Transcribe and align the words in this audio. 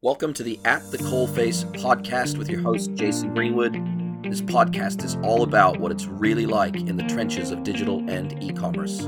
Welcome 0.00 0.32
to 0.34 0.44
the 0.44 0.60
At 0.64 0.88
the 0.92 0.98
Coalface 0.98 1.64
podcast 1.82 2.38
with 2.38 2.48
your 2.48 2.60
host, 2.60 2.94
Jason 2.94 3.34
Greenwood. 3.34 3.74
This 4.22 4.40
podcast 4.40 5.02
is 5.02 5.16
all 5.24 5.42
about 5.42 5.80
what 5.80 5.90
it's 5.90 6.06
really 6.06 6.46
like 6.46 6.76
in 6.76 6.96
the 6.96 7.02
trenches 7.02 7.50
of 7.50 7.64
digital 7.64 8.08
and 8.08 8.40
e 8.40 8.52
commerce. 8.52 9.00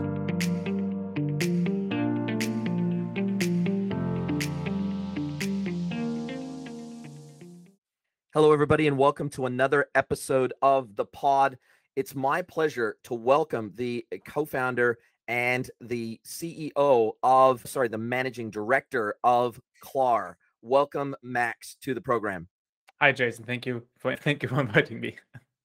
Hello, 8.35 8.53
everybody, 8.53 8.89
and 8.89 8.99
welcome 8.99 9.31
to 9.31 9.47
another 9.47 9.87
episode 9.95 10.53
of 10.61 10.97
the 10.97 11.05
pod. 11.05 11.57
It's 11.95 12.17
my 12.17 12.43
pleasure 12.43 12.97
to 13.05 13.15
welcome 13.15 13.71
the 13.77 14.05
co 14.27 14.45
founder 14.45 14.99
and 15.29 15.71
the 15.81 16.19
CEO 16.27 17.13
of, 17.23 17.65
sorry, 17.65 17.87
the 17.87 17.97
managing 17.97 18.51
director 18.51 19.15
of 19.23 19.61
Klar. 19.81 20.37
Welcome, 20.63 21.17
Max, 21.23 21.77
to 21.83 21.95
the 21.95 22.03
program. 22.03 22.49
Hi, 23.01 23.13
Jason. 23.13 23.45
Thank 23.45 23.65
you 23.65 23.83
for 23.99 24.15
thank 24.27 24.43
you 24.43 24.49
for 24.49 24.61
inviting 24.61 25.01
me. 25.01 25.17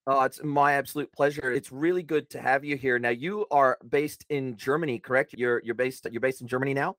Oh, 0.07 0.21
it's 0.23 0.41
my 0.43 0.73
absolute 0.73 1.11
pleasure. 1.11 1.51
It's 1.51 1.71
really 1.71 2.03
good 2.03 2.29
to 2.29 2.39
have 2.39 2.63
you 2.63 2.77
here. 2.77 2.97
Now, 2.99 3.09
you 3.09 3.45
are 3.51 3.77
based 3.89 4.25
in 4.29 4.55
Germany, 4.55 4.99
correct? 4.99 5.34
You're 5.37 5.61
you're 5.65 5.75
based 5.75 6.07
you're 6.09 6.21
based 6.21 6.41
in 6.41 6.47
Germany 6.47 6.73
now. 6.73 6.95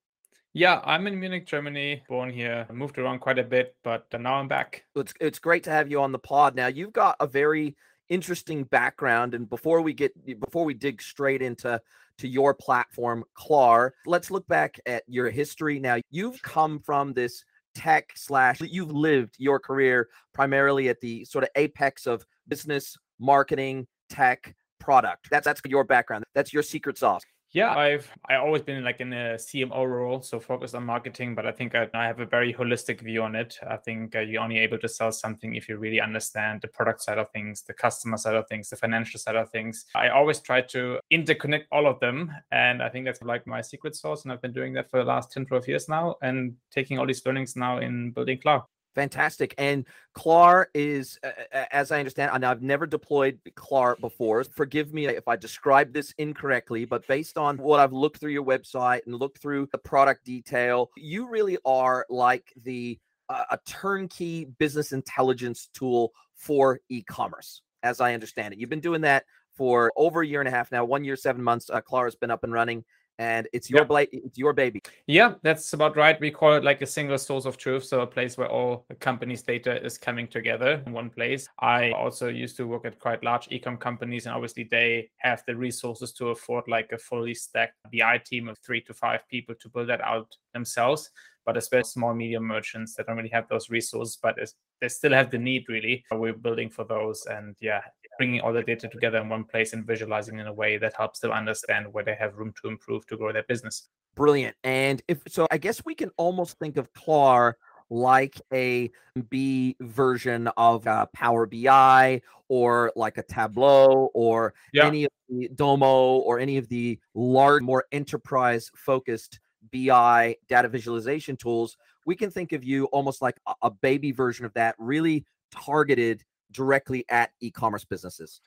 Yeah, 0.52 0.80
I'm 0.84 1.06
in 1.06 1.18
Munich, 1.18 1.46
Germany. 1.46 2.02
Born 2.08 2.30
here, 2.30 2.66
moved 2.72 2.98
around 2.98 3.20
quite 3.20 3.38
a 3.38 3.44
bit, 3.44 3.76
but 3.84 4.06
now 4.18 4.34
I'm 4.34 4.48
back. 4.48 4.84
It's 4.94 5.14
it's 5.20 5.38
great 5.38 5.64
to 5.64 5.70
have 5.70 5.90
you 5.90 6.00
on 6.00 6.12
the 6.12 6.18
pod. 6.18 6.54
Now, 6.54 6.66
you've 6.66 6.92
got 6.92 7.16
a 7.20 7.26
very 7.26 7.76
interesting 8.08 8.64
background, 8.64 9.34
and 9.34 9.48
before 9.48 9.80
we 9.80 9.94
get 9.94 10.12
before 10.40 10.64
we 10.64 10.74
dig 10.74 11.00
straight 11.00 11.40
into 11.40 11.80
to 12.18 12.28
your 12.28 12.52
platform, 12.54 13.24
Klar, 13.34 13.94
let's 14.04 14.30
look 14.30 14.46
back 14.48 14.80
at 14.84 15.02
your 15.06 15.30
history. 15.30 15.78
Now, 15.78 15.98
you've 16.10 16.42
come 16.42 16.80
from 16.80 17.12
this 17.12 17.44
tech 17.76 18.12
slash 18.16 18.60
you've 18.60 18.90
lived 18.90 19.34
your 19.38 19.60
career 19.60 20.08
primarily 20.32 20.88
at 20.88 21.00
the 21.00 21.24
sort 21.24 21.44
of 21.44 21.50
apex 21.56 22.06
of 22.06 22.24
business 22.48 22.96
marketing 23.20 23.86
tech 24.08 24.54
product. 24.80 25.28
That's 25.30 25.44
that's 25.44 25.60
your 25.66 25.84
background. 25.84 26.24
That's 26.34 26.52
your 26.52 26.62
secret 26.62 26.96
sauce 26.96 27.22
yeah, 27.52 27.74
I've 27.74 28.10
I 28.28 28.36
always 28.36 28.62
been 28.62 28.82
like 28.84 29.00
in 29.00 29.12
a 29.12 29.36
CMO 29.36 29.86
role, 29.86 30.20
so 30.20 30.38
focused 30.40 30.74
on 30.74 30.84
marketing. 30.84 31.34
But 31.34 31.46
I 31.46 31.52
think 31.52 31.74
I, 31.74 31.88
I 31.94 32.06
have 32.06 32.20
a 32.20 32.26
very 32.26 32.52
holistic 32.52 33.00
view 33.00 33.22
on 33.22 33.34
it. 33.34 33.58
I 33.68 33.76
think 33.76 34.14
uh, 34.14 34.20
you're 34.20 34.42
only 34.42 34.58
able 34.58 34.78
to 34.78 34.88
sell 34.88 35.12
something 35.12 35.54
if 35.54 35.68
you 35.68 35.78
really 35.78 36.00
understand 36.00 36.60
the 36.60 36.68
product 36.68 37.02
side 37.02 37.18
of 37.18 37.30
things, 37.30 37.62
the 37.62 37.72
customer 37.72 38.16
side 38.16 38.34
of 38.34 38.46
things, 38.48 38.68
the 38.68 38.76
financial 38.76 39.18
side 39.18 39.36
of 39.36 39.50
things. 39.50 39.86
I 39.94 40.08
always 40.08 40.40
try 40.40 40.60
to 40.62 40.98
interconnect 41.12 41.64
all 41.72 41.86
of 41.86 42.00
them, 42.00 42.32
and 42.50 42.82
I 42.82 42.88
think 42.88 43.06
that's 43.06 43.22
like 43.22 43.46
my 43.46 43.60
secret 43.60 43.96
sauce. 43.96 44.24
And 44.24 44.32
I've 44.32 44.42
been 44.42 44.52
doing 44.52 44.72
that 44.74 44.90
for 44.90 44.98
the 44.98 45.04
last 45.04 45.32
10, 45.32 45.46
12 45.46 45.68
years 45.68 45.88
now, 45.88 46.16
and 46.22 46.54
taking 46.70 46.98
all 46.98 47.06
these 47.06 47.24
learnings 47.24 47.56
now 47.56 47.78
in 47.78 48.10
building 48.10 48.38
Klar. 48.38 48.66
Fantastic. 48.96 49.54
And 49.58 49.84
Klar 50.14 50.70
is, 50.72 51.18
uh, 51.22 51.64
as 51.70 51.92
I 51.92 51.98
understand, 51.98 52.30
and 52.32 52.46
I've 52.46 52.62
never 52.62 52.86
deployed 52.86 53.38
Klar 53.54 53.96
before. 54.00 54.42
Forgive 54.42 54.94
me 54.94 55.06
if 55.06 55.28
I 55.28 55.36
describe 55.36 55.92
this 55.92 56.14
incorrectly, 56.16 56.86
but 56.86 57.06
based 57.06 57.36
on 57.36 57.58
what 57.58 57.78
I've 57.78 57.92
looked 57.92 58.16
through 58.16 58.32
your 58.32 58.44
website 58.44 59.02
and 59.04 59.14
looked 59.14 59.42
through 59.42 59.68
the 59.70 59.76
product 59.76 60.24
detail, 60.24 60.90
you 60.96 61.28
really 61.28 61.58
are 61.66 62.06
like 62.08 62.54
the 62.64 62.98
uh, 63.28 63.44
a 63.50 63.58
turnkey 63.66 64.46
business 64.58 64.92
intelligence 64.92 65.68
tool 65.74 66.12
for 66.34 66.80
e-commerce, 66.88 67.60
as 67.82 68.00
I 68.00 68.14
understand 68.14 68.54
it. 68.54 68.60
You've 68.60 68.70
been 68.70 68.80
doing 68.80 69.02
that 69.02 69.24
for 69.58 69.92
over 69.94 70.22
a 70.22 70.26
year 70.26 70.40
and 70.40 70.48
a 70.48 70.52
half 70.52 70.72
now. 70.72 70.86
One 70.86 71.04
year, 71.04 71.16
seven 71.16 71.42
months. 71.42 71.68
Uh, 71.68 71.82
has 71.92 72.14
been 72.14 72.30
up 72.30 72.44
and 72.44 72.52
running 72.52 72.82
and 73.18 73.48
it's 73.52 73.70
your 73.70 73.86
yeah. 73.90 74.04
it's 74.12 74.38
your 74.38 74.52
baby. 74.52 74.82
Yeah, 75.06 75.34
that's 75.42 75.72
about 75.72 75.96
right. 75.96 76.20
We 76.20 76.30
call 76.30 76.54
it 76.54 76.64
like 76.64 76.82
a 76.82 76.86
single 76.86 77.18
source 77.18 77.46
of 77.46 77.56
truth, 77.56 77.84
so 77.84 78.00
a 78.00 78.06
place 78.06 78.36
where 78.36 78.48
all 78.48 78.84
the 78.88 78.94
company's 78.94 79.42
data 79.42 79.82
is 79.84 79.96
coming 79.98 80.28
together 80.28 80.82
in 80.86 80.92
one 80.92 81.10
place. 81.10 81.48
I 81.58 81.92
also 81.92 82.28
used 82.28 82.56
to 82.58 82.66
work 82.66 82.84
at 82.84 82.98
quite 82.98 83.24
large 83.24 83.48
ecom 83.48 83.78
companies, 83.80 84.26
and 84.26 84.34
obviously 84.34 84.64
they 84.70 85.10
have 85.18 85.42
the 85.46 85.56
resources 85.56 86.12
to 86.12 86.28
afford 86.28 86.68
like 86.68 86.92
a 86.92 86.98
fully 86.98 87.34
stacked 87.34 87.76
BI 87.92 88.18
team 88.18 88.48
of 88.48 88.58
three 88.58 88.80
to 88.82 88.94
five 88.94 89.20
people 89.28 89.54
to 89.60 89.68
build 89.68 89.88
that 89.88 90.00
out 90.02 90.36
themselves. 90.52 91.10
But 91.44 91.56
especially 91.56 91.84
small 91.84 92.12
medium 92.12 92.42
merchants 92.42 92.94
that 92.94 93.06
don't 93.06 93.16
really 93.16 93.28
have 93.28 93.48
those 93.48 93.70
resources, 93.70 94.18
but 94.20 94.36
they 94.80 94.88
still 94.88 95.12
have 95.12 95.30
the 95.30 95.38
need 95.38 95.64
really. 95.68 96.04
We're 96.10 96.32
building 96.32 96.70
for 96.70 96.84
those, 96.84 97.24
and 97.26 97.54
yeah, 97.60 97.82
bringing 98.18 98.40
all 98.40 98.52
the 98.52 98.62
data 98.62 98.88
together 98.88 99.18
in 99.18 99.28
one 99.28 99.44
place 99.44 99.72
and 99.72 99.86
visualizing 99.86 100.38
in 100.38 100.46
a 100.46 100.52
way 100.52 100.78
that 100.78 100.94
helps 100.96 101.20
them 101.20 101.30
understand 101.30 101.92
where 101.92 102.04
they 102.04 102.14
have 102.14 102.36
room 102.36 102.52
to 102.62 102.68
improve 102.68 103.06
to 103.06 103.16
grow 103.16 103.32
their 103.32 103.44
business. 103.44 103.88
Brilliant. 104.14 104.56
And 104.64 105.02
if 105.08 105.18
so, 105.28 105.46
I 105.50 105.58
guess 105.58 105.84
we 105.84 105.94
can 105.94 106.10
almost 106.16 106.58
think 106.58 106.76
of 106.76 106.92
Klar 106.94 107.56
like 107.90 108.40
a 108.52 108.90
B 109.28 109.76
version 109.80 110.48
of 110.56 110.86
uh, 110.86 111.06
Power 111.12 111.46
BI 111.46 112.20
or 112.48 112.92
like 112.96 113.18
a 113.18 113.22
Tableau 113.22 114.10
or 114.14 114.54
yeah. 114.72 114.86
any 114.86 115.04
of 115.04 115.10
the 115.28 115.48
Domo 115.54 116.16
or 116.18 116.38
any 116.38 116.56
of 116.56 116.68
the 116.68 116.98
large, 117.14 117.62
more 117.62 117.84
enterprise 117.92 118.70
focused 118.74 119.40
BI 119.72 120.36
data 120.48 120.68
visualization 120.68 121.36
tools. 121.36 121.76
We 122.06 122.16
can 122.16 122.30
think 122.30 122.52
of 122.52 122.64
you 122.64 122.86
almost 122.86 123.20
like 123.20 123.36
a 123.62 123.70
baby 123.70 124.12
version 124.12 124.44
of 124.44 124.54
that, 124.54 124.76
really 124.78 125.24
targeted 125.50 126.22
directly 126.52 127.04
at 127.08 127.30
e-commerce 127.40 127.84
businesses. 127.84 128.40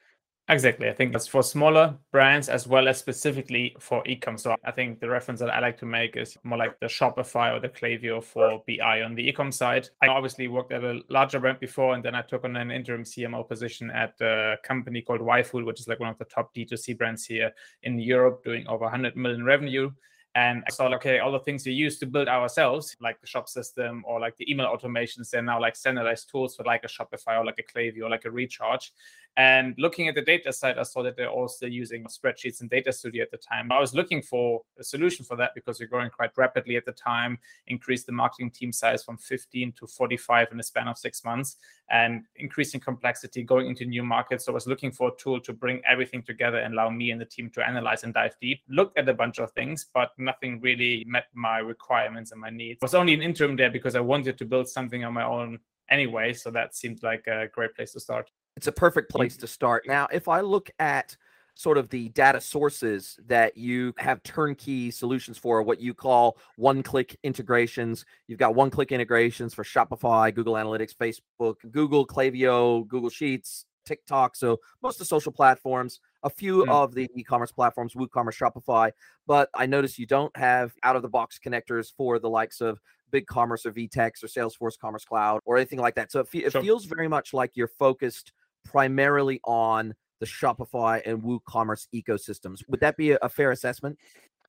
Exactly. 0.50 0.90
I 0.90 0.94
think 0.94 1.14
that's 1.14 1.28
for 1.28 1.44
smaller 1.44 1.96
brands 2.12 2.50
as 2.50 2.66
well 2.68 2.88
as 2.88 2.98
specifically 2.98 3.76
for 3.80 4.02
e-com. 4.08 4.36
So 4.36 4.56
I 4.66 4.72
think 4.72 5.00
the 5.00 5.08
reference 5.08 5.40
that 5.42 5.52
I 5.52 5.60
like 5.60 5.78
to 5.78 5.86
make 5.86 6.18
is 6.18 6.40
more 6.44 6.58
like 6.58 6.80
the 6.80 6.88
Shopify 6.88 7.56
or 7.56 7.60
the 7.60 7.70
Klaviyo 7.70 8.24
for 8.24 8.64
BI 8.68 9.04
on 9.04 9.14
the 9.14 9.30
e-com 9.30 9.52
side. 9.52 9.90
I 10.02 10.08
obviously 10.08 10.48
worked 10.48 10.72
at 10.72 10.84
a 10.84 11.02
larger 11.08 11.40
brand 11.40 11.60
before, 11.60 11.94
and 11.94 12.04
then 12.04 12.16
I 12.16 12.24
took 12.24 12.46
on 12.46 12.56
an 12.56 12.72
interim 12.72 13.04
CMO 13.04 13.48
position 13.48 13.92
at 13.92 14.20
a 14.22 14.56
company 14.64 15.04
called 15.04 15.22
YFood, 15.22 15.66
which 15.66 15.82
is 15.82 15.88
like 15.88 16.00
one 16.00 16.10
of 16.10 16.18
the 16.18 16.26
top 16.26 16.52
D2C 16.56 16.98
brands 16.98 17.26
here 17.26 17.52
in 17.84 18.00
Europe, 18.00 18.44
doing 18.44 18.68
over 18.68 18.86
100 18.86 19.16
million 19.16 19.44
revenue. 19.44 19.92
And 20.36 20.64
I 20.68 20.72
saw, 20.72 20.94
okay, 20.96 21.20
all 21.20 21.32
the 21.32 21.40
things 21.40 21.66
we 21.66 21.74
used 21.74 22.00
to 22.02 22.06
build 22.06 22.28
ourselves, 22.28 22.96
like 23.02 23.20
the 23.20 23.28
shop 23.28 23.50
system 23.50 24.04
or 24.06 24.20
like 24.20 24.38
the 24.38 24.50
email 24.50 24.68
automations, 24.68 25.32
they're 25.32 25.42
now 25.42 25.60
like 25.60 25.76
standardized 25.76 26.30
tools 26.30 26.56
for 26.56 26.64
like 26.64 26.84
a 26.84 26.88
Shopify 26.88 27.40
or 27.40 27.46
like 27.46 27.60
a 27.60 27.64
Klaviyo 27.64 28.04
or 28.04 28.10
like 28.10 28.26
a 28.26 28.32
Recharge. 28.32 28.94
And 29.40 29.74
looking 29.78 30.10
at 30.10 30.16
the 30.16 30.22
data 30.22 30.52
side, 30.52 30.78
I 30.78 30.84
saw 30.84 31.02
that 31.04 31.16
they're 31.16 31.30
also 31.30 31.66
using 31.66 32.04
spreadsheets 32.08 32.60
and 32.60 32.70
Data 32.70 32.92
Studio 32.92 33.24
at 33.24 33.32
the 33.32 33.38
time. 33.38 33.72
I 33.72 33.80
was 33.80 33.96
looking 33.96 34.22
for 34.22 34.64
a 34.78 34.84
solution 34.84 35.24
for 35.24 35.38
that 35.38 35.56
because 35.56 35.80
we're 35.80 35.88
growing 35.88 36.10
quite 36.10 36.32
rapidly 36.36 36.76
at 36.76 36.84
the 36.84 36.92
time, 36.92 37.40
increased 37.68 38.06
the 38.06 38.12
marketing 38.12 38.52
team 38.52 38.74
size 38.74 39.02
from 39.02 39.16
15 39.16 39.72
to 39.80 39.88
45 39.88 40.50
in 40.52 40.58
the 40.58 40.64
span 40.64 40.90
of 40.90 40.98
six 40.98 41.24
months, 41.24 41.56
and 41.90 42.26
increasing 42.36 42.82
complexity 42.82 43.42
going 43.42 43.68
into 43.68 43.86
new 43.86 44.04
markets. 44.04 44.44
So 44.44 44.52
I 44.52 44.56
was 44.56 44.68
looking 44.68 44.92
for 44.92 45.08
a 45.08 45.16
tool 45.18 45.40
to 45.40 45.54
bring 45.54 45.82
everything 45.90 46.22
together 46.22 46.58
and 46.58 46.74
allow 46.74 46.90
me 46.90 47.12
and 47.12 47.22
the 47.22 47.26
team 47.26 47.50
to 47.52 47.66
analyze 47.66 48.04
and 48.04 48.14
dive 48.14 48.36
deep. 48.42 48.60
Looked 48.68 48.98
at 48.98 49.08
a 49.08 49.14
bunch 49.14 49.40
of 49.40 49.54
things, 49.54 49.88
but 49.94 50.12
nothing 50.18 50.60
really 50.60 51.06
met 51.08 51.28
my 51.34 51.60
requirements 51.60 52.34
and 52.34 52.42
my 52.42 52.50
needs. 52.50 52.80
It 52.82 52.84
was 52.84 52.94
only 52.94 53.14
an 53.14 53.22
interim 53.22 53.56
there 53.56 53.72
because 53.72 53.96
I 53.96 54.02
wanted 54.02 54.38
to 54.38 54.44
build 54.44 54.68
something 54.68 55.06
on 55.06 55.14
my 55.14 55.24
own 55.24 55.60
anyway. 55.90 56.34
So 56.34 56.52
that 56.52 56.76
seemed 56.76 57.04
like 57.04 57.26
a 57.28 57.48
great 57.54 57.74
place 57.74 57.94
to 57.94 58.02
start. 58.02 58.30
It's 58.60 58.68
a 58.68 58.74
perfect 58.74 59.10
place 59.10 59.38
to 59.38 59.48
start. 59.48 59.86
Now, 59.88 60.10
if 60.12 60.28
I 60.28 60.42
look 60.42 60.70
at 60.80 61.16
sort 61.56 61.78
of 61.78 61.88
the 61.88 62.10
data 62.10 62.42
sources 62.42 63.18
that 63.26 63.56
you 63.56 63.94
have 63.98 64.22
turnkey 64.24 64.92
solutions 64.92 65.38
for, 65.38 65.64
what 65.64 65.80
you 65.80 65.94
call 65.94 66.38
one 66.58 66.84
click 66.84 67.18
integrations. 67.24 68.04
You've 68.28 68.38
got 68.38 68.56
one 68.56 68.70
click 68.70 68.92
integrations 68.92 69.54
for 69.54 69.64
Shopify, 69.64 70.36
Google 70.36 70.56
Analytics, 70.56 70.94
Facebook, 70.94 71.56
Google, 71.72 72.06
Klaviyo, 72.06 72.86
Google 72.86 73.10
Sheets, 73.10 73.66
TikTok. 73.86 74.36
So 74.36 74.60
most 74.84 74.96
of 74.96 75.00
the 75.00 75.06
social 75.06 75.32
platforms, 75.32 76.02
a 76.24 76.30
few 76.30 76.66
mm. 76.66 76.70
of 76.70 76.94
the 76.94 77.10
e-commerce 77.16 77.54
platforms, 77.54 77.94
WooCommerce, 77.94 78.38
Shopify. 78.38 78.92
But 79.26 79.50
I 79.56 79.68
notice 79.68 79.98
you 79.98 80.06
don't 80.06 80.36
have 80.36 80.74
out 80.84 80.98
of 80.98 81.02
the 81.02 81.08
box 81.08 81.40
connectors 81.42 81.94
for 81.96 82.20
the 82.20 82.30
likes 82.30 82.60
of 82.60 82.82
BigCommerce 83.14 83.66
or 83.66 83.72
VTEX 83.72 84.22
or 84.22 84.28
Salesforce 84.28 84.78
Commerce 84.78 85.06
Cloud 85.06 85.40
or 85.46 85.56
anything 85.56 85.80
like 85.80 85.96
that. 85.96 86.12
So 86.12 86.20
it, 86.20 86.28
fe- 86.28 86.44
it 86.44 86.52
feels 86.52 86.84
very 86.86 87.08
much 87.08 87.34
like 87.34 87.52
you're 87.56 87.68
focused 87.68 88.34
primarily 88.72 89.40
on 89.46 89.94
the 90.20 90.26
Shopify 90.26 91.02
and 91.06 91.22
WooCommerce 91.22 91.88
ecosystems. 91.94 92.60
Would 92.68 92.82
that 92.82 92.98
be 92.98 93.12
a, 93.12 93.30
fair 93.30 93.52
assessment? 93.52 93.98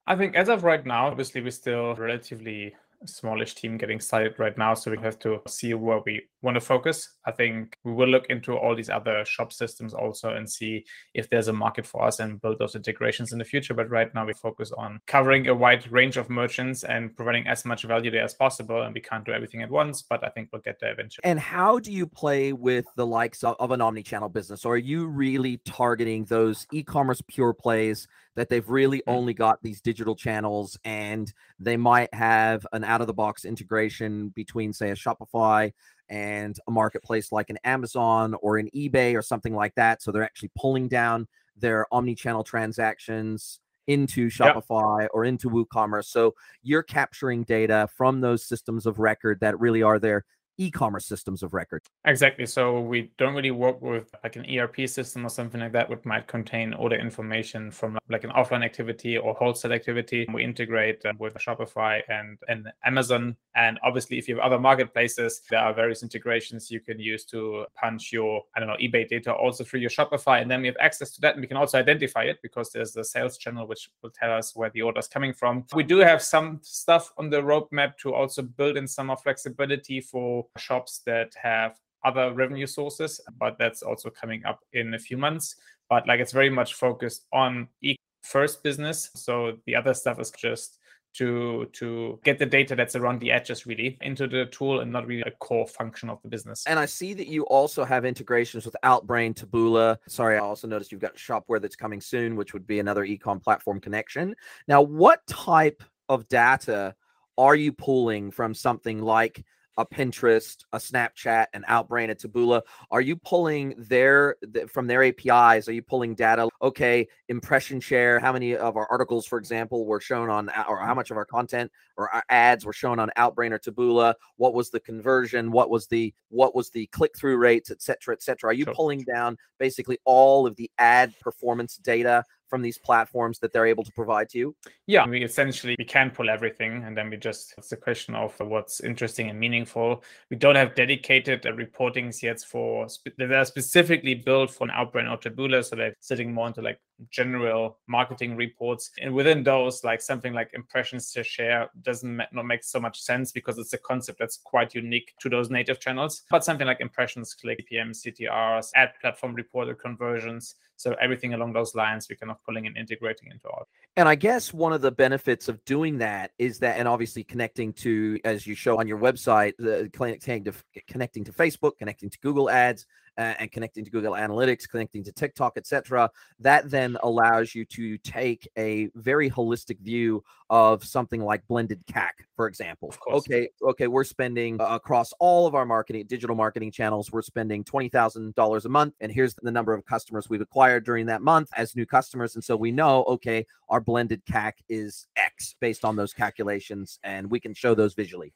I 0.06 0.16
think 0.16 0.34
as 0.34 0.48
of 0.48 0.64
right 0.64 0.84
now, 0.84 1.06
obviously 1.06 1.40
we're 1.40 1.50
still 1.50 1.94
relatively 1.94 2.74
smallish 3.06 3.54
team 3.54 3.78
getting 3.78 4.00
started 4.00 4.38
right 4.38 4.56
now. 4.58 4.74
So 4.74 4.90
we 4.90 4.98
have 4.98 5.18
to 5.20 5.40
see 5.48 5.74
where 5.74 6.00
we 6.04 6.22
want 6.42 6.56
to 6.56 6.60
focus. 6.60 7.16
I 7.26 7.32
think 7.32 7.76
we 7.84 7.92
will 7.92 8.08
look 8.08 8.26
into 8.28 8.56
all 8.56 8.74
these 8.74 8.90
other 8.90 9.24
shop 9.24 9.52
systems 9.52 9.94
also 9.94 10.30
and 10.30 10.50
see 10.50 10.84
if 11.14 11.28
there's 11.30 11.48
a 11.48 11.52
market 11.52 11.86
for 11.86 12.04
us 12.04 12.20
and 12.20 12.40
build 12.40 12.58
those 12.58 12.74
integrations 12.74 13.32
in 13.32 13.38
the 13.38 13.44
future. 13.44 13.74
But 13.74 13.90
right 13.90 14.12
now 14.14 14.26
we 14.26 14.32
focus 14.34 14.72
on 14.72 15.00
covering 15.06 15.48
a 15.48 15.54
wide 15.54 15.90
range 15.90 16.16
of 16.16 16.28
merchants 16.30 16.84
and 16.84 17.14
providing 17.16 17.46
as 17.46 17.64
much 17.64 17.84
value 17.84 18.10
there 18.10 18.24
as 18.24 18.34
possible. 18.34 18.82
And 18.82 18.94
we 18.94 19.00
can't 19.00 19.24
do 19.24 19.32
everything 19.32 19.62
at 19.62 19.70
once, 19.70 20.02
but 20.02 20.24
I 20.24 20.28
think 20.28 20.50
we'll 20.52 20.62
get 20.62 20.78
there 20.80 20.92
eventually. 20.92 21.22
And 21.24 21.38
how 21.38 21.78
do 21.78 21.92
you 21.92 22.06
play 22.06 22.52
with 22.52 22.86
the 22.96 23.06
likes 23.06 23.44
of, 23.44 23.70
an 23.70 23.80
omni-channel 23.80 24.30
business? 24.30 24.64
Or 24.64 24.74
are 24.74 24.78
you 24.78 25.06
really 25.06 25.58
targeting 25.58 26.24
those 26.24 26.66
e-commerce 26.72 27.22
pure 27.28 27.52
plays 27.52 28.08
that 28.40 28.48
they've 28.48 28.68
really 28.68 29.00
Mm-hmm. 29.00 29.18
only 29.18 29.34
got 29.34 29.62
these 29.62 29.80
digital 29.82 30.16
channels 30.16 30.78
and 30.84 31.32
they 31.58 31.76
might 31.76 32.12
have 32.14 32.66
an 32.72 32.84
out 32.84 33.02
of 33.02 33.06
the 33.06 33.12
box 33.12 33.44
integration 33.44 34.30
between, 34.30 34.72
say, 34.72 34.90
a 34.90 34.94
Shopify 34.94 35.72
and 36.08 36.58
a 36.66 36.70
marketplace 36.70 37.32
like 37.32 37.50
an 37.50 37.58
Amazon 37.64 38.34
or 38.40 38.56
an 38.56 38.70
eBay 38.74 39.14
or 39.14 39.22
something 39.22 39.54
like 39.54 39.74
that. 39.74 40.02
So 40.02 40.10
they're 40.10 40.24
actually 40.24 40.50
pulling 40.58 40.88
down 40.88 41.28
their 41.56 41.86
omni 41.92 42.14
channel 42.14 42.42
transactions 42.42 43.60
into 43.86 44.30
Shopify 44.30 45.06
or 45.12 45.24
into 45.24 45.50
WooCommerce. 45.50 46.06
So 46.06 46.34
you're 46.62 46.82
capturing 46.82 47.44
data 47.44 47.88
from 47.94 48.20
those 48.20 48.42
systems 48.44 48.86
of 48.86 48.98
record 48.98 49.40
that 49.40 49.60
really 49.60 49.82
are 49.82 49.98
their 49.98 50.24
e-commerce 50.60 51.06
systems 51.06 51.42
of 51.42 51.54
record. 51.54 51.82
Exactly. 52.04 52.44
So 52.44 52.80
we 52.80 53.10
don't 53.18 53.34
really 53.34 53.50
work 53.50 53.80
with 53.80 54.14
like 54.22 54.36
an 54.36 54.44
ERP 54.44 54.86
system 54.88 55.24
or 55.24 55.30
something 55.30 55.60
like 55.60 55.72
that, 55.72 55.88
which 55.88 56.04
might 56.04 56.26
contain 56.26 56.74
all 56.74 56.90
the 56.90 56.98
information 56.98 57.70
from 57.70 57.98
like 58.10 58.24
an 58.24 58.30
offline 58.30 58.62
activity 58.62 59.16
or 59.16 59.32
wholesale 59.34 59.72
activity. 59.72 60.26
We 60.32 60.44
integrate 60.44 61.04
uh, 61.06 61.14
with 61.18 61.34
Shopify 61.34 62.02
and, 62.08 62.38
and 62.48 62.68
Amazon. 62.84 63.36
And 63.56 63.78
obviously, 63.82 64.18
if 64.18 64.28
you 64.28 64.36
have 64.36 64.44
other 64.44 64.58
marketplaces, 64.58 65.40
there 65.48 65.60
are 65.60 65.72
various 65.72 66.02
integrations 66.02 66.70
you 66.70 66.80
can 66.80 67.00
use 67.00 67.24
to 67.26 67.64
punch 67.74 68.12
your, 68.12 68.42
I 68.54 68.60
don't 68.60 68.68
know, 68.68 68.76
eBay 68.76 69.08
data 69.08 69.32
also 69.32 69.64
through 69.64 69.80
your 69.80 69.90
Shopify. 69.90 70.42
And 70.42 70.50
then 70.50 70.60
we 70.60 70.66
have 70.66 70.76
access 70.78 71.10
to 71.12 71.20
that 71.22 71.34
and 71.34 71.40
we 71.40 71.48
can 71.48 71.56
also 71.56 71.78
identify 71.78 72.24
it 72.24 72.38
because 72.42 72.70
there's 72.70 72.92
the 72.92 73.04
sales 73.04 73.38
channel, 73.38 73.66
which 73.66 73.88
will 74.02 74.10
tell 74.10 74.32
us 74.32 74.54
where 74.54 74.70
the 74.70 74.82
order 74.82 74.98
is 74.98 75.08
coming 75.08 75.32
from. 75.32 75.64
We 75.74 75.84
do 75.84 75.98
have 75.98 76.22
some 76.22 76.60
stuff 76.62 77.12
on 77.16 77.30
the 77.30 77.40
roadmap 77.40 77.96
to 78.02 78.12
also 78.12 78.42
build 78.42 78.76
in 78.76 78.86
some 78.86 79.06
more 79.06 79.16
flexibility 79.16 80.00
for 80.00 80.46
shops 80.58 81.02
that 81.06 81.32
have 81.40 81.76
other 82.04 82.32
revenue 82.32 82.66
sources, 82.66 83.20
but 83.38 83.58
that's 83.58 83.82
also 83.82 84.10
coming 84.10 84.44
up 84.44 84.60
in 84.72 84.94
a 84.94 84.98
few 84.98 85.16
months. 85.16 85.56
But 85.88 86.06
like 86.06 86.20
it's 86.20 86.32
very 86.32 86.50
much 86.50 86.74
focused 86.74 87.26
on 87.32 87.68
e 87.82 87.96
first 88.22 88.62
business. 88.62 89.10
So 89.14 89.58
the 89.66 89.74
other 89.74 89.94
stuff 89.94 90.20
is 90.20 90.30
just 90.30 90.78
to 91.12 91.68
to 91.72 92.20
get 92.22 92.38
the 92.38 92.46
data 92.46 92.76
that's 92.76 92.94
around 92.94 93.20
the 93.20 93.32
edges 93.32 93.66
really 93.66 93.98
into 94.00 94.28
the 94.28 94.46
tool 94.46 94.80
and 94.80 94.92
not 94.92 95.06
really 95.06 95.22
a 95.22 95.30
core 95.32 95.66
function 95.66 96.08
of 96.08 96.22
the 96.22 96.28
business. 96.28 96.64
And 96.66 96.78
I 96.78 96.86
see 96.86 97.14
that 97.14 97.26
you 97.26 97.42
also 97.46 97.84
have 97.84 98.04
integrations 98.04 98.64
with 98.64 98.76
Outbrain, 98.84 99.34
Taboola. 99.34 99.98
Sorry, 100.06 100.36
I 100.36 100.40
also 100.40 100.68
noticed 100.68 100.92
you've 100.92 101.00
got 101.00 101.16
Shopware 101.16 101.60
that's 101.60 101.76
coming 101.76 102.00
soon, 102.00 102.36
which 102.36 102.52
would 102.52 102.66
be 102.66 102.78
another 102.78 103.04
ecom 103.04 103.42
platform 103.42 103.80
connection. 103.80 104.36
Now, 104.68 104.82
what 104.82 105.26
type 105.26 105.82
of 106.08 106.28
data 106.28 106.94
are 107.36 107.56
you 107.56 107.72
pulling 107.72 108.30
from 108.30 108.54
something 108.54 109.02
like 109.02 109.44
a 109.80 109.86
Pinterest, 109.86 110.64
a 110.72 110.78
Snapchat, 110.78 111.46
an 111.54 111.64
Outbrain, 111.68 112.10
a 112.10 112.14
Taboola? 112.14 112.62
Are 112.90 113.00
you 113.00 113.16
pulling 113.16 113.74
their 113.78 114.36
from 114.68 114.86
their 114.86 115.02
APIs? 115.02 115.68
Are 115.68 115.72
you 115.72 115.82
pulling 115.82 116.14
data? 116.14 116.48
Okay, 116.62 117.08
impression 117.28 117.80
share. 117.80 118.20
How 118.20 118.32
many 118.32 118.54
of 118.56 118.76
our 118.76 118.86
articles, 118.90 119.26
for 119.26 119.38
example, 119.38 119.86
were 119.86 120.00
shown 120.00 120.28
on, 120.28 120.48
uh, 120.50 120.64
or 120.68 120.78
how 120.78 120.86
mm-hmm. 120.86 120.96
much 120.96 121.10
of 121.10 121.16
our 121.16 121.24
content 121.24 121.70
or 121.96 122.10
our 122.10 122.22
ads 122.28 122.64
were 122.64 122.72
shown 122.72 122.98
on 122.98 123.10
Outbrain 123.16 123.52
or 123.52 123.58
Taboola? 123.58 124.14
What 124.36 124.54
was 124.54 124.70
the 124.70 124.80
conversion? 124.80 125.50
What 125.50 125.70
was 125.70 125.86
the 125.86 126.12
what 126.28 126.54
was 126.54 126.70
the 126.70 126.86
click 126.88 127.16
through 127.16 127.38
rates, 127.38 127.70
et 127.70 127.82
cetera, 127.82 128.14
et 128.14 128.22
cetera? 128.22 128.50
Are 128.50 128.54
you 128.54 128.64
Sure. 128.64 128.74
pulling 128.74 129.02
down 129.02 129.36
basically 129.58 129.98
all 130.04 130.46
of 130.46 130.56
the 130.56 130.70
ad 130.78 131.14
performance 131.20 131.76
data 131.76 132.24
from 132.50 132.60
these 132.60 132.76
platforms 132.76 133.38
that 133.38 133.52
they're 133.52 133.66
able 133.66 133.84
to 133.84 133.92
provide 133.92 134.28
to 134.30 134.38
you? 134.38 134.56
Yeah, 134.86 135.06
we 135.06 135.22
essentially 135.22 135.76
we 135.78 135.84
can 135.84 136.10
pull 136.10 136.28
everything, 136.28 136.82
and 136.84 136.96
then 136.96 137.08
we 137.08 137.16
just 137.16 137.54
it's 137.56 137.72
a 137.72 137.76
question 137.76 138.14
of 138.14 138.34
what's 138.40 138.80
interesting 138.80 139.30
and 139.30 139.38
meaningful. 139.38 140.02
We 140.28 140.36
don't 140.36 140.56
have 140.56 140.74
dedicated 140.74 141.46
uh, 141.46 141.52
reportings 141.52 142.22
yet 142.22 142.40
for 142.40 142.88
spe- 142.88 143.16
that 143.16 143.32
are 143.32 143.44
specifically 143.44 144.16
built 144.16 144.50
for 144.50 144.64
an 144.64 144.70
Outbrain 144.70 145.10
or 145.10 145.16
Taboola, 145.16 145.64
so 145.64 145.76
they're 145.76 145.94
sitting 146.00 146.34
more 146.34 146.48
into 146.48 146.60
like 146.60 146.80
general 147.10 147.78
marketing 147.86 148.36
reports. 148.36 148.90
And 149.00 149.14
within 149.14 149.42
those, 149.42 149.82
like 149.84 150.00
something 150.00 150.32
like 150.32 150.50
impressions 150.52 151.12
to 151.12 151.24
share 151.24 151.70
doesn't 151.82 152.16
ma- 152.16 152.24
not 152.32 152.46
make 152.46 152.62
so 152.64 152.80
much 152.80 153.00
sense 153.00 153.32
because 153.32 153.58
it's 153.58 153.72
a 153.72 153.78
concept 153.78 154.18
that's 154.18 154.38
quite 154.38 154.74
unique 154.74 155.14
to 155.20 155.28
those 155.28 155.50
native 155.50 155.80
channels. 155.80 156.22
But 156.30 156.44
something 156.44 156.66
like 156.66 156.80
impressions, 156.80 157.34
click, 157.34 157.66
PPM, 157.70 157.90
CTRs, 157.90 158.70
ad 158.74 158.92
platform 159.00 159.34
reported 159.34 159.78
conversions. 159.78 160.56
So 160.76 160.96
everything 160.98 161.34
along 161.34 161.52
those 161.52 161.74
lines, 161.74 162.06
we're 162.08 162.16
kind 162.16 162.30
of 162.30 162.42
pulling 162.42 162.66
and 162.66 162.74
integrating 162.74 163.30
into 163.30 163.48
our 163.50 163.66
And 163.98 164.08
I 164.08 164.14
guess 164.14 164.54
one 164.54 164.72
of 164.72 164.80
the 164.80 164.90
benefits 164.90 165.46
of 165.46 165.62
doing 165.66 165.98
that 165.98 166.30
is 166.38 166.58
that, 166.60 166.78
and 166.78 166.88
obviously 166.88 167.22
connecting 167.22 167.74
to, 167.74 168.18
as 168.24 168.46
you 168.46 168.54
show 168.54 168.78
on 168.78 168.86
your 168.86 168.98
website, 168.98 169.52
the 169.58 169.90
connecting 169.92 170.44
to 170.44 170.54
connecting 170.88 171.24
to 171.24 171.32
Facebook, 171.32 171.76
connecting 171.76 172.08
to 172.08 172.18
Google 172.20 172.48
Ads, 172.48 172.86
uh, 173.20 173.34
and 173.38 173.52
connecting 173.52 173.84
to 173.84 173.90
Google 173.90 174.14
Analytics, 174.14 174.66
connecting 174.66 175.04
to 175.04 175.12
TikTok, 175.12 175.58
etc. 175.58 176.10
That 176.38 176.70
then 176.70 176.96
allows 177.02 177.54
you 177.54 177.66
to 177.66 177.98
take 177.98 178.48
a 178.56 178.88
very 178.94 179.30
holistic 179.30 179.78
view 179.80 180.24
of 180.48 180.82
something 180.82 181.22
like 181.22 181.46
blended 181.46 181.86
CAC, 181.86 182.12
for 182.34 182.46
example. 182.46 182.94
Okay, 183.12 183.50
okay, 183.62 183.88
we're 183.88 184.04
spending 184.04 184.58
uh, 184.58 184.68
across 184.70 185.12
all 185.20 185.46
of 185.46 185.54
our 185.54 185.66
marketing, 185.66 186.06
digital 186.06 186.34
marketing 186.34 186.72
channels, 186.72 187.12
we're 187.12 187.20
spending 187.20 187.62
twenty 187.62 187.90
thousand 187.90 188.34
dollars 188.36 188.64
a 188.64 188.70
month, 188.70 188.94
and 189.00 189.12
here's 189.12 189.34
the 189.34 189.50
number 189.50 189.74
of 189.74 189.84
customers 189.84 190.30
we've 190.30 190.40
acquired 190.40 190.84
during 190.84 191.04
that 191.06 191.20
month 191.20 191.50
as 191.56 191.76
new 191.76 191.84
customers, 191.84 192.36
and 192.36 192.42
so 192.42 192.56
we 192.56 192.72
know, 192.72 193.04
okay, 193.04 193.46
our 193.68 193.80
blended 193.82 194.24
CAC 194.24 194.52
is 194.70 195.06
X 195.16 195.54
based 195.60 195.84
on 195.84 195.94
those 195.94 196.14
calculations, 196.14 196.98
and 197.04 197.30
we 197.30 197.38
can 197.38 197.52
show 197.52 197.74
those 197.74 197.92
visually. 197.92 198.32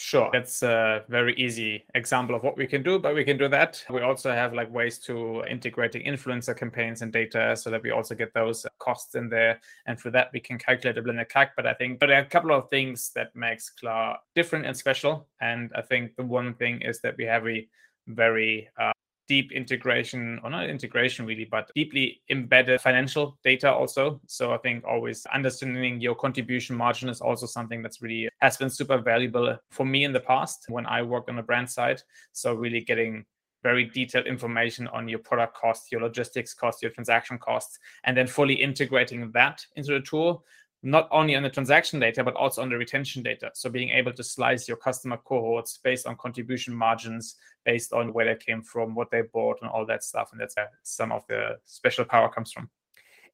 Sure. 0.00 0.30
That's 0.32 0.62
a 0.62 1.04
very 1.08 1.34
easy 1.34 1.84
example 1.96 2.36
of 2.36 2.44
what 2.44 2.56
we 2.56 2.68
can 2.68 2.84
do, 2.84 3.00
but 3.00 3.16
we 3.16 3.24
can 3.24 3.36
do 3.36 3.48
that. 3.48 3.84
We 3.90 4.00
also 4.00 4.30
have 4.30 4.54
like 4.54 4.72
ways 4.72 4.96
to 5.00 5.42
integrating 5.50 6.06
influencer 6.06 6.56
campaigns 6.56 7.02
and 7.02 7.12
data 7.12 7.56
so 7.56 7.68
that 7.70 7.82
we 7.82 7.90
also 7.90 8.14
get 8.14 8.32
those 8.32 8.64
costs 8.78 9.16
in 9.16 9.28
there. 9.28 9.60
And 9.86 10.00
for 10.00 10.12
that, 10.12 10.30
we 10.32 10.38
can 10.38 10.56
calculate 10.56 10.98
a 10.98 11.02
blended 11.02 11.28
CAC. 11.28 11.48
But 11.56 11.66
I 11.66 11.74
think 11.74 11.98
but 11.98 12.06
there 12.06 12.18
are 12.18 12.22
a 12.22 12.26
couple 12.26 12.52
of 12.52 12.70
things 12.70 13.10
that 13.16 13.34
makes 13.34 13.70
Klar 13.70 14.20
different 14.36 14.66
and 14.66 14.76
special. 14.76 15.26
And 15.40 15.72
I 15.74 15.82
think 15.82 16.14
the 16.14 16.22
one 16.22 16.54
thing 16.54 16.80
is 16.82 17.00
that 17.00 17.16
we 17.16 17.24
have 17.24 17.48
a 17.48 17.66
very 18.06 18.68
uh, 18.80 18.92
deep 19.28 19.52
integration, 19.52 20.40
or 20.42 20.50
not 20.50 20.68
integration 20.68 21.26
really, 21.26 21.44
but 21.44 21.70
deeply 21.74 22.20
embedded 22.30 22.80
financial 22.80 23.38
data 23.44 23.72
also. 23.72 24.20
So 24.26 24.52
I 24.52 24.58
think 24.58 24.84
always 24.84 25.26
understanding 25.26 26.00
your 26.00 26.14
contribution 26.14 26.76
margin 26.76 27.08
is 27.08 27.20
also 27.20 27.46
something 27.46 27.82
that's 27.82 28.02
really 28.02 28.28
has 28.40 28.56
been 28.56 28.70
super 28.70 28.98
valuable 28.98 29.56
for 29.70 29.84
me 29.84 30.04
in 30.04 30.12
the 30.12 30.20
past 30.20 30.64
when 30.68 30.86
I 30.86 31.02
worked 31.02 31.28
on 31.28 31.36
the 31.36 31.42
brand 31.42 31.70
side. 31.70 32.02
So 32.32 32.54
really 32.54 32.80
getting 32.80 33.24
very 33.62 33.84
detailed 33.84 34.26
information 34.26 34.86
on 34.88 35.08
your 35.08 35.18
product 35.18 35.56
costs, 35.56 35.90
your 35.90 36.00
logistics 36.00 36.54
costs, 36.54 36.80
your 36.80 36.92
transaction 36.92 37.38
costs, 37.38 37.78
and 38.04 38.16
then 38.16 38.26
fully 38.26 38.54
integrating 38.54 39.30
that 39.32 39.64
into 39.76 39.92
the 39.92 40.00
tool 40.00 40.44
not 40.82 41.08
only 41.10 41.34
on 41.34 41.42
the 41.42 41.50
transaction 41.50 41.98
data, 41.98 42.22
but 42.22 42.34
also 42.34 42.62
on 42.62 42.70
the 42.70 42.76
retention 42.76 43.22
data. 43.22 43.50
So 43.54 43.68
being 43.68 43.90
able 43.90 44.12
to 44.12 44.22
slice 44.22 44.68
your 44.68 44.76
customer 44.76 45.16
cohorts 45.16 45.78
based 45.78 46.06
on 46.06 46.16
contribution 46.16 46.74
margins, 46.74 47.36
based 47.64 47.92
on 47.92 48.12
where 48.12 48.26
they 48.26 48.36
came 48.36 48.62
from, 48.62 48.94
what 48.94 49.10
they 49.10 49.22
bought, 49.22 49.58
and 49.60 49.70
all 49.70 49.84
that 49.86 50.04
stuff. 50.04 50.30
And 50.32 50.40
that's 50.40 50.56
where 50.56 50.70
some 50.84 51.10
of 51.10 51.26
the 51.28 51.58
special 51.64 52.04
power 52.04 52.28
comes 52.28 52.52
from. 52.52 52.70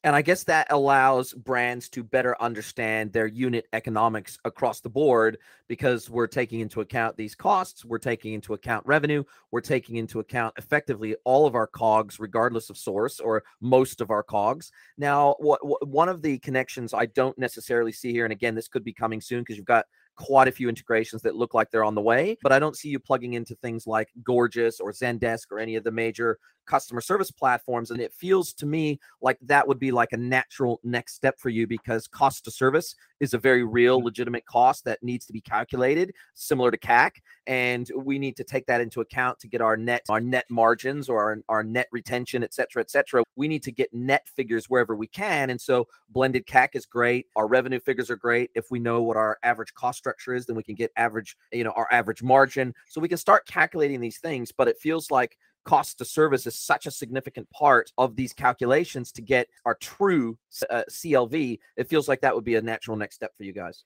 And 0.04 0.14
I 0.14 0.20
guess 0.20 0.44
that 0.44 0.66
allows 0.68 1.32
brands 1.32 1.88
to 1.88 2.04
better 2.04 2.36
understand 2.40 3.10
their 3.10 3.26
unit 3.26 3.66
economics 3.72 4.38
across 4.44 4.80
the 4.80 4.90
board 4.90 5.38
because 5.66 6.10
we're 6.10 6.26
taking 6.26 6.60
into 6.60 6.82
account 6.82 7.16
these 7.16 7.34
costs, 7.34 7.86
we're 7.86 7.96
taking 7.96 8.34
into 8.34 8.52
account 8.52 8.84
revenue, 8.84 9.24
we're 9.50 9.62
taking 9.62 9.96
into 9.96 10.20
account 10.20 10.52
effectively 10.58 11.16
all 11.24 11.46
of 11.46 11.54
our 11.54 11.66
cogs, 11.66 12.20
regardless 12.20 12.68
of 12.68 12.76
source, 12.76 13.18
or 13.18 13.44
most 13.62 14.02
of 14.02 14.10
our 14.10 14.22
cogs. 14.22 14.70
Now, 14.98 15.36
what, 15.38 15.66
what 15.66 15.88
one 15.88 16.10
of 16.10 16.20
the 16.20 16.38
connections 16.40 16.92
I 16.92 17.06
don't 17.06 17.38
necessarily 17.38 17.92
see 17.92 18.12
here, 18.12 18.26
and 18.26 18.32
again, 18.32 18.54
this 18.54 18.68
could 18.68 18.84
be 18.84 18.92
coming 18.92 19.22
soon 19.22 19.40
because 19.40 19.56
you've 19.56 19.64
got 19.64 19.86
quite 20.16 20.48
a 20.48 20.52
few 20.52 20.68
integrations 20.68 21.22
that 21.22 21.34
look 21.34 21.54
like 21.54 21.70
they're 21.70 21.82
on 21.82 21.94
the 21.94 22.02
way, 22.02 22.36
but 22.42 22.52
I 22.52 22.58
don't 22.58 22.76
see 22.76 22.90
you 22.90 22.98
plugging 22.98 23.32
into 23.32 23.54
things 23.56 23.86
like 23.86 24.10
Gorgias 24.22 24.80
or 24.80 24.92
Zendesk 24.92 25.46
or 25.50 25.58
any 25.58 25.76
of 25.76 25.84
the 25.84 25.90
major 25.90 26.38
customer 26.66 27.00
service 27.00 27.30
platforms. 27.30 27.90
And 27.90 28.00
it 28.00 28.12
feels 28.12 28.52
to 28.54 28.66
me 28.66 28.98
like 29.20 29.38
that 29.42 29.66
would 29.66 29.78
be 29.78 29.90
like 29.90 30.12
a 30.12 30.16
natural 30.16 30.80
next 30.84 31.14
step 31.14 31.38
for 31.38 31.48
you 31.48 31.66
because 31.66 32.06
cost 32.06 32.44
to 32.44 32.50
service 32.50 32.94
is 33.20 33.34
a 33.34 33.38
very 33.38 33.64
real, 33.64 33.98
mm-hmm. 33.98 34.06
legitimate 34.06 34.46
cost 34.46 34.84
that 34.84 35.02
needs 35.02 35.26
to 35.26 35.32
be 35.32 35.40
calculated, 35.40 36.12
similar 36.34 36.70
to 36.70 36.78
CAC. 36.78 37.12
And 37.46 37.90
we 37.96 38.18
need 38.18 38.36
to 38.36 38.44
take 38.44 38.66
that 38.66 38.80
into 38.80 39.00
account 39.00 39.38
to 39.40 39.48
get 39.48 39.60
our 39.60 39.76
net, 39.76 40.02
our 40.08 40.20
net 40.20 40.44
margins 40.50 41.08
or 41.08 41.22
our, 41.22 41.38
our 41.48 41.62
net 41.62 41.88
retention, 41.92 42.42
et 42.42 42.54
cetera, 42.54 42.80
et 42.80 42.90
cetera. 42.90 43.22
We 43.36 43.48
need 43.48 43.62
to 43.64 43.72
get 43.72 43.92
net 43.92 44.28
figures 44.34 44.68
wherever 44.68 44.94
we 44.94 45.06
can. 45.06 45.50
And 45.50 45.60
so 45.60 45.86
blended 46.10 46.46
CAC 46.46 46.70
is 46.74 46.86
great. 46.86 47.26
Our 47.36 47.46
revenue 47.46 47.80
figures 47.80 48.10
are 48.10 48.16
great. 48.16 48.50
If 48.54 48.70
we 48.70 48.78
know 48.78 49.02
what 49.02 49.16
our 49.16 49.38
average 49.42 49.74
cost 49.74 49.98
structure 49.98 50.34
is, 50.34 50.46
then 50.46 50.56
we 50.56 50.62
can 50.62 50.74
get 50.74 50.92
average, 50.96 51.36
you 51.52 51.64
know, 51.64 51.72
our 51.76 51.88
average 51.90 52.22
margin. 52.22 52.74
So 52.88 53.00
we 53.00 53.08
can 53.08 53.18
start 53.18 53.46
calculating 53.46 54.00
these 54.00 54.18
things, 54.18 54.52
but 54.52 54.68
it 54.68 54.78
feels 54.78 55.10
like 55.10 55.38
cost 55.64 55.98
to 55.98 56.04
service 56.04 56.46
is 56.46 56.54
such 56.54 56.86
a 56.86 56.90
significant 56.90 57.48
part 57.50 57.90
of 57.98 58.16
these 58.16 58.32
calculations 58.32 59.12
to 59.12 59.22
get 59.22 59.48
our 59.64 59.74
true 59.74 60.38
uh, 60.70 60.82
CLV. 60.90 61.58
It 61.76 61.88
feels 61.88 62.08
like 62.08 62.20
that 62.20 62.34
would 62.34 62.44
be 62.44 62.56
a 62.56 62.62
natural 62.62 62.96
next 62.96 63.16
step 63.16 63.32
for 63.36 63.44
you 63.44 63.52
guys. 63.52 63.84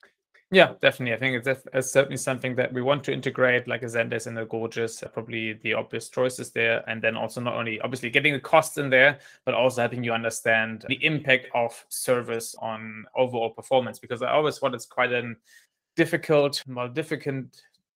Yeah, 0.50 0.74
definitely. 0.80 1.14
I 1.14 1.18
think 1.18 1.46
it's, 1.46 1.66
it's, 1.74 1.92
certainly 1.92 2.16
something 2.16 2.54
that 2.56 2.72
we 2.72 2.80
want 2.80 3.04
to 3.04 3.12
integrate, 3.12 3.68
like 3.68 3.82
a 3.82 3.86
Zendesk 3.86 4.28
and 4.28 4.38
a 4.38 4.46
Gorgias, 4.46 5.02
uh, 5.02 5.08
probably 5.08 5.52
the 5.62 5.74
obvious 5.74 6.08
choices 6.08 6.50
there. 6.52 6.82
And 6.88 7.02
then 7.02 7.16
also 7.16 7.42
not 7.42 7.54
only 7.54 7.78
obviously 7.82 8.08
getting 8.08 8.32
the 8.32 8.40
costs 8.40 8.78
in 8.78 8.88
there, 8.88 9.18
but 9.44 9.52
also 9.52 9.82
helping 9.82 10.02
you 10.02 10.12
understand 10.12 10.86
the 10.88 11.04
impact 11.04 11.48
of 11.54 11.84
service 11.90 12.54
on 12.62 13.04
overall 13.14 13.50
performance. 13.50 13.98
Because 13.98 14.22
I 14.22 14.30
always 14.30 14.56
thought 14.56 14.74
it's 14.74 14.86
quite 14.86 15.12
a 15.12 15.34
difficult, 15.96 16.62
well, 16.66 16.88
difficult 16.88 17.44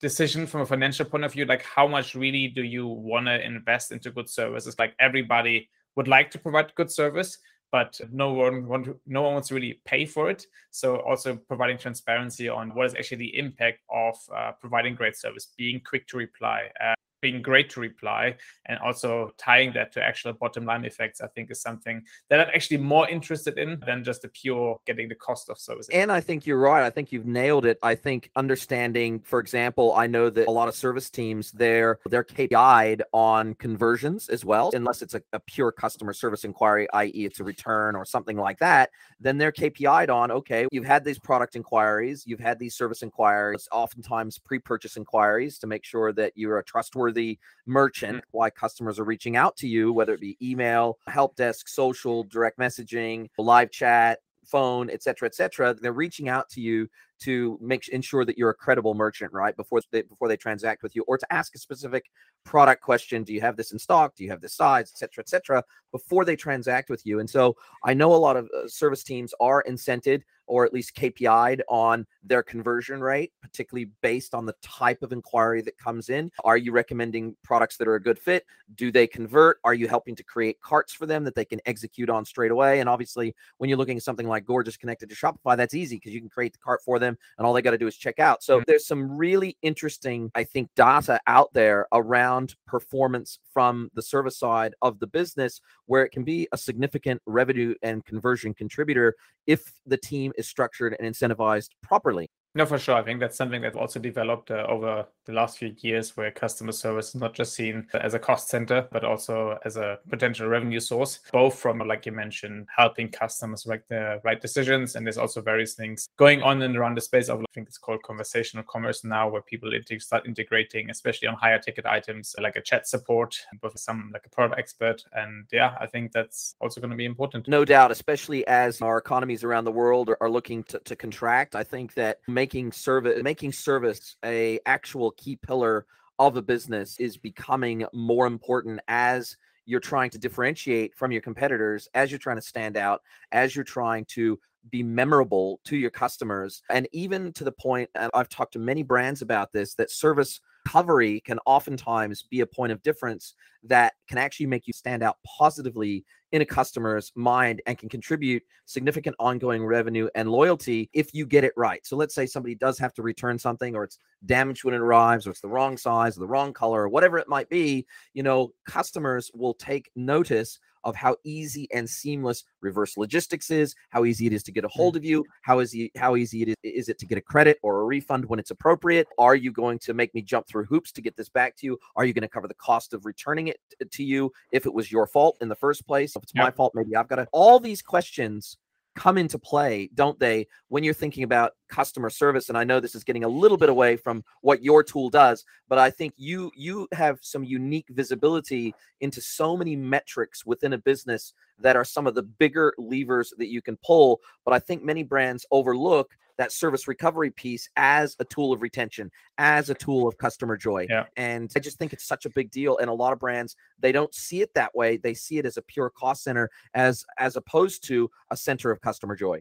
decision 0.03 0.47
from 0.47 0.61
a 0.61 0.67
financial 0.67 1.07
point 1.07 1.25
of 1.25 1.33
view. 1.33 1.47
Like, 1.47 1.63
how 1.63 1.87
much 1.87 2.15
really 2.15 2.49
do 2.49 2.63
you 2.63 2.87
want 2.87 3.27
to 3.27 3.43
invest 3.43 3.93
into 3.93 4.11
good 4.11 4.29
services? 4.29 4.79
Like, 4.79 4.95
everybody 4.99 5.71
would 5.97 6.09
like 6.09 6.31
to 6.33 6.39
provide 6.39 6.75
good 6.75 6.91
service, 6.91 7.39
but 7.71 7.99
no 8.11 8.33
one 8.33 8.67
want 8.67 8.85
to, 8.85 9.01
no 9.07 9.23
one 9.23 9.35
wants 9.35 9.49
to 9.49 9.55
really 9.55 9.81
pay 9.87 10.05
for 10.05 10.29
it. 10.29 10.45
So 10.71 10.97
also 10.97 11.37
providing 11.37 11.79
transparency 11.79 12.49
on 12.49 12.75
what 12.75 12.87
is 12.87 12.95
actually 12.95 13.19
the 13.19 13.39
impact 13.39 13.79
of 13.91 14.17
uh, 14.37 14.53
providing 14.61 14.95
great 14.95 15.17
service, 15.17 15.49
being 15.57 15.81
quick 15.81 16.07
to 16.09 16.19
reply, 16.19 16.69
uh, 16.85 16.95
being 17.23 17.41
great 17.41 17.71
to 17.71 17.81
reply 17.81 18.35
and 18.67 18.79
also 18.81 19.31
tying 19.39 19.73
that 19.73 19.93
to 19.93 20.03
actual 20.05 20.33
bottom 20.35 20.67
line 20.67 20.85
effects 20.85 21.21
i 21.23 21.27
think 21.29 21.51
is 21.51 21.63
something 21.63 22.03
that 22.29 22.41
i'm 22.41 22.49
actually 22.55 22.77
more 22.77 23.09
interested 23.09 23.57
in 23.57 23.81
than 23.87 24.05
just 24.05 24.21
the 24.23 24.29
pure 24.29 24.79
getting 24.87 25.09
the 25.09 25.15
cost 25.15 25.49
of 25.49 25.59
service. 25.59 25.89
And 25.93 26.13
i 26.13 26.21
think 26.21 26.47
you're 26.47 26.59
right. 26.59 26.85
I 26.85 26.91
think 26.91 27.13
you've 27.13 27.27
nailed 27.27 27.65
it. 27.65 27.79
I 27.83 27.95
think 27.95 28.31
understanding 28.37 29.21
for 29.21 29.39
example 29.39 29.95
i 29.95 30.07
know 30.07 30.29
that 30.29 30.49
a 30.49 30.51
lot 30.51 30.69
of 30.69 30.75
service 30.75 31.09
teams 31.09 31.53
they're 31.53 31.99
they're 32.11 32.25
kpi'd 32.25 33.03
on 33.13 33.55
conversions 33.55 34.29
as 34.29 34.45
well. 34.45 34.71
Unless 34.75 35.03
it's 35.03 35.15
a, 35.15 35.23
a 35.33 35.41
pure 35.41 35.73
customer 35.73 36.13
service 36.13 36.45
inquiry 36.45 36.89
i.e 36.93 37.25
it's 37.25 37.41
a 37.41 37.45
return 37.45 37.95
or 37.95 38.05
something 38.05 38.37
like 38.37 38.59
that 38.59 38.91
then 39.21 39.39
they're 39.39 39.53
kpi'd 39.53 40.11
on 40.11 40.31
okay 40.31 40.67
you've 40.73 40.85
had 40.85 41.05
these 41.05 41.19
product 41.19 41.55
inquiries 41.55 42.25
you've 42.27 42.41
had 42.41 42.59
these 42.59 42.75
service 42.75 43.03
inquiries 43.03 43.69
oftentimes 43.71 44.39
pre-purchase 44.39 44.97
inquiries 44.97 45.59
to 45.59 45.67
make 45.67 45.85
sure 45.85 46.13
that 46.13 46.33
you're 46.35 46.59
a 46.59 46.65
trustworthy 46.65 47.12
the 47.13 47.39
merchant, 47.67 48.19
mm-hmm. 48.19 48.37
why 48.37 48.51
customers 48.51 48.99
are 48.99 49.05
reaching 49.05 49.37
out 49.37 49.57
to 49.59 49.69
you, 49.69 49.93
whether 49.93 50.15
it 50.15 50.21
be 50.21 50.37
email, 50.43 50.99
help 51.07 51.37
desk, 51.37 51.69
social, 51.69 52.25
direct 52.25 52.59
messaging, 52.59 53.29
live 53.39 53.71
chat, 53.71 54.19
phone, 54.45 54.91
et 54.91 55.03
cetera, 55.03 55.27
et 55.27 55.35
cetera. 55.35 55.75
They're 55.75 55.93
reaching 55.93 56.29
out 56.29 56.49
to 56.51 56.61
you 56.61 56.89
to 57.21 57.57
make 57.61 57.89
ensure 57.89 58.25
that 58.25 58.37
you're 58.37 58.51
a 58.51 58.55
credible 58.55 58.95
merchant, 58.95 59.33
right? 59.33 59.57
Before 59.57 59.81
they 59.93 60.03
before 60.03 60.29
they 60.29 60.37
transact 60.37 60.83
with 60.83 60.97
you, 60.97 61.05
or 61.07 61.17
to 61.19 61.33
ask 61.33 61.55
a 61.55 61.59
specific 61.59 62.07
product 62.45 62.83
question: 62.83 63.23
Do 63.23 63.33
you 63.33 63.41
have 63.41 63.57
this 63.57 63.73
in 63.73 63.79
stock? 63.79 64.15
Do 64.17 64.25
you 64.25 64.31
have 64.31 64.41
this 64.41 64.55
size, 64.55 64.91
et 64.93 64.99
cetera, 64.99 65.23
et 65.23 65.29
cetera? 65.29 65.63
Before 65.93 66.25
they 66.25 66.37
transact 66.37 66.91
with 66.91 67.07
you. 67.07 67.21
And 67.21 67.31
so 67.31 67.57
I 67.85 67.95
know 67.95 68.13
a 68.13 68.17
lot 68.17 68.37
of 68.37 68.51
uh, 68.57 68.67
service 68.67 69.05
teams 69.05 69.33
are 69.41 69.65
incented 69.69 70.23
or 70.47 70.65
at 70.65 70.73
least 70.73 70.95
KPI'd 70.95 71.63
on 71.69 72.07
their 72.23 72.43
conversion 72.43 73.01
rate, 73.01 73.33
particularly 73.41 73.91
based 74.03 74.35
on 74.35 74.47
the 74.47 74.55
type 74.63 75.03
of 75.03 75.13
inquiry 75.13 75.63
that 75.63 75.79
comes 75.79 76.09
in. 76.09 76.31
Are 76.45 76.57
you 76.57 76.73
recommending 76.73 77.37
products 77.43 77.77
that 77.77 77.89
are 77.89 77.95
a 77.95 78.03
good 78.03 78.19
fit? 78.19 78.47
Do 78.75 78.93
they 78.93 79.07
convert? 79.07 79.59
Are 79.65 79.75
you 79.75 79.89
helping 79.89 80.15
to 80.17 80.23
create 80.23 80.61
carts 80.61 80.93
for 80.93 81.07
them 81.07 81.25
that 81.25 81.35
they 81.35 81.45
can 81.45 81.61
execute 81.67 82.11
on 82.11 82.25
straight 82.25 82.51
away? 82.51 82.81
And 82.81 82.89
obviously, 82.89 83.35
when 83.59 83.69
you're 83.69 83.79
looking 83.79 83.97
at 83.97 84.03
something 84.03 84.29
like 84.29 84.45
Gorgias 84.45 84.77
connected 84.77 85.09
to 85.09 85.15
Shopify, 85.15 85.57
that's 85.57 85.75
easy 85.75 85.97
because 85.97 86.13
you 86.13 86.21
can 86.21 86.29
create 86.29 86.53
the 86.53 86.59
cart 86.59 86.81
for 86.85 86.99
them 86.99 87.17
and 87.39 87.47
all 87.47 87.53
they 87.53 87.63
got 87.63 87.73
to 87.73 87.79
do 87.79 87.87
is 87.87 87.97
check 87.97 88.19
out. 88.19 88.43
So 88.43 88.59
mm-hmm. 88.59 88.65
there's 88.67 88.87
some 88.87 89.17
really 89.17 89.57
interesting, 89.63 90.31
I 90.35 90.45
think, 90.45 90.71
data 90.75 91.21
out 91.27 91.53
there 91.53 91.87
around 91.93 92.55
performance 92.67 93.39
from 93.53 93.91
the 93.95 94.03
service 94.03 94.39
side 94.39 94.75
of 94.83 94.99
the 94.99 95.07
business 95.07 95.61
where 95.93 96.07
it 96.07 96.11
can 96.11 96.25
be 96.25 96.49
a 96.53 96.57
significant 96.57 97.21
revenue 97.27 97.75
and 97.83 98.03
conversion 98.07 98.55
contributor 98.55 99.15
if 99.47 99.75
the 99.85 99.99
team 99.99 100.33
is 100.39 100.49
structured 100.49 100.97
and 100.99 101.07
incentivized 101.07 101.69
properly. 101.83 102.31
No, 102.55 102.67
for 102.67 102.79
sure. 102.79 102.97
I 102.97 103.03
think 103.03 103.19
that's 103.19 103.37
something 103.37 103.63
that's 103.63 103.77
also 103.77 103.99
developed 103.99 104.51
uh, 104.51 104.67
over 104.69 105.07
the 105.25 105.33
last 105.33 105.57
few 105.57 105.75
years, 105.81 106.17
where 106.17 106.31
customer 106.31 106.73
service 106.73 107.11
is 107.11 107.15
not 107.15 107.33
just 107.33 107.55
seen 107.55 107.87
as 107.95 108.13
a 108.13 108.19
cost 108.19 108.49
center, 108.49 108.87
but 108.93 109.05
also 109.05 109.59
as 109.65 109.77
a 109.77 109.99
potential 110.11 110.49
revenue 110.49 110.81
source, 110.81 111.21
both 111.33 111.59
from, 111.59 111.79
like 111.79 112.05
you 112.05 112.13
mentioned, 112.13 112.67
helping 112.77 113.09
customers 113.09 113.67
make 113.67 113.87
the 113.89 114.21
right 114.23 114.41
decisions. 114.41 114.97
And 114.97 115.07
there's 115.07 115.17
also 115.17 115.41
various 115.41 115.73
things 115.73 116.09
going 116.19 116.43
on 116.43 116.61
and 116.61 116.77
around 116.77 116.97
the 116.97 117.01
space 117.01 117.31
of, 117.31 117.41
I 117.41 117.45
think 117.55 117.69
it's 117.69 117.79
called 117.79 118.03
conversational 118.03 118.65
commerce 118.65 119.03
now, 119.03 119.29
where 119.29 119.43
people 119.43 119.71
start 119.99 120.27
integrating, 120.27 120.91
especially 120.91 121.29
on 121.29 121.35
higher 121.37 121.59
ticket 121.59 121.87
items, 121.87 122.35
like 122.39 122.57
a 122.57 122.61
chat 122.61 122.87
support 122.87 123.35
with 123.63 123.79
some, 123.79 124.11
like 124.13 124.27
a 124.27 124.31
product 124.31 124.59
expert. 124.59 125.03
And 125.15 125.47
yeah, 125.53 125.75
I 125.81 125.87
think 125.87 126.13
that's 126.13 126.55
also 126.61 126.81
going 126.83 126.91
to 126.91 126.97
be 126.97 127.07
important. 127.07 127.49
No 127.49 127.65
doubt, 127.65 127.91
especially 127.91 128.47
as 128.47 128.83
our 128.83 128.99
economies 128.99 129.43
around 129.43 129.65
the 129.65 129.73
world 129.73 130.11
are, 130.11 130.19
are 130.21 130.31
looking 130.31 130.65
to, 130.65 130.81
to 130.81 130.97
contract. 130.97 131.55
I 131.55 131.65
think 131.65 131.95
that 131.95 132.19
making 132.43 132.73
service 132.73 133.23
making 133.23 133.53
service 133.53 134.17
a 134.25 134.59
actual 134.67 135.13
key 135.13 135.37
pillar 135.37 135.87
of 136.19 136.37
a 136.37 136.43
business 136.43 136.99
is 136.99 137.17
becoming 137.17 137.85
more 137.93 138.27
important 138.27 138.81
as 138.89 139.37
you're 139.65 139.79
trying 139.93 140.11
to 140.11 140.19
differentiate 140.19 140.93
from 140.97 141.13
your 141.13 141.23
competitors 141.23 141.89
as 141.95 142.11
you're 142.11 142.19
trying 142.19 142.37
to 142.37 142.43
stand 142.43 142.77
out 142.77 143.01
as 143.31 143.55
you're 143.55 143.65
trying 143.65 144.05
to 144.05 144.41
be 144.71 144.83
memorable 144.83 145.61
to 145.65 145.77
your 145.77 145.91
customers. 145.91 146.63
And 146.69 146.89
even 146.93 147.33
to 147.35 147.45
the 147.45 147.53
point 147.53 147.89
and 147.95 148.11
I've 148.13 148.29
talked 148.29 148.55
to 148.55 148.59
many 148.59 148.83
brands 148.83 149.23
about 149.23 149.53
this 149.53 149.75
that 149.75 149.93
service 149.93 150.41
recovery 150.65 151.21
can 151.21 151.39
oftentimes 151.47 152.23
be 152.31 152.41
a 152.41 152.47
point 152.47 152.73
of 152.73 152.83
difference 152.83 153.35
that 153.65 153.95
can 154.09 154.19
actually 154.19 154.47
make 154.47 154.67
you 154.67 154.73
stand 154.73 155.03
out 155.03 155.19
positively 155.25 156.05
in 156.33 156.43
a 156.43 156.47
customer's 156.47 157.13
mind 157.15 157.61
and 157.67 157.79
can 157.79 157.89
contribute 157.89 158.43
significant 158.65 159.15
ongoing 159.19 159.65
revenue 159.65 160.09
and 160.15 160.31
loyalty 160.31 160.89
if 160.93 161.15
you 161.15 161.27
get 161.27 161.45
it 161.45 161.53
right. 161.57 161.87
So 161.87 161.97
let's 161.97 162.15
say 162.15 162.27
somebody 162.27 162.55
does 162.55 162.79
have 162.79 162.95
to 162.95 163.03
return 163.03 163.39
something 163.39 163.77
or 163.77 163.85
it's 163.85 163.99
damaged 164.27 164.65
when 164.65 164.75
it 164.75 164.81
arrives 164.81 165.27
or 165.27 165.31
it's 165.31 165.41
the 165.41 165.49
wrong 165.49 165.77
size 165.77 166.17
or 166.17 166.21
the 166.21 166.27
wrong 166.27 166.53
color 166.53 166.83
or 166.83 166.89
whatever 166.89 167.19
it 167.19 167.29
might 167.29 167.49
be, 167.49 167.87
you 168.15 168.23
know, 168.23 168.53
customers 168.67 169.31
will 169.35 169.55
take 169.55 169.91
notice 169.95 170.59
of 170.85 170.97
how 170.97 171.17
easy 171.25 171.69
and 171.73 171.89
seamless 171.89 172.45
reverse 172.61 172.97
logistics 172.97 173.51
is, 173.51 173.75
how 173.91 174.05
easy 174.05 174.27
it 174.27 174.33
is 174.33 174.43
to 174.45 174.53
get 174.53 174.65
a 174.65 174.69
mm. 174.69 174.73
hold 174.73 174.97
of 174.97 175.05
you, 175.05 175.25
how 175.43 175.61
easy 175.61 175.91
how 175.97 176.17
easy 176.17 176.43
it 176.43 176.49
is, 176.49 176.57
is 176.63 176.89
it 176.89 176.99
to 176.99 177.07
get 177.07 177.19
a 177.19 177.21
credit 177.21 177.59
or 177.63 177.81
a 177.81 177.85
refund 177.85 178.25
when 178.25 178.39
it's 178.39 178.51
appropriate. 178.51 179.07
Are 179.19 179.35
you 179.35 179.53
going 179.53 179.79
to 179.81 179.95
make 179.95 180.15
me 180.15 180.23
jump 180.23 180.47
through 180.47 180.65
hoops 180.65 180.93
to 180.93 181.03
get 181.03 181.17
this 181.17 181.29
back 181.29 181.57
to 181.59 181.67
you? 181.67 181.79
Are 181.97 182.05
you 182.05 182.13
going 182.13 182.23
to 182.23 182.29
cover 182.29 182.49
the 182.49 182.55
cost 182.55 182.95
of 182.95 183.05
returning 183.05 183.49
it 183.49 183.59
to 183.91 184.05
you 184.05 184.33
if 184.51 184.67
it 184.67 184.73
was 184.73 184.91
your 184.91 185.07
fault 185.07 185.37
in 185.41 185.49
the 185.49 185.57
first 185.57 185.87
place? 185.87 186.17
If 186.17 186.23
it's 186.23 186.33
yep. 186.35 186.45
my 186.45 186.51
fault, 186.51 186.73
maybe 186.75 186.97
I've 186.97 187.09
got 187.09 187.17
to. 187.17 187.29
All 187.33 187.61
these 187.61 187.83
questions 187.83 188.59
come 188.95 189.19
into 189.19 189.39
play, 189.39 189.89
don't 189.95 190.19
they, 190.19 190.47
when 190.69 190.85
you're 190.85 190.95
thinking 190.95 191.25
about 191.25 191.53
customer 191.69 192.11
service? 192.11 192.49
And 192.49 192.59
I 192.59 192.65
know 192.65 192.81
this 192.81 192.95
is 192.95 193.05
getting 193.05 193.25
a 193.25 193.29
little 193.29 193.57
bit 193.57 193.69
away 193.69 193.97
from 193.97 194.25
what 194.43 194.63
your 194.63 194.83
tool 194.83 195.11
does, 195.11 195.45
but 195.69 195.79
I 195.79 195.91
think 195.91 196.15
you 196.17 196.51
you 196.55 196.89
have 196.93 197.19
some 197.23 197.45
unique 197.45 197.87
visibility 197.91 198.75
into 199.01 199.21
so 199.21 199.57
many 199.57 199.77
metrics 199.77 200.45
within 200.45 200.75
a 200.75 200.79
business 200.79 201.33
that 201.59 201.77
are 201.77 201.85
some 201.85 202.07
of 202.07 202.15
the 202.15 202.23
bigger 202.23 202.75
levers 202.79 203.33
that 203.39 203.49
you 203.49 203.63
can 203.63 203.79
pull. 203.85 204.21
But 204.45 204.55
I 204.55 204.59
think 204.59 204.83
many 204.83 205.03
brands 205.03 205.47
overlook 205.51 206.11
that 206.43 206.51
service 206.51 206.89
recovery 206.89 207.31
piece 207.31 207.69
as 207.77 208.17
a 208.19 208.25
tool 208.25 208.53
of 208.53 208.63
retention, 208.63 209.13
as 209.39 209.71
a 209.71 209.75
tool 209.75 210.09
of 210.09 210.19
customer 210.19 210.57
joy. 210.57 210.89
Yeah. 210.91 211.05
And 211.17 211.49
I 211.55 211.61
just 211.61 211.79
think 211.79 211.93
it's 211.93 212.05
such 212.05 212.27
a 212.27 212.31
big 212.31 212.51
deal. 212.51 212.79
And 212.79 212.91
a 212.91 212.93
lot 212.93 213.13
of 213.13 213.21
brands, 213.21 213.55
they 213.79 213.93
don't 213.93 214.13
see 214.13 214.43
it 214.43 214.53
that 214.55 214.75
way. 214.75 214.97
They 214.97 215.15
see 215.15 215.39
it 215.39 215.47
as 215.47 215.57
a 215.57 215.63
pure 215.63 215.89
cost 215.89 216.25
center 216.25 216.51
as 216.75 217.05
as 217.17 217.37
opposed 217.37 217.87
to 217.87 218.11
a 218.33 218.37
center 218.37 218.73
of 218.73 218.81
customer 218.81 219.15
joy. 219.15 219.39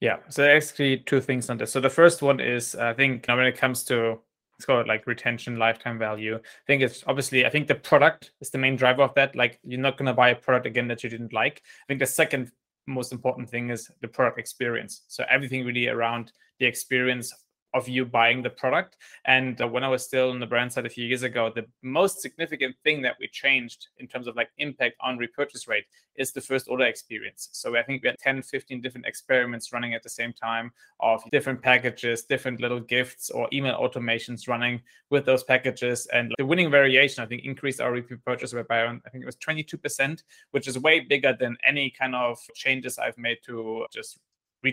Yeah. 0.00 0.18
So 0.28 0.44
actually 0.44 0.98
two 0.98 1.20
things 1.20 1.50
on 1.50 1.58
this. 1.58 1.72
So 1.72 1.80
the 1.80 1.90
first 1.90 2.22
one 2.22 2.38
is 2.38 2.76
I 2.76 2.92
think 2.94 3.26
when 3.26 3.40
it 3.40 3.56
comes 3.56 3.82
to 3.84 4.20
it's 4.56 4.64
called 4.64 4.86
like 4.86 5.06
retention 5.06 5.58
lifetime 5.58 5.98
value. 5.98 6.36
I 6.36 6.66
think 6.66 6.80
it's 6.80 7.02
obviously 7.08 7.44
I 7.44 7.50
think 7.50 7.66
the 7.66 7.74
product 7.74 8.30
is 8.40 8.50
the 8.50 8.58
main 8.58 8.76
driver 8.76 9.02
of 9.02 9.14
that. 9.14 9.34
Like 9.34 9.58
you're 9.64 9.80
not 9.80 9.98
gonna 9.98 10.14
buy 10.14 10.30
a 10.30 10.36
product 10.36 10.66
again 10.66 10.86
that 10.88 11.02
you 11.02 11.10
didn't 11.10 11.32
like. 11.32 11.60
I 11.82 11.84
think 11.88 11.98
the 11.98 12.06
second 12.06 12.52
most 12.86 13.12
important 13.12 13.48
thing 13.50 13.70
is 13.70 13.90
the 14.00 14.08
product 14.08 14.38
experience. 14.38 15.02
So 15.08 15.24
everything 15.28 15.64
really 15.64 15.88
around 15.88 16.32
the 16.58 16.66
experience 16.66 17.32
of 17.76 17.88
you 17.88 18.06
buying 18.06 18.42
the 18.42 18.50
product. 18.50 18.96
And 19.26 19.60
uh, 19.60 19.68
when 19.68 19.84
I 19.84 19.88
was 19.88 20.02
still 20.04 20.30
on 20.30 20.40
the 20.40 20.46
brand 20.46 20.72
side 20.72 20.86
a 20.86 20.88
few 20.90 21.04
years 21.04 21.22
ago, 21.22 21.52
the 21.54 21.66
most 21.82 22.22
significant 22.22 22.74
thing 22.82 23.02
that 23.02 23.16
we 23.20 23.28
changed 23.28 23.88
in 23.98 24.08
terms 24.08 24.26
of 24.26 24.34
like 24.34 24.48
impact 24.56 24.96
on 25.00 25.18
repurchase 25.18 25.68
rate 25.68 25.84
is 26.16 26.32
the 26.32 26.40
first 26.40 26.68
order 26.68 26.84
experience. 26.84 27.50
So 27.52 27.76
I 27.76 27.82
think 27.82 28.02
we 28.02 28.08
had 28.08 28.18
10, 28.18 28.42
15 28.42 28.80
different 28.80 29.06
experiments 29.06 29.72
running 29.72 29.92
at 29.92 30.02
the 30.02 30.08
same 30.08 30.32
time 30.32 30.72
of 31.00 31.22
different 31.30 31.60
packages, 31.60 32.24
different 32.24 32.60
little 32.60 32.80
gifts 32.80 33.28
or 33.28 33.46
email 33.52 33.78
automations 33.78 34.48
running 34.48 34.80
with 35.10 35.26
those 35.26 35.44
packages. 35.44 36.06
And 36.06 36.32
the 36.38 36.46
winning 36.46 36.70
variation, 36.70 37.22
I 37.22 37.26
think, 37.26 37.44
increased 37.44 37.82
our 37.82 37.92
repeat 37.92 38.24
purchase 38.24 38.54
rate 38.54 38.68
by, 38.68 38.86
I 38.86 39.10
think 39.10 39.22
it 39.22 39.26
was 39.26 39.36
22%, 39.36 40.22
which 40.52 40.66
is 40.66 40.78
way 40.78 41.00
bigger 41.00 41.36
than 41.38 41.58
any 41.62 41.90
kind 41.90 42.14
of 42.14 42.38
changes 42.54 42.98
I've 42.98 43.18
made 43.18 43.38
to 43.44 43.84
just 43.92 44.18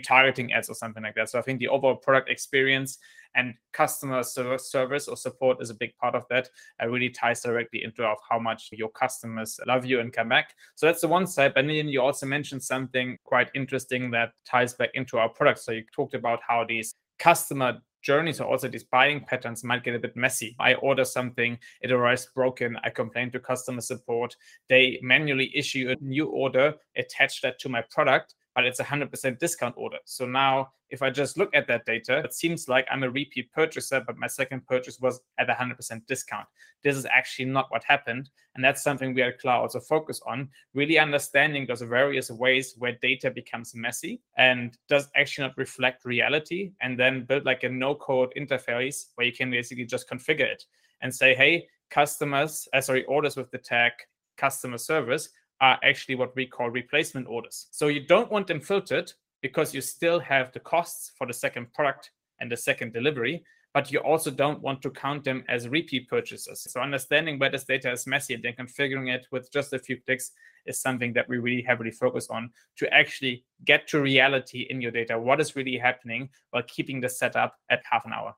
retargeting 0.00 0.52
ads 0.52 0.68
or 0.68 0.74
something 0.74 1.02
like 1.02 1.14
that. 1.14 1.30
So 1.30 1.38
I 1.38 1.42
think 1.42 1.58
the 1.58 1.68
overall 1.68 1.96
product 1.96 2.28
experience 2.28 2.98
and 3.36 3.54
customer 3.72 4.22
service 4.22 5.08
or 5.08 5.16
support 5.16 5.60
is 5.60 5.70
a 5.70 5.74
big 5.74 5.96
part 5.96 6.14
of 6.14 6.24
that. 6.30 6.48
It 6.80 6.86
really 6.86 7.10
ties 7.10 7.42
directly 7.42 7.82
into 7.82 8.04
of 8.04 8.18
how 8.28 8.38
much 8.38 8.70
your 8.72 8.90
customers 8.90 9.58
love 9.66 9.84
you 9.84 10.00
and 10.00 10.12
come 10.12 10.28
back. 10.28 10.54
So 10.76 10.86
that's 10.86 11.00
the 11.00 11.08
one 11.08 11.26
side. 11.26 11.52
But 11.54 11.66
then 11.66 11.88
you 11.88 12.00
also 12.00 12.26
mentioned 12.26 12.62
something 12.62 13.18
quite 13.24 13.50
interesting 13.54 14.10
that 14.12 14.32
ties 14.46 14.74
back 14.74 14.90
into 14.94 15.18
our 15.18 15.28
product. 15.28 15.60
So 15.60 15.72
you 15.72 15.84
talked 15.92 16.14
about 16.14 16.40
how 16.46 16.64
these 16.64 16.94
customer 17.18 17.80
journeys 18.02 18.40
or 18.40 18.46
also 18.46 18.68
these 18.68 18.84
buying 18.84 19.24
patterns 19.24 19.64
might 19.64 19.82
get 19.82 19.94
a 19.94 19.98
bit 19.98 20.14
messy. 20.14 20.54
I 20.60 20.74
order 20.74 21.04
something, 21.04 21.58
it 21.80 21.90
arrives 21.90 22.28
broken, 22.34 22.76
I 22.84 22.90
complain 22.90 23.30
to 23.32 23.40
customer 23.40 23.80
support, 23.80 24.36
they 24.68 25.00
manually 25.02 25.50
issue 25.56 25.88
a 25.90 26.04
new 26.04 26.26
order, 26.26 26.74
attach 26.96 27.40
that 27.40 27.58
to 27.60 27.68
my 27.70 27.82
product, 27.90 28.34
but 28.54 28.64
it's 28.64 28.80
a 28.80 28.84
100% 28.84 29.38
discount 29.38 29.74
order. 29.76 29.98
So 30.04 30.26
now, 30.26 30.70
if 30.90 31.02
I 31.02 31.10
just 31.10 31.36
look 31.36 31.50
at 31.54 31.66
that 31.66 31.86
data, 31.86 32.18
it 32.18 32.32
seems 32.32 32.68
like 32.68 32.86
I'm 32.90 33.02
a 33.02 33.10
repeat 33.10 33.50
purchaser, 33.52 34.02
but 34.06 34.16
my 34.16 34.28
second 34.28 34.64
purchase 34.66 35.00
was 35.00 35.20
at 35.38 35.50
a 35.50 35.54
100% 35.54 36.06
discount. 36.06 36.46
This 36.84 36.96
is 36.96 37.04
actually 37.06 37.46
not 37.46 37.70
what 37.70 37.82
happened. 37.84 38.30
And 38.54 38.64
that's 38.64 38.82
something 38.82 39.12
we 39.12 39.22
at 39.22 39.40
Klar 39.40 39.60
also 39.62 39.80
focus 39.80 40.20
on, 40.26 40.48
really 40.72 40.98
understanding 40.98 41.66
those 41.66 41.82
various 41.82 42.30
ways 42.30 42.74
where 42.78 42.96
data 43.02 43.30
becomes 43.30 43.74
messy 43.74 44.20
and 44.36 44.78
does 44.88 45.08
actually 45.16 45.48
not 45.48 45.58
reflect 45.58 46.04
reality, 46.04 46.72
and 46.80 46.98
then 46.98 47.24
build 47.24 47.44
like 47.44 47.64
a 47.64 47.68
no 47.68 47.96
code 47.96 48.32
interface 48.36 49.06
where 49.16 49.26
you 49.26 49.32
can 49.32 49.50
basically 49.50 49.84
just 49.84 50.08
configure 50.08 50.46
it 50.46 50.64
and 51.02 51.12
say, 51.12 51.34
hey, 51.34 51.66
customers, 51.90 52.68
uh, 52.72 52.80
sorry, 52.80 53.04
orders 53.06 53.36
with 53.36 53.50
the 53.50 53.58
tag 53.58 53.92
customer 54.36 54.78
service 54.78 55.28
are 55.60 55.78
actually 55.82 56.14
what 56.14 56.34
we 56.36 56.46
call 56.46 56.70
replacement 56.70 57.26
orders. 57.26 57.66
So 57.70 57.88
you 57.88 58.06
don't 58.06 58.30
want 58.30 58.46
them 58.46 58.60
filtered 58.60 59.12
because 59.42 59.74
you 59.74 59.80
still 59.80 60.18
have 60.20 60.52
the 60.52 60.60
costs 60.60 61.12
for 61.16 61.26
the 61.26 61.32
second 61.32 61.72
product 61.72 62.10
and 62.40 62.50
the 62.50 62.56
second 62.56 62.92
delivery, 62.92 63.44
but 63.72 63.90
you 63.92 63.98
also 63.98 64.30
don't 64.30 64.60
want 64.62 64.82
to 64.82 64.90
count 64.90 65.24
them 65.24 65.44
as 65.48 65.68
repeat 65.68 66.08
purchases. 66.08 66.66
So 66.70 66.80
understanding 66.80 67.38
where 67.38 67.50
this 67.50 67.64
data 67.64 67.90
is 67.92 68.06
messy 68.06 68.34
and 68.34 68.42
then 68.42 68.54
configuring 68.54 69.14
it 69.14 69.26
with 69.30 69.52
just 69.52 69.72
a 69.72 69.78
few 69.78 70.00
clicks 70.00 70.32
is 70.66 70.80
something 70.80 71.12
that 71.12 71.28
we 71.28 71.38
really 71.38 71.62
heavily 71.62 71.90
focus 71.90 72.28
on 72.30 72.50
to 72.78 72.92
actually 72.92 73.44
get 73.64 73.86
to 73.88 74.00
reality 74.00 74.66
in 74.70 74.80
your 74.80 74.90
data. 74.90 75.18
What 75.18 75.40
is 75.40 75.56
really 75.56 75.76
happening 75.76 76.30
while 76.50 76.62
keeping 76.66 77.00
the 77.00 77.08
setup 77.08 77.56
at 77.70 77.82
half 77.90 78.06
an 78.06 78.12
hour. 78.12 78.34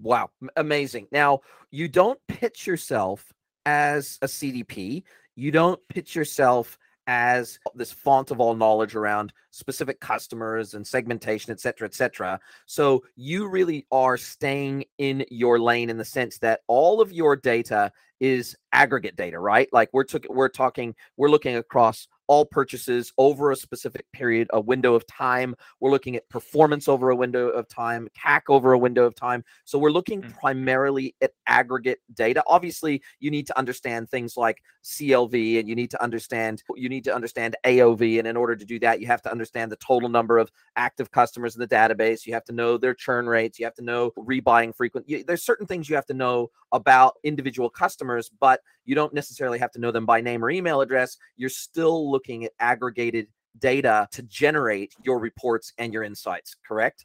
Wow, 0.00 0.30
amazing. 0.56 1.06
Now, 1.12 1.40
you 1.70 1.88
don't 1.88 2.18
pitch 2.28 2.66
yourself 2.66 3.32
as 3.64 4.18
a 4.20 4.26
CDP 4.26 5.04
you 5.36 5.50
don't 5.50 5.80
pitch 5.88 6.14
yourself 6.14 6.78
as 7.06 7.58
this 7.74 7.90
font 7.90 8.30
of 8.30 8.40
all 8.40 8.54
knowledge 8.54 8.94
around 8.94 9.32
specific 9.50 10.00
customers 10.00 10.74
and 10.74 10.86
segmentation 10.86 11.52
et 11.52 11.60
cetera 11.60 11.86
et 11.86 11.94
cetera. 11.94 12.38
So 12.66 13.02
you 13.16 13.48
really 13.48 13.86
are 13.90 14.16
staying 14.16 14.84
in 14.98 15.24
your 15.30 15.58
lane 15.58 15.90
in 15.90 15.96
the 15.96 16.04
sense 16.04 16.38
that 16.38 16.60
all 16.68 17.00
of 17.00 17.12
your 17.12 17.34
data 17.34 17.90
is 18.20 18.56
aggregate 18.72 19.16
data 19.16 19.38
right? 19.38 19.68
Like 19.72 19.90
we're 19.92 20.04
took 20.04 20.26
we're 20.28 20.48
talking 20.48 20.94
we're 21.16 21.28
looking 21.30 21.56
across 21.56 22.06
all 22.26 22.44
purchases 22.44 23.12
over 23.18 23.50
a 23.50 23.56
specific 23.56 24.06
period, 24.12 24.48
a 24.52 24.60
window 24.60 24.94
of 24.94 25.06
time. 25.06 25.54
We're 25.80 25.90
looking 25.90 26.16
at 26.16 26.28
performance 26.28 26.88
over 26.88 27.10
a 27.10 27.16
window 27.16 27.48
of 27.48 27.68
time, 27.68 28.08
CAC 28.18 28.42
over 28.48 28.72
a 28.72 28.78
window 28.78 29.04
of 29.04 29.14
time. 29.14 29.44
So 29.64 29.78
we're 29.78 29.90
looking 29.90 30.22
mm. 30.22 30.38
primarily 30.38 31.14
at 31.20 31.32
aggregate 31.46 32.00
data. 32.14 32.42
Obviously, 32.46 33.02
you 33.20 33.30
need 33.30 33.46
to 33.48 33.58
understand 33.58 34.08
things 34.08 34.36
like 34.36 34.62
CLV 34.84 35.60
and 35.60 35.68
you 35.68 35.74
need 35.74 35.90
to 35.90 36.02
understand 36.02 36.62
you 36.76 36.88
need 36.88 37.04
to 37.04 37.14
understand 37.14 37.56
AOV 37.64 38.18
and 38.18 38.26
in 38.26 38.36
order 38.36 38.56
to 38.56 38.64
do 38.64 38.78
that, 38.80 39.00
you 39.00 39.06
have 39.06 39.22
to 39.22 39.30
understand 39.30 39.70
the 39.70 39.76
total 39.76 40.08
number 40.08 40.38
of 40.38 40.50
active 40.76 41.10
customers 41.10 41.54
in 41.54 41.60
the 41.60 41.68
database. 41.68 42.26
You 42.26 42.34
have 42.34 42.44
to 42.44 42.52
know 42.52 42.76
their 42.76 42.94
churn 42.94 43.26
rates, 43.26 43.58
you 43.58 43.64
have 43.64 43.74
to 43.74 43.84
know 43.84 44.10
rebuying 44.18 44.74
frequent. 44.74 45.08
You, 45.08 45.24
there's 45.24 45.44
certain 45.44 45.66
things 45.66 45.88
you 45.88 45.94
have 45.96 46.06
to 46.06 46.14
know 46.14 46.50
about 46.72 47.14
individual 47.22 47.68
customers, 47.68 48.30
but 48.40 48.60
you 48.84 48.94
don't 48.94 49.14
necessarily 49.14 49.58
have 49.58 49.70
to 49.72 49.80
know 49.80 49.90
them 49.90 50.06
by 50.06 50.20
name 50.20 50.44
or 50.44 50.50
email 50.50 50.80
address. 50.80 51.16
You're 51.36 51.50
still 51.50 52.10
looking 52.12 52.44
at 52.44 52.52
aggregated 52.60 53.26
data 53.58 54.08
to 54.12 54.22
generate 54.22 54.94
your 55.02 55.18
reports 55.18 55.72
and 55.78 55.92
your 55.92 56.04
insights, 56.04 56.56
correct? 56.66 57.04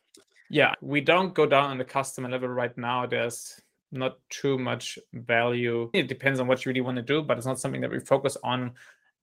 Yeah, 0.49 0.73
we 0.81 1.01
don't 1.01 1.33
go 1.33 1.45
down 1.45 1.71
on 1.71 1.77
the 1.77 1.85
customer 1.85 2.29
level 2.29 2.49
right 2.49 2.77
now. 2.77 3.05
There's 3.05 3.59
not 3.91 4.17
too 4.29 4.57
much 4.57 4.99
value. 5.13 5.89
It 5.93 6.07
depends 6.07 6.39
on 6.39 6.47
what 6.47 6.63
you 6.63 6.69
really 6.69 6.81
want 6.81 6.97
to 6.97 7.01
do, 7.01 7.21
but 7.21 7.37
it's 7.37 7.47
not 7.47 7.59
something 7.59 7.81
that 7.81 7.91
we 7.91 7.99
focus 7.99 8.37
on 8.43 8.73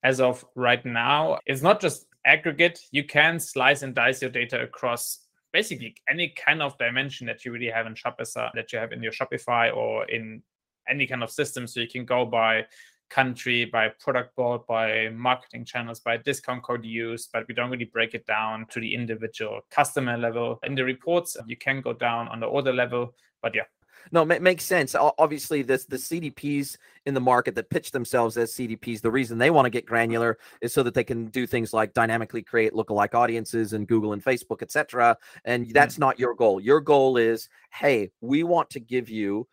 as 0.02 0.20
of 0.20 0.44
right 0.54 0.84
now. 0.84 1.38
It's 1.46 1.62
not 1.62 1.80
just 1.80 2.06
aggregate. 2.26 2.80
You 2.90 3.04
can 3.04 3.40
slice 3.40 3.82
and 3.82 3.94
dice 3.94 4.20
your 4.20 4.30
data 4.30 4.62
across 4.62 5.20
basically 5.52 5.94
any 6.10 6.34
kind 6.36 6.60
of 6.60 6.76
dimension 6.78 7.26
that 7.26 7.44
you 7.44 7.52
really 7.52 7.70
have 7.70 7.86
in 7.86 7.94
Shopify, 7.94 8.50
that 8.54 8.72
you 8.72 8.78
have 8.78 8.92
in 8.92 9.02
your 9.02 9.12
Shopify 9.12 9.74
or 9.74 10.04
in 10.10 10.42
any 10.88 11.06
kind 11.06 11.22
of 11.22 11.30
system. 11.30 11.66
So 11.66 11.80
you 11.80 11.88
can 11.88 12.04
go 12.04 12.26
by 12.26 12.66
country, 13.10 13.64
by 13.64 13.88
product 14.00 14.34
board, 14.36 14.62
by 14.66 15.08
marketing 15.10 15.64
channels, 15.64 16.00
by 16.00 16.16
discount 16.16 16.62
code 16.62 16.84
used, 16.84 17.30
but 17.32 17.46
we 17.48 17.54
don't 17.54 17.70
really 17.70 17.84
break 17.84 18.14
it 18.14 18.26
down 18.26 18.66
to 18.70 18.80
the 18.80 18.94
individual 18.94 19.60
customer 19.70 20.16
level. 20.16 20.58
In 20.64 20.74
the 20.74 20.84
reports, 20.84 21.36
you 21.46 21.56
can 21.56 21.80
go 21.80 21.92
down 21.92 22.28
on 22.28 22.40
the 22.40 22.46
order 22.46 22.72
level, 22.72 23.14
but 23.42 23.54
yeah. 23.54 23.64
No, 24.12 24.22
it 24.22 24.42
makes 24.42 24.64
sense. 24.64 24.94
Obviously, 24.94 25.62
this 25.62 25.86
the 25.86 25.96
CDPs 25.96 26.76
in 27.06 27.14
the 27.14 27.20
market 27.20 27.54
that 27.54 27.70
pitch 27.70 27.90
themselves 27.90 28.36
as 28.36 28.52
CDPs. 28.52 29.00
The 29.00 29.10
reason 29.10 29.38
they 29.38 29.50
want 29.50 29.66
to 29.66 29.70
get 29.70 29.86
granular 29.86 30.38
is 30.60 30.72
so 30.72 30.82
that 30.82 30.94
they 30.94 31.04
can 31.04 31.26
do 31.26 31.46
things 31.46 31.72
like 31.72 31.94
dynamically 31.94 32.42
create 32.42 32.72
lookalike 32.72 33.14
audiences 33.14 33.72
and 33.72 33.88
Google 33.88 34.12
and 34.12 34.22
Facebook, 34.22 34.62
etc. 34.62 35.16
And 35.44 35.70
that's 35.70 35.94
mm-hmm. 35.94 36.02
not 36.02 36.18
your 36.18 36.34
goal. 36.34 36.60
Your 36.60 36.80
goal 36.80 37.16
is, 37.16 37.48
hey, 37.72 38.10
we 38.20 38.42
want 38.42 38.70
to 38.70 38.80
give 38.80 39.08
you 39.08 39.48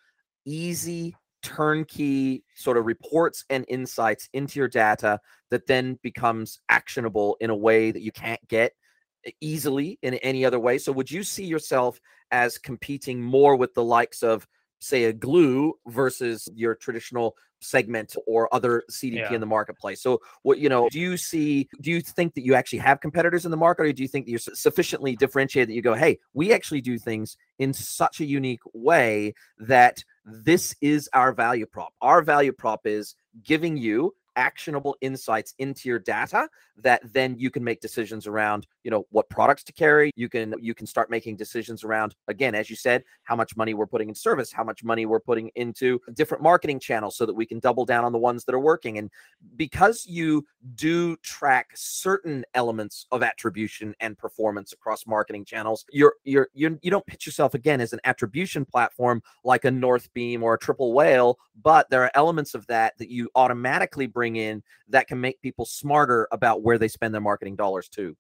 easy 0.46 1.16
turnkey 1.42 2.44
sort 2.56 2.78
of 2.78 2.86
reports 2.86 3.46
and 3.50 3.66
insights 3.68 4.30
into 4.34 4.60
your 4.60 4.68
data 4.68 5.20
that 5.50 5.68
then 5.68 6.00
becomes 6.02 6.60
actionable 6.70 7.38
in 7.42 7.50
a 7.50 7.56
way 7.56 7.92
that 7.92 8.02
you 8.02 8.12
can't 8.12 8.46
get 8.48 8.74
easily 9.42 10.00
in 10.02 10.16
any 10.16 10.46
other 10.46 10.60
way. 10.60 10.78
So, 10.78 10.92
would 10.92 11.12
you 11.12 11.24
see 11.24 11.46
yourself 11.46 12.00
as 12.32 12.58
competing 12.58 13.22
more 13.22 13.56
with 13.56 13.74
the 13.74 13.84
likes 13.84 14.24
of, 14.24 14.48
say, 14.80 15.06
a 15.06 15.14
Glew 15.14 15.74
versus 15.88 16.48
your 16.56 16.76
traditional 16.76 17.36
segment 17.60 18.16
or 18.26 18.54
other 18.54 18.84
CDP 18.90 19.16
yeah. 19.16 19.34
in 19.34 19.40
the 19.40 19.46
marketplace? 19.46 20.02
So, 20.02 20.22
what 20.44 20.60
you 20.60 20.70
know, 20.70 20.90
do 20.90 21.00
you 21.00 21.18
see? 21.18 21.70
Do 21.82 21.92
you 21.92 22.02
think 22.02 22.34
that 22.36 22.46
you 22.46 22.56
actually 22.56 22.80
have 22.80 23.02
competitors 23.02 23.46
in 23.46 23.52
the 23.52 23.58
market, 23.58 23.86
or 23.86 23.94
do 23.94 24.02
you 24.02 24.08
think 24.08 24.26
that 24.26 24.32
you're 24.32 24.40
sufficiently 24.40 25.16
differentiated 25.16 25.70
that 25.70 25.74
you 25.74 25.82
go, 25.82 25.94
hey, 25.94 26.20
we 26.34 26.54
actually 26.54 26.82
do 26.82 26.98
things 26.98 27.38
in 27.60 27.74
such 27.74 28.20
a 28.20 28.26
unique 28.26 28.62
way 28.74 29.34
that 29.60 30.04
this 30.26 30.76
is 30.82 31.10
our 31.14 31.32
value 31.34 31.66
prop. 31.66 31.94
Our 32.02 32.22
value 32.22 32.52
prop 32.52 32.86
is 32.86 33.16
giving 33.44 33.78
you 33.78 34.14
actionable 34.36 34.96
insights 35.02 35.54
into 35.60 35.90
your 35.90 36.00
data 36.00 36.48
that 36.78 37.02
then 37.14 37.36
you 37.38 37.50
can 37.50 37.64
make 37.64 37.82
decisions 37.82 38.28
around 38.28 38.68
you 38.84 38.92
know 38.92 39.06
what 39.12 39.30
products 39.30 39.64
to 39.64 39.74
carry. 39.74 40.12
You 40.16 40.30
can 40.30 40.56
you 40.60 40.74
can 40.74 40.88
start 40.88 41.10
making 41.10 41.36
decisions 41.38 41.84
around 41.84 42.16
again 42.28 42.56
as 42.56 42.70
you 42.70 42.76
said 42.76 43.04
how 43.24 43.36
much 43.36 43.56
money 43.56 43.74
we're 43.74 43.88
putting 43.88 44.10
in 44.10 44.16
service 44.16 44.52
how 44.52 44.64
much 44.64 44.84
money 44.84 45.06
we're 45.06 45.20
putting 45.20 45.50
into 45.56 46.00
different 46.14 46.44
marketing 46.44 46.80
channels 46.80 47.16
so 47.16 47.26
that 47.26 47.34
we 47.34 47.46
can 47.46 47.60
double 47.60 47.86
down 47.86 48.04
on 48.04 48.12
the 48.12 48.18
ones 48.18 48.46
that 48.46 48.56
are 48.56 48.60
working. 48.60 48.98
And 48.98 49.10
because 49.56 50.06
you 50.06 50.46
do 50.76 51.16
track 51.18 51.70
certain 51.76 52.46
elements 52.54 53.08
of 53.12 53.24
attribution 53.24 53.96
and 54.00 54.18
performance 54.18 54.74
across 54.74 55.08
marketing 55.08 55.46
channels 55.46 55.86
you're 55.92 56.14
you're, 56.24 56.50
you're 56.54 56.78
you 56.82 56.92
don't 56.92 57.06
pitch 57.06 57.26
yourself 57.26 57.54
again 57.54 57.82
as 57.82 57.94
an 57.94 58.00
attribution 58.04 58.66
platform 58.66 59.22
like 59.44 59.66
a 59.66 59.72
Northbeam 59.72 60.44
or 60.44 60.54
a 60.54 60.60
triple 60.60 60.94
whale 60.94 61.38
but 61.62 61.90
there 61.90 62.04
are 62.04 62.12
elements 62.14 62.54
of 62.54 62.66
that 62.68 62.98
that 62.98 63.10
you 63.10 63.30
automatically 63.36 64.08
bring 64.08 64.21
bring 64.22 64.36
in 64.36 64.62
that 64.90 65.08
can 65.08 65.20
make 65.20 65.42
people 65.42 65.66
smarter 65.66 66.28
about 66.32 66.62
where 66.62 66.78
they 66.78 66.88
spend 66.88 67.12
their 67.12 67.22
marketing 67.22 67.56
dollars 67.56 67.90
too. 67.90 68.16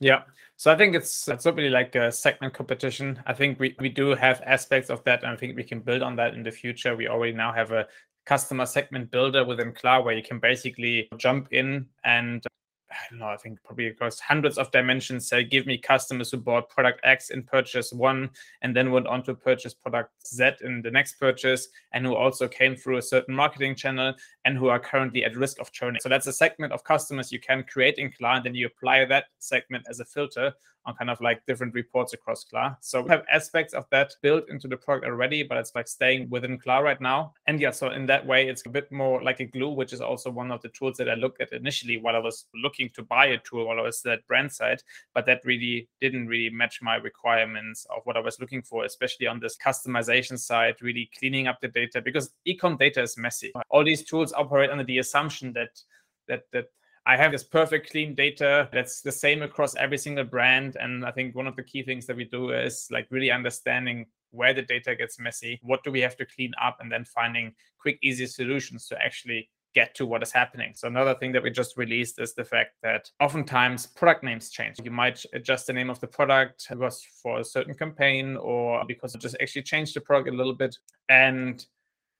Yeah. 0.00 0.22
So 0.56 0.72
I 0.72 0.76
think 0.76 0.96
it's 0.96 1.28
it's 1.28 1.44
not 1.44 1.54
really 1.54 1.70
like 1.70 1.94
a 1.94 2.10
segment 2.10 2.54
competition. 2.54 3.22
I 3.24 3.34
think 3.34 3.60
we, 3.60 3.76
we 3.78 3.88
do 3.88 4.16
have 4.16 4.42
aspects 4.44 4.90
of 4.90 5.04
that 5.04 5.22
and 5.22 5.30
I 5.30 5.36
think 5.36 5.56
we 5.56 5.62
can 5.62 5.78
build 5.78 6.02
on 6.02 6.16
that 6.16 6.34
in 6.34 6.42
the 6.42 6.50
future. 6.50 6.96
We 6.96 7.06
already 7.06 7.36
now 7.36 7.52
have 7.52 7.70
a 7.70 7.86
customer 8.26 8.66
segment 8.66 9.12
builder 9.12 9.44
within 9.44 9.72
Klar 9.72 10.02
where 10.02 10.16
you 10.16 10.24
can 10.24 10.40
basically 10.40 11.08
jump 11.18 11.52
in 11.52 11.86
and 12.02 12.44
I 12.94 13.10
don't 13.10 13.18
know, 13.18 13.26
I 13.26 13.36
think 13.36 13.58
probably 13.64 13.88
across 13.88 14.20
hundreds 14.20 14.56
of 14.56 14.70
dimensions, 14.70 15.28
say, 15.28 15.42
give 15.42 15.66
me 15.66 15.76
customers 15.76 16.30
who 16.30 16.36
bought 16.36 16.68
product 16.68 17.00
X 17.02 17.30
in 17.30 17.42
purchase 17.42 17.92
one 17.92 18.30
and 18.62 18.74
then 18.74 18.92
went 18.92 19.08
on 19.08 19.22
to 19.24 19.34
purchase 19.34 19.74
product 19.74 20.10
Z 20.26 20.50
in 20.62 20.80
the 20.80 20.90
next 20.90 21.18
purchase, 21.18 21.68
and 21.92 22.06
who 22.06 22.14
also 22.14 22.46
came 22.46 22.76
through 22.76 22.98
a 22.98 23.02
certain 23.02 23.34
marketing 23.34 23.74
channel 23.74 24.14
and 24.44 24.56
who 24.56 24.68
are 24.68 24.78
currently 24.78 25.24
at 25.24 25.36
risk 25.36 25.60
of 25.60 25.72
churning. 25.72 26.00
So 26.00 26.08
that's 26.08 26.28
a 26.28 26.32
segment 26.32 26.72
of 26.72 26.84
customers 26.84 27.32
you 27.32 27.40
can 27.40 27.64
create 27.64 27.98
in 27.98 28.12
Klar, 28.12 28.42
and 28.44 28.56
you 28.56 28.66
apply 28.66 29.04
that 29.06 29.24
segment 29.40 29.86
as 29.90 30.00
a 30.00 30.04
filter 30.04 30.52
on 30.86 30.94
kind 30.96 31.10
of 31.10 31.20
like 31.20 31.44
different 31.46 31.74
reports 31.74 32.12
across 32.12 32.44
Klar. 32.44 32.76
So 32.80 33.02
we 33.02 33.10
have 33.10 33.24
aspects 33.32 33.74
of 33.74 33.86
that 33.90 34.14
built 34.22 34.48
into 34.48 34.68
the 34.68 34.76
product 34.76 35.06
already, 35.06 35.42
but 35.42 35.58
it's 35.58 35.74
like 35.74 35.88
staying 35.88 36.28
within 36.30 36.58
Klar 36.58 36.84
right 36.84 37.00
now. 37.00 37.32
And 37.46 37.60
yeah, 37.60 37.70
so 37.70 37.90
in 37.90 38.06
that 38.06 38.26
way, 38.26 38.48
it's 38.48 38.66
a 38.66 38.68
bit 38.68 38.90
more 38.92 39.22
like 39.22 39.40
a 39.40 39.44
Glew, 39.44 39.70
which 39.70 39.92
is 39.92 40.00
also 40.00 40.30
one 40.30 40.50
of 40.50 40.60
the 40.62 40.68
tools 40.70 40.96
that 40.98 41.08
I 41.08 41.14
looked 41.14 41.40
at 41.40 41.52
initially 41.52 41.98
while 41.98 42.16
I 42.16 42.20
was 42.20 42.46
looking 42.54 42.90
to 42.94 43.02
buy 43.02 43.26
a 43.26 43.38
tool 43.38 43.66
while 43.66 43.78
I 43.78 43.82
was 43.82 44.04
at 44.06 44.26
brand 44.26 44.52
side, 44.52 44.82
but 45.14 45.26
that 45.26 45.40
really 45.44 45.88
didn't 46.00 46.26
really 46.26 46.50
match 46.50 46.80
my 46.82 46.96
requirements 46.96 47.86
of 47.94 48.02
what 48.04 48.16
I 48.16 48.20
was 48.20 48.38
looking 48.40 48.62
for, 48.62 48.84
especially 48.84 49.26
on 49.26 49.40
this 49.40 49.56
customization 49.56 50.38
side, 50.38 50.76
really 50.80 51.10
cleaning 51.18 51.46
up 51.46 51.60
the 51.60 51.68
data 51.68 52.00
because 52.02 52.30
ecom 52.46 52.78
data 52.78 53.02
is 53.02 53.16
messy. 53.16 53.52
All 53.70 53.84
these 53.84 54.04
tools 54.04 54.32
operate 54.32 54.70
under 54.70 54.84
the 54.84 54.98
assumption 54.98 55.52
that 55.54 55.80
that 56.28 56.42
that 56.52 56.66
I 57.06 57.16
have 57.16 57.32
this 57.32 57.44
perfect 57.44 57.90
clean 57.90 58.14
data 58.14 58.68
that's 58.72 59.02
the 59.02 59.12
same 59.12 59.42
across 59.42 59.76
every 59.76 59.98
single 59.98 60.24
brand. 60.24 60.76
And 60.80 61.04
I 61.04 61.10
think 61.10 61.34
one 61.34 61.46
of 61.46 61.56
the 61.56 61.62
key 61.62 61.82
things 61.82 62.06
that 62.06 62.16
we 62.16 62.24
do 62.24 62.50
is 62.50 62.88
like 62.90 63.06
really 63.10 63.30
understanding 63.30 64.06
where 64.30 64.54
the 64.54 64.62
data 64.62 64.96
gets 64.96 65.20
messy, 65.20 65.60
what 65.62 65.84
do 65.84 65.92
we 65.92 66.00
have 66.00 66.16
to 66.16 66.26
clean 66.26 66.52
up, 66.62 66.78
and 66.80 66.90
then 66.90 67.04
finding 67.04 67.52
quick, 67.78 67.98
easy 68.02 68.26
solutions 68.26 68.88
to 68.88 69.00
actually 69.00 69.48
get 69.74 69.94
to 69.96 70.06
what 70.06 70.22
is 70.22 70.32
happening. 70.32 70.72
So 70.74 70.88
another 70.88 71.14
thing 71.14 71.32
that 71.32 71.42
we 71.42 71.50
just 71.50 71.76
released 71.76 72.20
is 72.20 72.32
the 72.32 72.44
fact 72.44 72.76
that 72.82 73.10
oftentimes 73.20 73.86
product 73.86 74.24
names 74.24 74.50
change. 74.50 74.76
You 74.82 74.90
might 74.90 75.24
adjust 75.34 75.66
the 75.66 75.72
name 75.72 75.90
of 75.90 76.00
the 76.00 76.06
product 76.06 76.66
because 76.70 77.04
for 77.22 77.40
a 77.40 77.44
certain 77.44 77.74
campaign 77.74 78.36
or 78.36 78.82
because 78.86 79.14
it 79.14 79.20
just 79.20 79.36
actually 79.42 79.62
changed 79.62 79.94
the 79.94 80.00
product 80.00 80.28
a 80.28 80.36
little 80.36 80.54
bit. 80.54 80.76
And 81.08 81.64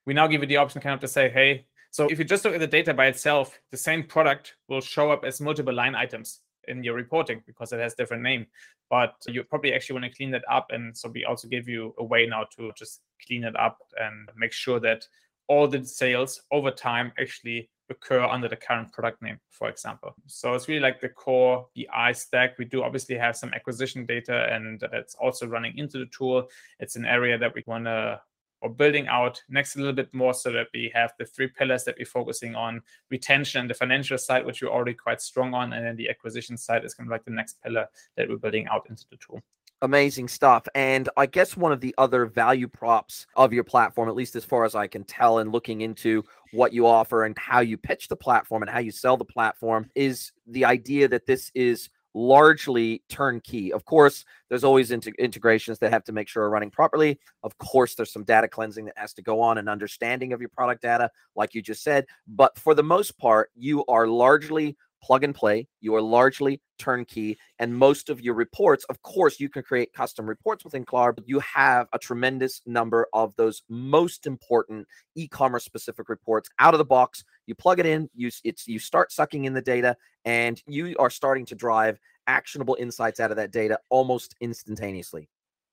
we 0.04 0.14
now 0.14 0.26
give 0.26 0.42
you 0.42 0.48
the 0.48 0.58
option 0.58 0.80
kind 0.82 0.94
of 0.94 1.00
to 1.00 1.08
say, 1.08 1.30
hey, 1.30 1.66
so 1.94 2.08
if 2.08 2.18
you 2.18 2.24
just 2.24 2.44
look 2.44 2.54
at 2.54 2.58
the 2.58 2.66
data 2.66 2.92
by 2.92 3.06
itself, 3.06 3.56
the 3.70 3.76
same 3.76 4.02
product 4.02 4.56
will 4.68 4.80
show 4.80 5.12
up 5.12 5.24
as 5.24 5.40
multiple 5.40 5.72
line 5.72 5.94
items 5.94 6.40
in 6.66 6.82
your 6.82 6.96
reporting 6.96 7.40
because 7.46 7.72
it 7.72 7.78
has 7.78 7.94
different 7.94 8.24
name. 8.24 8.46
But 8.90 9.14
you 9.28 9.44
probably 9.44 9.72
actually 9.72 10.00
want 10.00 10.10
to 10.10 10.16
clean 10.16 10.32
that 10.32 10.42
up. 10.50 10.66
And 10.70 10.96
so 10.96 11.08
we 11.08 11.24
also 11.24 11.46
give 11.46 11.68
you 11.68 11.94
a 12.00 12.04
way 12.04 12.26
now 12.26 12.46
to 12.56 12.72
just 12.76 13.02
clean 13.24 13.44
it 13.44 13.54
up 13.54 13.78
and 13.96 14.28
make 14.36 14.50
sure 14.50 14.80
that 14.80 15.06
all 15.46 15.68
the 15.68 15.84
sales 15.84 16.42
over 16.50 16.72
time 16.72 17.12
actually 17.16 17.70
occur 17.88 18.24
under 18.24 18.48
the 18.48 18.56
current 18.56 18.92
product 18.92 19.22
name, 19.22 19.38
for 19.50 19.68
example. 19.68 20.16
So 20.26 20.52
it's 20.54 20.66
really 20.66 20.80
like 20.80 21.00
the 21.00 21.10
core 21.10 21.68
BI 21.76 22.10
stack. 22.10 22.58
We 22.58 22.64
do 22.64 22.82
obviously 22.82 23.16
have 23.18 23.36
some 23.36 23.54
acquisition 23.54 24.04
data, 24.04 24.52
and 24.52 24.82
that's 24.90 25.14
also 25.14 25.46
running 25.46 25.78
into 25.78 25.98
the 25.98 26.06
tool. 26.06 26.48
It's 26.80 26.96
an 26.96 27.06
area 27.06 27.38
that 27.38 27.54
we 27.54 27.62
want 27.68 27.84
to 27.84 28.20
or 28.64 28.70
building 28.70 29.06
out 29.08 29.42
next 29.50 29.76
a 29.76 29.78
little 29.78 29.92
bit 29.92 30.12
more 30.14 30.32
so 30.32 30.50
that 30.50 30.68
we 30.72 30.90
have 30.94 31.12
the 31.18 31.26
three 31.26 31.48
pillars 31.48 31.84
that 31.84 31.96
we're 31.98 32.06
focusing 32.06 32.54
on 32.54 32.80
retention 33.10 33.60
and 33.60 33.68
the 33.68 33.74
financial 33.74 34.16
side, 34.16 34.46
which 34.46 34.62
we're 34.62 34.70
already 34.70 34.94
quite 34.94 35.20
strong 35.20 35.52
on. 35.52 35.74
And 35.74 35.86
then 35.86 35.96
the 35.96 36.08
acquisition 36.08 36.56
side 36.56 36.82
is 36.82 36.94
kind 36.94 37.06
of 37.06 37.10
like 37.10 37.26
the 37.26 37.30
next 37.30 37.62
pillar 37.62 37.86
that 38.16 38.26
we're 38.26 38.38
building 38.38 38.66
out 38.68 38.86
into 38.88 39.04
the 39.10 39.18
tool 39.18 39.42
amazing 39.82 40.28
stuff. 40.28 40.66
And 40.74 41.10
I 41.18 41.26
guess 41.26 41.58
one 41.58 41.70
of 41.70 41.82
the 41.82 41.94
other 41.98 42.24
value 42.24 42.68
props 42.68 43.26
of 43.36 43.52
your 43.52 43.64
platform, 43.64 44.08
at 44.08 44.14
least 44.14 44.34
as 44.34 44.42
far 44.42 44.64
as 44.64 44.74
I 44.74 44.86
can 44.86 45.04
tell, 45.04 45.40
and 45.40 45.52
looking 45.52 45.82
into 45.82 46.24
what 46.52 46.72
you 46.72 46.86
offer 46.86 47.24
and 47.24 47.36
how 47.36 47.60
you 47.60 47.76
pitch 47.76 48.08
the 48.08 48.16
platform 48.16 48.62
and 48.62 48.70
how 48.70 48.78
you 48.78 48.90
sell 48.90 49.18
the 49.18 49.26
platform, 49.26 49.90
is 49.94 50.32
the 50.46 50.64
idea 50.64 51.06
that 51.08 51.26
this 51.26 51.50
is 51.54 51.90
largely 52.14 53.02
turnkey. 53.08 53.72
Of 53.72 53.84
course, 53.84 54.24
there's 54.48 54.64
always 54.64 54.92
integrations 54.92 55.78
that 55.80 55.92
have 55.92 56.04
to 56.04 56.12
make 56.12 56.28
sure 56.28 56.44
are 56.44 56.50
running 56.50 56.70
properly. 56.70 57.18
Of 57.42 57.58
course, 57.58 57.94
there's 57.96 58.12
some 58.12 58.24
data 58.24 58.46
cleansing 58.46 58.84
that 58.84 58.96
has 58.96 59.12
to 59.14 59.22
go 59.22 59.40
on 59.40 59.58
and 59.58 59.68
understanding 59.68 60.32
of 60.32 60.40
your 60.40 60.50
product 60.50 60.82
data, 60.82 61.10
like 61.34 61.54
you 61.54 61.62
just 61.62 61.82
said. 61.82 62.06
But 62.28 62.58
for 62.58 62.74
the 62.74 62.84
most 62.84 63.18
part, 63.18 63.50
you 63.56 63.84
are 63.86 64.06
largely 64.06 64.76
plug 65.04 65.22
and 65.22 65.34
play. 65.34 65.68
You 65.82 65.94
are 65.96 66.00
largely 66.00 66.62
turnkey. 66.78 67.36
And 67.58 67.76
most 67.76 68.08
of 68.08 68.22
your 68.22 68.34
reports, 68.34 68.84
of 68.84 69.02
course, 69.02 69.38
you 69.38 69.50
can 69.50 69.62
create 69.62 69.92
custom 69.92 70.26
reports 70.26 70.64
within 70.64 70.84
Klar, 70.84 71.12
but 71.12 71.28
you 71.28 71.40
have 71.40 71.88
a 71.92 71.98
tremendous 71.98 72.62
number 72.64 73.06
of 73.12 73.36
those 73.36 73.62
most 73.68 74.26
important 74.26 74.86
e-commerce 75.14 75.64
specific 75.64 76.08
reports 76.08 76.48
out 76.58 76.72
of 76.72 76.78
the 76.78 76.84
box. 76.86 77.22
You 77.46 77.54
plug 77.54 77.80
it 77.80 77.86
in, 77.86 78.08
you 78.14 78.30
it's 78.44 78.66
you 78.66 78.78
start 78.78 79.12
sucking 79.12 79.44
in 79.44 79.52
the 79.52 79.60
data, 79.60 79.94
and 80.24 80.62
you 80.66 80.96
are 80.98 81.10
starting 81.10 81.44
to 81.46 81.54
drive 81.54 81.98
actionable 82.26 82.76
insights 82.80 83.20
out 83.20 83.30
of 83.30 83.36
that 83.36 83.50
data 83.50 83.78
almost 83.90 84.34
instantaneously. 84.40 85.28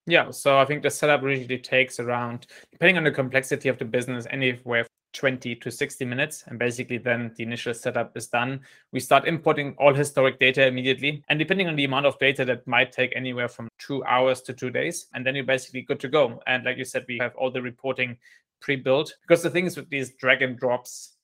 Yeah, 0.07 0.31
so 0.31 0.57
I 0.57 0.65
think 0.65 0.81
the 0.81 0.89
setup 0.89 1.21
usually 1.23 1.59
takes 1.59 1.99
around, 1.99 2.47
depending 2.71 2.97
on 2.97 3.03
the 3.03 3.11
complexity 3.11 3.69
of 3.69 3.77
the 3.77 3.85
business, 3.85 4.25
anywhere 4.31 4.87
20 5.13 5.55
to 5.55 5.71
60 5.71 6.05
minutes. 6.05 6.43
And 6.47 6.57
basically, 6.57 6.97
then 6.97 7.31
the 7.35 7.43
initial 7.43 7.73
setup 7.73 8.15
is 8.15 8.27
done. 8.27 8.61
We 8.91 8.99
start 8.99 9.27
importing 9.27 9.75
all 9.77 9.93
historic 9.93 10.39
data 10.39 10.65
immediately. 10.65 11.23
And 11.29 11.37
depending 11.37 11.67
on 11.67 11.75
the 11.75 11.85
amount 11.85 12.05
of 12.05 12.17
data, 12.19 12.45
that 12.45 12.65
might 12.67 12.91
take 12.91 13.13
anywhere 13.15 13.47
from 13.47 13.67
two 13.77 14.03
hours 14.05 14.41
to 14.43 14.53
two 14.53 14.69
days. 14.69 15.07
And 15.13 15.25
then 15.25 15.35
you're 15.35 15.43
basically 15.43 15.81
good 15.81 15.99
to 15.99 16.07
go. 16.07 16.41
And 16.47 16.63
like 16.63 16.77
you 16.77 16.85
said, 16.85 17.05
we 17.07 17.17
have 17.19 17.35
all 17.35 17.51
the 17.51 17.61
reporting 17.61 18.17
pre 18.61 18.77
built. 18.77 19.13
Because 19.21 19.43
the 19.43 19.49
thing 19.49 19.65
is 19.65 19.77
with 19.77 19.89
these 19.89 20.13
drag 20.15 20.41
and 20.41 20.57
drops 20.57 21.17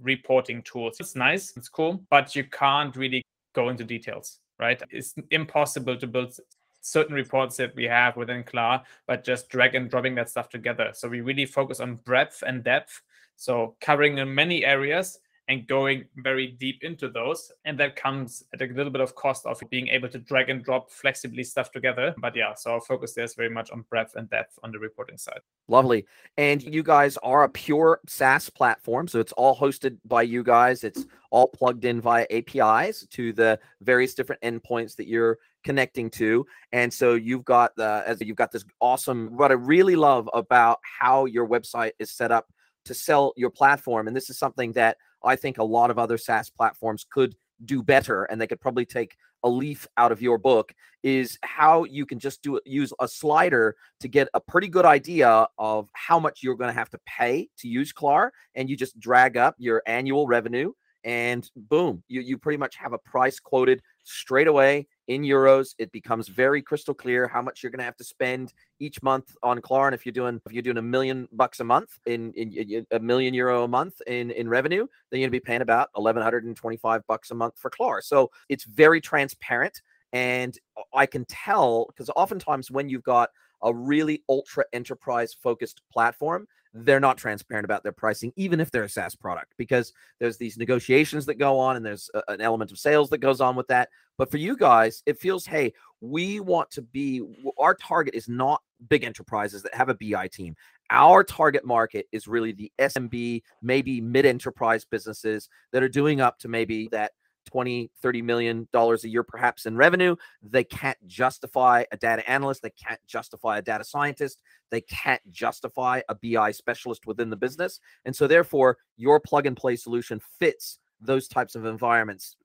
reporting 0.00 0.62
tools, 0.62 0.96
it's 0.98 1.14
nice, 1.14 1.52
it's 1.56 1.68
cool, 1.68 2.02
but 2.10 2.34
you 2.34 2.44
can't 2.44 2.96
really 2.96 3.22
go 3.54 3.68
into 3.68 3.84
details, 3.84 4.38
right? 4.58 4.82
It's 4.90 5.14
impossible 5.30 5.98
to 5.98 6.06
build 6.06 6.34
certain 6.80 7.14
reports 7.14 7.56
that 7.56 7.74
we 7.74 7.84
have 7.84 8.16
within 8.16 8.42
Klar, 8.44 8.82
but 9.06 9.24
just 9.24 9.48
drag 9.48 9.74
and 9.74 9.90
dropping 9.90 10.14
that 10.16 10.30
stuff 10.30 10.48
together. 10.48 10.90
So 10.94 11.08
we 11.08 11.20
really 11.20 11.46
focus 11.46 11.80
on 11.80 11.96
breadth 11.96 12.42
and 12.46 12.64
depth 12.64 13.02
so 13.40 13.74
covering 13.80 14.18
in 14.18 14.34
many 14.34 14.66
areas 14.66 15.18
and 15.50 15.66
going 15.66 16.04
very 16.18 16.46
deep 16.46 16.84
into 16.84 17.08
those. 17.08 17.50
And 17.64 17.78
that 17.80 17.96
comes 17.96 18.44
at 18.54 18.62
a 18.62 18.66
little 18.66 18.92
bit 18.92 19.00
of 19.00 19.16
cost 19.16 19.44
of 19.46 19.60
being 19.68 19.88
able 19.88 20.08
to 20.08 20.18
drag 20.18 20.48
and 20.48 20.62
drop 20.62 20.92
flexibly 20.92 21.42
stuff 21.42 21.72
together. 21.72 22.14
But 22.18 22.36
yeah, 22.36 22.54
so 22.54 22.74
our 22.74 22.80
focus 22.80 23.14
there 23.14 23.24
is 23.24 23.34
very 23.34 23.50
much 23.50 23.72
on 23.72 23.84
breadth 23.90 24.14
and 24.14 24.30
depth 24.30 24.60
on 24.62 24.70
the 24.70 24.78
reporting 24.78 25.18
side. 25.18 25.40
Lovely. 25.66 26.06
And 26.38 26.62
you 26.62 26.84
guys 26.84 27.16
are 27.24 27.42
a 27.42 27.48
pure 27.48 28.00
SaaS 28.06 28.48
platform. 28.48 29.08
So 29.08 29.18
it's 29.18 29.32
all 29.32 29.56
hosted 29.56 29.98
by 30.04 30.22
you 30.22 30.44
guys. 30.44 30.84
It's 30.84 31.04
all 31.32 31.48
plugged 31.48 31.84
in 31.84 32.00
via 32.00 32.26
APIs 32.30 33.04
to 33.08 33.32
the 33.32 33.58
various 33.80 34.14
different 34.14 34.40
endpoints 34.42 34.94
that 34.96 35.08
you're 35.08 35.38
connecting 35.64 36.10
to. 36.10 36.46
And 36.70 36.94
so 36.94 37.14
you've 37.14 37.44
got 37.44 37.74
the 37.74 38.04
as 38.06 38.20
you've 38.20 38.36
got 38.36 38.52
this 38.52 38.64
awesome 38.80 39.36
what 39.36 39.50
I 39.50 39.54
really 39.54 39.96
love 39.96 40.30
about 40.32 40.78
how 40.82 41.24
your 41.24 41.46
website 41.46 41.92
is 41.98 42.12
set 42.12 42.30
up 42.30 42.46
to 42.84 42.94
sell 42.94 43.32
your 43.36 43.50
platform. 43.50 44.06
And 44.06 44.16
this 44.16 44.30
is 44.30 44.38
something 44.38 44.72
that 44.72 44.96
I 45.24 45.36
think 45.36 45.58
a 45.58 45.64
lot 45.64 45.90
of 45.90 45.98
other 45.98 46.18
SaaS 46.18 46.50
platforms 46.50 47.04
could 47.10 47.34
do 47.64 47.82
better 47.82 48.24
and 48.24 48.40
they 48.40 48.46
could 48.46 48.60
probably 48.60 48.86
take 48.86 49.16
a 49.42 49.48
leaf 49.48 49.86
out 49.96 50.12
of 50.12 50.20
your 50.20 50.38
book 50.38 50.72
is 51.02 51.38
how 51.42 51.84
you 51.84 52.04
can 52.04 52.18
just 52.18 52.42
do 52.42 52.60
use 52.66 52.92
a 53.00 53.08
slider 53.08 53.74
to 54.00 54.08
get 54.08 54.28
a 54.34 54.40
pretty 54.40 54.68
good 54.68 54.84
idea 54.84 55.46
of 55.58 55.88
how 55.94 56.18
much 56.18 56.40
you're 56.42 56.56
going 56.56 56.68
to 56.68 56.78
have 56.78 56.90
to 56.90 56.98
pay 57.06 57.48
to 57.58 57.68
use 57.68 57.92
Klar 57.92 58.32
and 58.54 58.68
you 58.68 58.76
just 58.76 58.98
drag 58.98 59.36
up 59.36 59.54
your 59.58 59.82
annual 59.86 60.26
revenue 60.26 60.72
and 61.04 61.50
boom 61.56 62.02
you 62.08 62.20
you 62.20 62.36
pretty 62.36 62.58
much 62.58 62.76
have 62.76 62.92
a 62.92 62.98
price 62.98 63.40
quoted 63.40 63.80
straight 64.10 64.48
away 64.48 64.86
in 65.08 65.22
euros. 65.22 65.74
It 65.78 65.92
becomes 65.92 66.28
very 66.28 66.62
crystal 66.62 66.94
clear 66.94 67.28
how 67.28 67.42
much 67.42 67.62
you're 67.62 67.70
going 67.70 67.78
to 67.78 67.84
have 67.84 67.96
to 67.96 68.04
spend 68.04 68.52
each 68.78 69.02
month 69.02 69.36
on 69.42 69.60
Klarna. 69.60 69.94
If 69.94 70.04
you're 70.04 70.12
doing 70.12 70.40
if 70.46 70.52
you're 70.52 70.62
doing 70.62 70.78
a 70.78 70.82
million 70.82 71.28
bucks 71.32 71.60
a 71.60 71.64
month 71.64 71.90
in, 72.06 72.32
in, 72.34 72.52
in 72.52 72.86
a 72.90 72.98
million 72.98 73.34
euro 73.34 73.64
a 73.64 73.68
month 73.68 74.00
in 74.06 74.30
in 74.30 74.48
revenue, 74.48 74.86
then 75.10 75.20
you're 75.20 75.28
going 75.28 75.32
to 75.32 75.40
be 75.40 75.44
paying 75.44 75.62
about 75.62 75.88
1125 75.94 77.06
bucks 77.06 77.30
a 77.30 77.34
month 77.34 77.54
for 77.58 77.70
Klar. 77.70 78.02
So 78.02 78.30
it's 78.48 78.64
very 78.64 79.00
transparent, 79.00 79.80
and 80.12 80.56
I 80.94 81.06
can 81.06 81.24
tell 81.26 81.86
because 81.88 82.10
oftentimes 82.16 82.70
when 82.70 82.88
you've 82.88 83.04
got 83.04 83.30
a 83.62 83.74
really 83.74 84.22
ultra 84.28 84.64
enterprise 84.72 85.34
focused 85.34 85.82
platform, 85.92 86.46
they're 86.72 87.00
not 87.00 87.18
transparent 87.18 87.64
about 87.64 87.82
their 87.82 87.92
pricing, 87.92 88.32
even 88.36 88.60
if 88.60 88.70
they're 88.70 88.84
a 88.84 88.88
SaaS 88.88 89.14
product, 89.14 89.54
because 89.56 89.92
there's 90.18 90.36
these 90.36 90.56
negotiations 90.56 91.26
that 91.26 91.34
go 91.34 91.58
on 91.58 91.76
and 91.76 91.84
there's 91.84 92.10
a, 92.14 92.22
an 92.28 92.40
element 92.40 92.70
of 92.70 92.78
sales 92.78 93.10
that 93.10 93.18
goes 93.18 93.40
on 93.40 93.56
with 93.56 93.66
that. 93.68 93.88
But 94.18 94.30
for 94.30 94.36
you 94.36 94.56
guys, 94.56 95.02
it 95.06 95.18
feels, 95.18 95.46
hey, 95.46 95.72
we 96.00 96.40
want 96.40 96.70
to 96.72 96.82
be, 96.82 97.22
our 97.58 97.74
target 97.74 98.14
is 98.14 98.28
not 98.28 98.62
big 98.88 99.04
enterprises 99.04 99.62
that 99.62 99.74
have 99.74 99.88
a 99.88 99.94
BI 99.94 100.28
team. 100.28 100.54
Our 100.90 101.24
target 101.24 101.64
market 101.64 102.06
is 102.12 102.28
really 102.28 102.52
the 102.52 102.72
SMB, 102.78 103.42
maybe 103.62 104.00
mid 104.00 104.26
enterprise 104.26 104.84
businesses 104.84 105.48
that 105.72 105.82
are 105.82 105.88
doing 105.88 106.20
up 106.20 106.38
to 106.40 106.48
maybe 106.48 106.88
that 106.92 107.12
20 107.46 107.90
30 108.00 108.22
million 108.22 108.68
dollars 108.72 109.04
a 109.04 109.08
year 109.08 109.22
perhaps 109.22 109.66
in 109.66 109.76
revenue. 109.76 110.16
They 110.42 110.64
can't 110.64 110.98
justify 111.06 111.84
a 111.92 111.96
data 111.96 112.28
analyst. 112.28 112.62
They 112.62 112.70
can't 112.70 113.00
justify 113.06 113.58
a 113.58 113.62
data 113.62 113.84
scientist. 113.84 114.40
They 114.70 114.80
can't 114.82 115.22
justify 115.30 116.02
a 116.08 116.14
bi 116.14 116.52
specialist 116.52 117.06
within 117.06 117.30
the 117.30 117.36
business. 117.36 117.80
And 118.04 118.14
so 118.14 118.26
therefore 118.26 118.78
your 118.96 119.20
plug 119.20 119.46
and 119.46 119.56
play 119.56 119.76
solution 119.76 120.20
fits 120.38 120.78
those 121.00 121.28
types 121.28 121.54
of 121.54 121.64
environments 121.64 122.36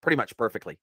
pretty 0.00 0.16
much 0.16 0.36
perfectly. 0.36 0.78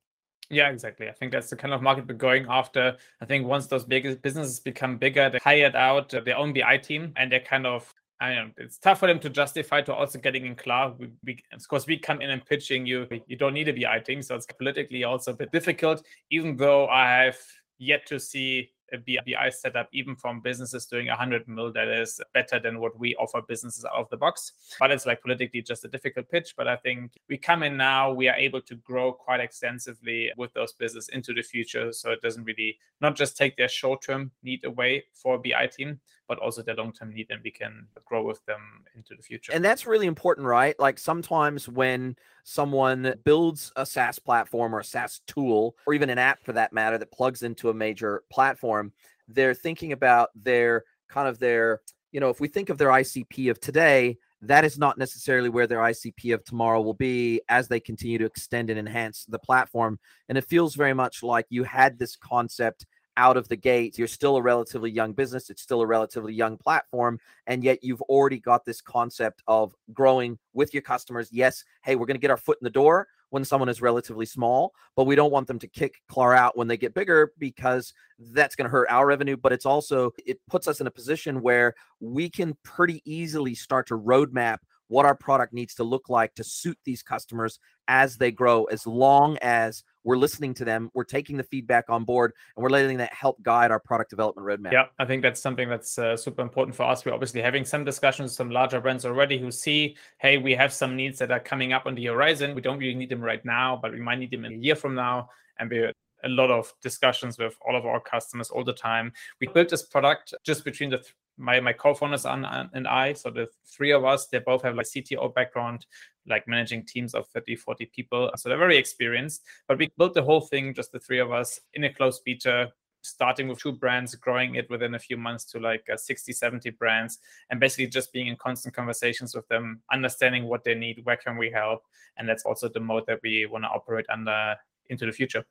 Yeah, 0.50 0.70
exactly. 0.70 1.08
I 1.08 1.14
think 1.14 1.32
that's 1.32 1.50
the 1.50 1.56
kind 1.56 1.74
of 1.74 1.82
market 1.82 2.08
we're 2.08 2.16
going 2.16 2.46
after. 2.50 2.98
I 3.22 3.26
think 3.26 3.48
once 3.48 3.68
those 3.68 3.86
big 3.86 4.22
businesses 4.22 4.60
become 4.60 4.98
bigger, 4.98 5.30
they 5.30 5.38
hired 5.38 5.76
out 5.78 6.10
their 6.10 6.38
own 6.38 6.52
BI 6.52 6.78
team 6.78 7.14
and 7.16 7.32
they're 7.32 7.40
kind 7.40 7.66
of 7.66 7.94
I 8.22 8.36
know 8.36 8.52
it's 8.58 8.78
tough 8.78 9.00
for 9.00 9.08
them 9.08 9.20
to 9.20 9.30
justify 9.32 9.82
to 9.82 9.94
also 9.94 10.20
getting 10.20 10.46
in 10.46 10.56
Klar. 10.56 10.94
We, 10.98 11.10
we, 11.26 11.44
of 11.52 11.68
course, 11.68 11.88
we 11.88 11.98
come 11.98 12.22
in 12.22 12.30
and 12.30 12.46
pitching 12.46 12.86
you. 12.86 13.08
You 13.26 13.36
don't 13.36 13.56
need 13.56 13.68
a 13.68 13.74
BI 13.74 14.00
team, 14.00 14.22
so 14.22 14.36
it's 14.36 14.46
politically 14.46 15.04
also 15.04 15.32
a 15.32 15.36
bit 15.36 15.52
difficult. 15.52 16.06
Even 16.30 16.56
though 16.56 16.88
I 16.88 17.10
have 17.10 17.38
yet 17.80 18.06
to 18.06 18.20
see 18.20 18.70
a 18.94 18.98
BI 18.98 19.50
setup, 19.50 19.90
even 19.92 20.16
from 20.16 20.40
businesses 20.42 20.86
doing 20.86 21.08
100 21.08 21.48
mil, 21.48 21.72
that 21.74 21.88
is 21.88 22.22
better 22.34 22.60
than 22.60 22.80
what 22.80 22.98
we 23.00 23.16
offer 23.16 23.42
businesses 23.42 23.86
out 23.86 23.94
of 23.94 24.10
the 24.10 24.18
box. 24.18 24.52
But 24.80 24.92
it's 24.92 25.06
like 25.06 25.22
politically 25.22 25.64
just 25.64 25.86
a 25.86 25.88
difficult 25.88 26.30
pitch. 26.30 26.54
But 26.56 26.68
I 26.68 26.76
think 26.76 27.14
we 27.28 27.38
come 27.38 27.64
in 27.64 27.76
now, 27.76 28.14
we 28.14 28.28
are 28.28 28.36
able 28.36 28.62
to 28.62 28.76
grow 28.76 29.12
quite 29.14 29.40
extensively 29.40 30.32
with 30.38 30.54
those 30.54 30.74
businesses 30.74 31.10
into 31.10 31.34
the 31.34 31.42
future. 31.42 31.92
So 31.92 32.12
it 32.12 32.22
doesn't 32.22 32.44
really 32.44 32.78
not 33.00 33.16
just 33.16 33.36
take 33.36 33.58
their 33.58 33.70
short 33.70 34.04
term 34.04 34.32
need 34.44 34.64
away 34.64 35.06
for 35.14 35.36
a 35.36 35.40
BI 35.40 35.68
team, 35.68 36.00
but 36.32 36.40
also 36.40 36.62
their 36.62 36.76
long 36.76 36.94
term 36.94 37.14
need, 37.14 37.28
and 37.30 37.42
we 37.44 37.52
can 37.52 37.86
grow 38.06 38.24
with 38.24 38.40
them 38.46 38.86
into 38.96 39.14
the 39.18 39.22
future. 39.22 39.52
And 39.52 39.66
that's 39.66 39.86
really 39.86 40.08
important, 40.08 40.48
right? 40.48 40.80
Like 40.80 40.98
sometimes 40.98 41.68
when 41.68 42.16
someone 42.46 43.16
builds 43.26 43.74
a 43.76 43.86
SaaS 43.86 44.18
platform 44.18 44.74
or 44.74 44.80
a 44.80 44.84
SaaS 44.86 45.20
tool, 45.28 45.76
or 45.86 45.94
even 45.94 46.10
an 46.10 46.18
app 46.18 46.42
for 46.42 46.54
that 46.54 46.72
matter, 46.72 46.98
that 46.98 47.12
plugs 47.12 47.44
into 47.44 47.70
a 47.70 47.74
major 47.74 48.24
platform, 48.32 48.94
they're 49.28 49.54
thinking 49.54 49.92
about 49.92 50.30
their 50.34 50.86
kind 51.10 51.28
of 51.28 51.38
their, 51.38 51.82
you 52.14 52.22
know, 52.22 52.30
if 52.30 52.40
we 52.40 52.48
think 52.48 52.70
of 52.70 52.78
their 52.78 52.92
ICP 52.92 53.52
of 53.52 53.60
today, 53.60 54.18
that 54.42 54.64
is 54.64 54.78
not 54.78 54.98
necessarily 54.98 55.50
where 55.50 55.68
their 55.68 55.80
ICP 55.80 56.34
of 56.34 56.46
tomorrow 56.46 56.80
will 56.80 56.94
be 56.94 57.42
as 57.50 57.68
they 57.68 57.82
continue 57.82 58.18
to 58.20 58.26
extend 58.26 58.70
and 58.70 58.80
enhance 58.80 59.26
the 59.26 59.38
platform. 59.38 60.00
And 60.30 60.38
it 60.38 60.48
feels 60.48 60.76
very 60.76 60.94
much 60.94 61.24
like 61.24 61.46
you 61.50 61.66
had 61.66 62.00
this 62.00 62.16
concept 62.16 62.86
out 63.18 63.38
of 63.38 63.48
the 63.48 63.56
gate. 63.56 63.98
You're 63.98 64.08
still 64.08 64.38
a 64.38 64.42
relatively 64.42 64.92
young 64.92 65.14
business, 65.14 65.50
it's 65.50 65.62
still 65.62 65.82
a 65.82 65.88
relatively 65.88 66.34
young 66.34 66.58
platform, 66.58 67.20
and 67.48 67.64
yet 67.64 67.84
you've 67.84 68.02
already 68.04 68.40
got 68.40 68.66
this 68.66 68.82
concept 68.82 69.42
of 69.48 69.76
growing 69.94 70.38
with 70.54 70.74
your 70.74 70.84
customers. 70.84 71.30
Yes, 71.32 71.64
hey, 71.84 71.96
we're 71.96 72.06
going 72.06 72.16
to 72.16 72.22
get 72.22 72.32
our 72.32 72.38
foot 72.38 72.58
in 72.62 72.66
the 72.66 72.70
door 72.70 73.08
when 73.32 73.46
someone 73.46 73.70
is 73.70 73.82
relatively 73.82 74.26
small, 74.26 74.74
but 74.96 75.06
we 75.06 75.16
don't 75.16 75.32
want 75.32 75.48
them 75.48 75.60
to 75.60 75.68
kick 75.68 76.02
Klar 76.10 76.36
out 76.36 76.58
when 76.58 76.68
they 76.68 76.78
get 76.78 76.94
bigger 76.94 77.32
because 77.40 77.94
that's 78.20 78.56
going 78.56 78.66
to 78.66 78.72
hurt 78.72 78.88
our 78.90 79.08
revenue. 79.08 79.38
But 79.38 79.54
it's 79.54 79.66
also, 79.66 80.12
it 80.26 80.40
puts 80.50 80.68
us 80.68 80.82
in 80.82 80.88
a 80.88 80.92
position 80.92 81.42
where 81.42 81.74
we 82.02 82.30
can 82.30 82.58
pretty 82.64 83.02
easily 83.06 83.56
start 83.56 83.88
to 83.88 83.98
roadmap 83.98 84.58
what 84.90 85.06
our 85.06 85.16
product 85.16 85.54
needs 85.54 85.74
to 85.76 85.86
look 85.86 86.10
like 86.10 86.36
to 86.36 86.44
suit 86.44 86.78
these 86.84 87.02
customers 87.02 87.58
as 87.88 88.18
they 88.18 88.32
grow, 88.32 88.66
as 88.66 88.86
long 88.86 89.38
as 89.42 89.86
we're 90.04 90.18
listening 90.18 90.54
to 90.56 90.66
them, 90.66 90.90
we're 90.94 91.04
taking 91.04 91.38
the 91.38 91.44
feedback 91.44 91.86
on 91.90 92.04
board, 92.04 92.34
and 92.56 92.64
we're 92.64 92.70
letting 92.70 92.98
that 92.98 93.14
help 93.14 93.42
guide 93.44 93.72
our 93.72 93.80
product 93.80 94.10
development 94.10 94.48
roadmap. 94.48 94.72
Yeah, 94.72 94.86
I 95.00 95.06
think 95.06 95.22
that's 95.22 95.42
something 95.42 95.70
that's 95.70 95.98
uh, 95.98 96.18
super 96.18 96.42
important 96.42 96.76
for 96.76 96.84
us. 96.84 97.06
We're 97.06 97.14
obviously 97.14 97.42
having 97.42 97.66
some 97.66 97.84
discussions 97.84 98.32
with 98.32 98.36
some 98.38 98.50
larger 98.50 98.82
brands 98.82 99.06
already 99.06 99.38
who 99.38 99.52
see, 99.52 99.96
hey, 100.20 100.38
we 100.38 100.54
have 100.54 100.74
some 100.74 100.96
needs 100.96 101.20
that 101.20 101.32
are 101.32 101.40
coming 101.40 101.74
up 101.74 101.86
on 101.86 101.96
the 101.96 102.06
horizon. 102.06 102.56
We 102.56 102.62
don't 102.62 102.80
really 102.80 102.96
need 102.96 103.10
them 103.10 103.22
right 103.22 103.44
now, 103.46 103.80
but 103.82 103.92
we 103.92 104.00
might 104.00 104.20
need 104.20 104.32
them 104.32 104.46
in 104.46 104.54
a 104.54 104.58
year 104.58 104.76
from 104.76 104.96
now. 104.96 105.30
And 105.60 105.70
we're 105.70 105.94
a 106.24 106.30
lot 106.30 106.52
of 106.52 106.74
discussions 106.82 107.38
with 107.38 107.58
all 107.66 107.76
of 107.76 107.86
our 107.86 108.00
customers 108.00 108.50
all 108.50 108.64
the 108.64 108.74
time. 108.74 109.12
We 109.40 109.48
built 109.48 109.70
this 109.70 109.84
product 109.84 110.34
just 110.44 110.64
between 110.64 110.90
the 110.92 110.98
th- 110.98 111.14
my 111.42 111.60
my 111.60 111.74
co-founders 111.74 112.26
and, 112.26 112.46
I. 112.88 113.14
So 113.14 113.30
the 113.30 113.50
three 113.66 113.92
of 113.92 114.06
us, 114.06 114.28
they 114.28 114.40
both 114.40 114.62
have 114.64 114.76
like 114.76 114.86
CTO 114.86 115.34
background, 115.34 115.86
like 116.28 116.48
managing 116.48 116.86
teams 116.86 117.14
of 117.14 117.28
30, 117.30 117.56
40 117.56 117.86
people. 117.88 118.32
So 118.38 118.48
they're 118.48 118.58
very 118.58 118.78
experienced. 118.78 119.44
But 119.68 119.80
we 119.80 119.90
built 119.98 120.14
the 120.14 120.24
whole 120.24 120.42
thing, 120.42 120.74
just 120.74 120.92
the 120.92 121.00
three 121.00 121.20
of 121.20 121.32
us, 121.32 121.60
in 121.74 121.84
a 121.84 121.94
closed 121.94 122.22
beta, 122.24 122.72
starting 123.02 123.48
with 123.48 123.60
two 123.60 123.72
brands, 123.72 124.14
growing 124.16 124.56
it 124.56 124.70
within 124.70 124.96
a 124.96 125.00
few 125.00 125.18
months 125.18 125.44
to 125.46 125.60
like 125.60 125.84
uh, 125.92 125.98
60, 125.98 126.32
70 126.32 126.70
brands, 126.72 127.18
and 127.50 127.60
basically 127.60 127.88
just 127.88 128.14
being 128.14 128.28
in 128.28 128.36
constant 128.36 128.76
conversations 128.76 129.36
with 129.36 129.48
them, 129.48 129.82
understanding 129.92 130.46
what 130.46 130.64
they 130.64 130.76
need, 130.76 131.04
where 131.04 131.18
can 131.18 131.38
we 131.38 131.50
help. 131.50 131.82
And 132.18 132.30
that's 132.30 132.46
also 132.46 132.70
the 132.70 132.80
mode 132.80 133.06
that 133.08 133.20
we 133.24 133.48
want 133.48 133.64
to 133.64 133.70
operate 133.70 134.06
under 134.10 134.56
into 134.90 135.06
the 135.06 135.12
future. 135.12 135.44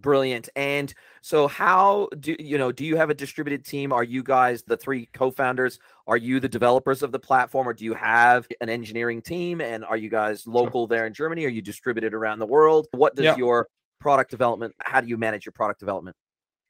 Brilliant. 0.00 0.48
And 0.54 0.92
so 1.22 1.48
how 1.48 2.08
do 2.20 2.36
you 2.38 2.56
know, 2.56 2.70
do 2.70 2.84
you 2.84 2.96
have 2.96 3.10
a 3.10 3.14
distributed 3.14 3.64
team? 3.64 3.92
Are 3.92 4.04
you 4.04 4.22
guys 4.22 4.62
the 4.62 4.76
three 4.76 5.08
co-founders? 5.12 5.78
Are 6.06 6.16
you 6.16 6.38
the 6.40 6.48
developers 6.48 7.02
of 7.02 7.10
the 7.10 7.18
platform 7.18 7.68
or 7.68 7.72
do 7.72 7.84
you 7.84 7.94
have 7.94 8.46
an 8.60 8.68
engineering 8.68 9.22
team 9.22 9.60
and 9.60 9.84
are 9.84 9.96
you 9.96 10.08
guys 10.08 10.46
local 10.46 10.86
there 10.86 11.06
in 11.06 11.14
Germany? 11.14 11.44
Are 11.46 11.50
you 11.50 11.62
distributed 11.62 12.14
around 12.14 12.38
the 12.38 12.46
world? 12.46 12.86
What 12.92 13.16
does 13.16 13.24
yeah. 13.24 13.36
your 13.36 13.68
product 14.00 14.30
development 14.30 14.72
how 14.78 15.00
do 15.00 15.08
you 15.08 15.16
manage 15.16 15.44
your 15.44 15.52
product 15.52 15.80
development? 15.80 16.16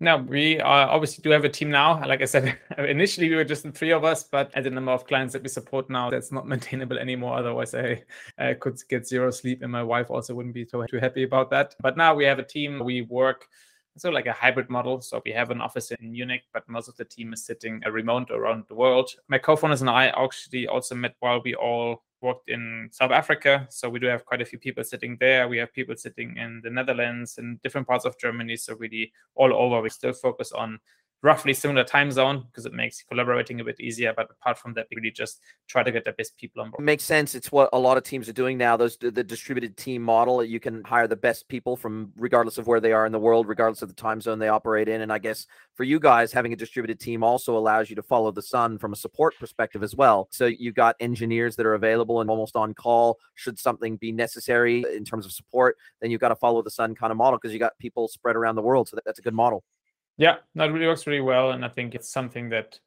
No, 0.00 0.18
we 0.18 0.60
uh, 0.60 0.68
obviously 0.68 1.22
do 1.22 1.30
have 1.30 1.44
a 1.44 1.48
team 1.48 1.70
now. 1.70 2.04
Like 2.06 2.22
I 2.22 2.24
said, 2.24 2.56
initially 2.78 3.28
we 3.28 3.34
were 3.34 3.44
just 3.44 3.64
the 3.64 3.72
three 3.72 3.90
of 3.90 4.04
us, 4.04 4.22
but 4.22 4.54
at 4.54 4.62
the 4.62 4.70
number 4.70 4.92
of 4.92 5.06
clients 5.06 5.32
that 5.32 5.42
we 5.42 5.48
support 5.48 5.90
now, 5.90 6.08
that's 6.08 6.30
not 6.30 6.46
maintainable 6.54 6.98
anymore. 6.98 7.36
Otherwise, 7.36 7.74
I, 7.74 8.04
I 8.38 8.54
could 8.54 8.80
get 8.88 9.08
zero 9.08 9.30
sleep, 9.32 9.62
and 9.62 9.72
my 9.72 9.82
wife 9.82 10.10
also 10.10 10.34
wouldn't 10.34 10.54
be 10.54 10.64
too, 10.64 10.86
too 10.88 10.98
happy 10.98 11.24
about 11.24 11.50
that. 11.50 11.74
But 11.80 11.96
now 11.96 12.14
we 12.14 12.24
have 12.26 12.38
a 12.38 12.44
team. 12.44 12.78
We 12.84 13.02
work 13.02 13.48
so 13.98 14.10
like 14.10 14.26
a 14.26 14.32
hybrid 14.32 14.70
model. 14.70 15.00
So 15.00 15.20
we 15.24 15.32
have 15.32 15.50
an 15.50 15.60
office 15.60 15.90
in 15.90 16.12
Munich, 16.12 16.44
but 16.52 16.68
most 16.68 16.88
of 16.88 16.96
the 16.96 17.04
team 17.04 17.32
is 17.32 17.44
sitting 17.44 17.80
remote 17.90 18.30
around 18.30 18.64
the 18.68 18.74
world. 18.74 19.10
My 19.28 19.38
co-founders 19.38 19.80
and 19.80 19.90
I 19.90 20.06
actually 20.08 20.68
also 20.68 20.94
met 20.94 21.16
while 21.20 21.42
we 21.44 21.54
all 21.54 22.02
worked 22.20 22.48
in 22.48 22.88
South 22.90 23.10
Africa. 23.10 23.66
So 23.70 23.88
we 23.88 23.98
do 23.98 24.06
have 24.06 24.24
quite 24.24 24.42
a 24.42 24.44
few 24.44 24.58
people 24.58 24.84
sitting 24.84 25.16
there. 25.20 25.48
We 25.48 25.58
have 25.58 25.72
people 25.72 25.96
sitting 25.96 26.36
in 26.36 26.60
the 26.62 26.70
Netherlands 26.70 27.38
and 27.38 27.60
different 27.62 27.86
parts 27.86 28.04
of 28.04 28.18
Germany. 28.18 28.56
So 28.56 28.74
really 28.74 29.12
all 29.34 29.54
over. 29.54 29.80
We 29.80 29.90
still 29.90 30.12
focus 30.12 30.52
on 30.52 30.78
roughly 31.22 31.52
similar 31.52 31.84
time 31.84 32.12
zone 32.12 32.44
because 32.46 32.64
it 32.64 32.72
makes 32.72 33.02
collaborating 33.02 33.60
a 33.60 33.64
bit 33.64 33.80
easier. 33.80 34.12
But 34.16 34.28
apart 34.30 34.58
from 34.58 34.74
that, 34.74 34.86
we 34.90 34.96
really 34.96 35.10
just 35.10 35.40
try 35.66 35.82
to 35.82 35.90
get 35.90 36.04
the 36.04 36.12
best 36.12 36.36
people 36.36 36.62
on 36.62 36.70
board. 36.70 36.84
Makes 36.84 37.04
sense. 37.04 37.34
It's 37.34 37.50
what 37.50 37.68
a 37.72 37.78
lot 37.78 37.96
of 37.96 38.04
teams 38.04 38.28
are 38.28 38.32
doing 38.32 38.56
now. 38.56 38.76
Those 38.76 38.96
the 38.96 39.24
distributed 39.24 39.76
team 39.76 40.02
model. 40.02 40.44
You 40.44 40.60
can 40.60 40.84
hire 40.84 41.08
the 41.08 41.16
best 41.16 41.48
people 41.48 41.76
from 41.76 42.12
regardless 42.16 42.58
of 42.58 42.66
where 42.66 42.80
they 42.80 42.92
are 42.92 43.06
in 43.06 43.12
the 43.12 43.18
world, 43.18 43.48
regardless 43.48 43.82
of 43.82 43.88
the 43.88 43.94
time 43.94 44.20
zone 44.20 44.38
they 44.38 44.48
operate 44.48 44.88
in. 44.88 45.00
And 45.00 45.12
I 45.12 45.18
guess 45.18 45.46
for 45.74 45.84
you 45.84 45.98
guys, 45.98 46.32
having 46.32 46.52
a 46.52 46.56
distributed 46.56 47.00
team 47.00 47.24
also 47.24 47.56
allows 47.56 47.90
you 47.90 47.96
to 47.96 48.02
follow 48.02 48.30
the 48.30 48.42
sun 48.42 48.78
from 48.78 48.92
a 48.92 48.96
support 48.96 49.34
perspective 49.38 49.82
as 49.82 49.94
well. 49.94 50.28
So 50.30 50.46
you 50.46 50.72
got 50.72 50.96
engineers 51.00 51.56
that 51.56 51.66
are 51.66 51.74
available 51.74 52.20
and 52.20 52.30
almost 52.30 52.56
on 52.56 52.74
call 52.74 53.18
should 53.34 53.58
something 53.58 53.96
be 53.96 54.12
necessary 54.12 54.84
in 54.94 55.04
terms 55.04 55.26
of 55.26 55.32
support. 55.32 55.76
Then 56.00 56.10
you've 56.10 56.20
got 56.20 56.28
to 56.28 56.36
follow 56.36 56.62
the 56.62 56.70
sun 56.70 56.94
kind 56.94 57.10
of 57.10 57.16
model 57.16 57.38
because 57.38 57.52
you 57.52 57.58
got 57.58 57.78
people 57.78 58.08
spread 58.08 58.36
around 58.36 58.54
the 58.54 58.62
world. 58.62 58.88
So 58.88 58.96
that, 58.96 59.04
that's 59.04 59.18
a 59.18 59.22
good 59.22 59.34
model. 59.34 59.64
Yeah, 60.18 60.36
that 60.56 60.72
really 60.72 60.86
works 60.86 61.06
really 61.06 61.20
well. 61.22 61.52
And 61.52 61.64
I 61.64 61.68
think 61.68 61.94
it's 61.94 62.10
something 62.10 62.48
that 62.50 62.78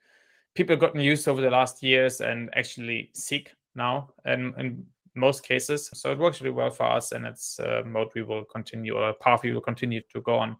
people 0.54 0.74
have 0.74 0.82
gotten 0.82 1.00
used 1.00 1.28
over 1.28 1.42
the 1.42 1.50
last 1.50 1.82
years 1.82 2.22
and 2.22 2.50
actually 2.56 3.10
seek 3.14 3.54
now 3.74 4.10
and 4.26 4.54
in 4.60 4.86
most 5.16 5.44
cases. 5.44 5.90
So 5.94 6.12
it 6.12 6.20
works 6.20 6.42
really 6.42 6.54
well 6.54 6.70
for 6.70 6.86
us 6.86 7.14
and 7.14 7.26
it's 7.26 7.58
a 7.60 7.84
mode 7.86 8.10
we 8.16 8.24
will 8.24 8.44
continue 8.44 8.96
or 8.96 9.10
a 9.10 9.14
path 9.14 9.44
we 9.44 9.54
will 9.54 9.62
continue 9.62 10.02
to 10.14 10.22
go 10.22 10.36
on. 10.38 10.58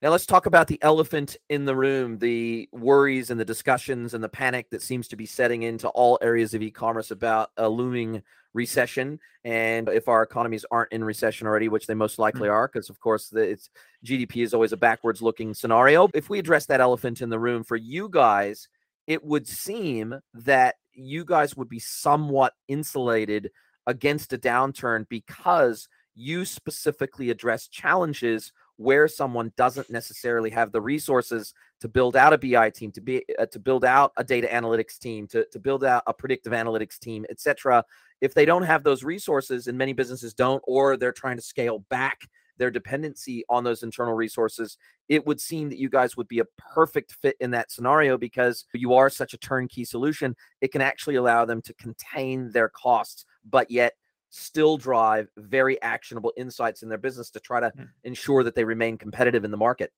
Now 0.00 0.10
let's 0.10 0.26
talk 0.26 0.46
about 0.46 0.68
the 0.68 0.80
elephant 0.80 1.36
in 1.48 1.64
the 1.64 1.74
room, 1.74 2.18
the 2.18 2.68
worries 2.70 3.30
and 3.30 3.40
the 3.40 3.44
discussions 3.44 4.14
and 4.14 4.22
the 4.22 4.28
panic 4.28 4.70
that 4.70 4.80
seems 4.80 5.08
to 5.08 5.16
be 5.16 5.26
setting 5.26 5.64
into 5.64 5.88
all 5.88 6.20
areas 6.22 6.54
of 6.54 6.62
e-commerce 6.62 7.10
about 7.10 7.50
a 7.56 7.68
looming 7.68 8.22
recession. 8.54 9.18
And 9.42 9.88
if 9.88 10.06
our 10.06 10.22
economies 10.22 10.64
aren't 10.70 10.92
in 10.92 11.02
recession 11.02 11.48
already, 11.48 11.68
which 11.68 11.88
they 11.88 11.94
most 11.94 12.20
likely 12.20 12.42
mm-hmm. 12.42 12.52
are, 12.52 12.68
because 12.68 12.90
of 12.90 13.00
course 13.00 13.28
the, 13.28 13.40
it's 13.40 13.70
GDP 14.06 14.44
is 14.44 14.54
always 14.54 14.72
a 14.72 14.76
backwards 14.76 15.20
looking 15.20 15.52
scenario. 15.52 16.08
If 16.14 16.30
we 16.30 16.38
address 16.38 16.66
that 16.66 16.80
elephant 16.80 17.20
in 17.20 17.28
the 17.28 17.40
room 17.40 17.64
for 17.64 17.76
you 17.76 18.08
guys, 18.08 18.68
it 19.08 19.24
would 19.24 19.48
seem 19.48 20.20
that 20.32 20.76
you 20.92 21.24
guys 21.24 21.56
would 21.56 21.68
be 21.68 21.80
somewhat 21.80 22.52
insulated 22.68 23.50
against 23.88 24.32
a 24.32 24.38
downturn 24.38 25.08
because 25.08 25.88
you 26.14 26.44
specifically 26.44 27.30
address 27.30 27.66
challenges 27.66 28.52
where 28.78 29.08
someone 29.08 29.52
doesn't 29.56 29.90
necessarily 29.90 30.50
have 30.50 30.70
the 30.70 30.80
resources 30.80 31.52
to 31.80 31.88
build 31.88 32.16
out 32.16 32.32
a 32.32 32.38
BI 32.38 32.70
team, 32.70 32.92
to 32.92 33.00
be 33.00 33.24
uh, 33.38 33.46
to 33.46 33.58
build 33.58 33.84
out 33.84 34.12
a 34.16 34.24
data 34.24 34.46
analytics 34.46 34.98
team, 34.98 35.26
to, 35.26 35.44
to 35.52 35.58
build 35.58 35.84
out 35.84 36.04
a 36.06 36.14
predictive 36.14 36.52
analytics 36.52 36.98
team, 36.98 37.26
etc. 37.28 37.84
If 38.20 38.34
they 38.34 38.44
don't 38.44 38.62
have 38.62 38.84
those 38.84 39.02
resources, 39.02 39.66
and 39.66 39.76
many 39.76 39.92
businesses 39.92 40.32
don't, 40.32 40.62
or 40.66 40.96
they're 40.96 41.12
trying 41.12 41.36
to 41.36 41.42
scale 41.42 41.80
back 41.90 42.20
their 42.56 42.70
dependency 42.70 43.44
on 43.48 43.64
those 43.64 43.82
internal 43.82 44.14
resources, 44.14 44.78
it 45.08 45.26
would 45.26 45.40
seem 45.40 45.68
that 45.70 45.78
you 45.78 45.88
guys 45.88 46.16
would 46.16 46.28
be 46.28 46.40
a 46.40 46.44
perfect 46.56 47.12
fit 47.12 47.36
in 47.40 47.50
that 47.52 47.72
scenario 47.72 48.16
because 48.16 48.64
you 48.74 48.94
are 48.94 49.10
such 49.10 49.34
a 49.34 49.38
turnkey 49.38 49.84
solution. 49.84 50.36
It 50.60 50.72
can 50.72 50.82
actually 50.82 51.16
allow 51.16 51.44
them 51.44 51.62
to 51.62 51.74
contain 51.74 52.50
their 52.52 52.68
costs, 52.68 53.24
but 53.48 53.70
yet 53.70 53.94
still 54.30 54.76
drive 54.76 55.28
very 55.36 55.80
actionable 55.82 56.32
insights 56.36 56.82
in 56.82 56.88
their 56.88 56.98
business 56.98 57.30
to 57.30 57.40
try 57.40 57.60
to 57.60 57.72
mm. 57.76 57.88
ensure 58.04 58.42
that 58.44 58.54
they 58.54 58.64
remain 58.64 58.98
competitive 58.98 59.44
in 59.44 59.50
the 59.50 59.56
market. 59.56 59.92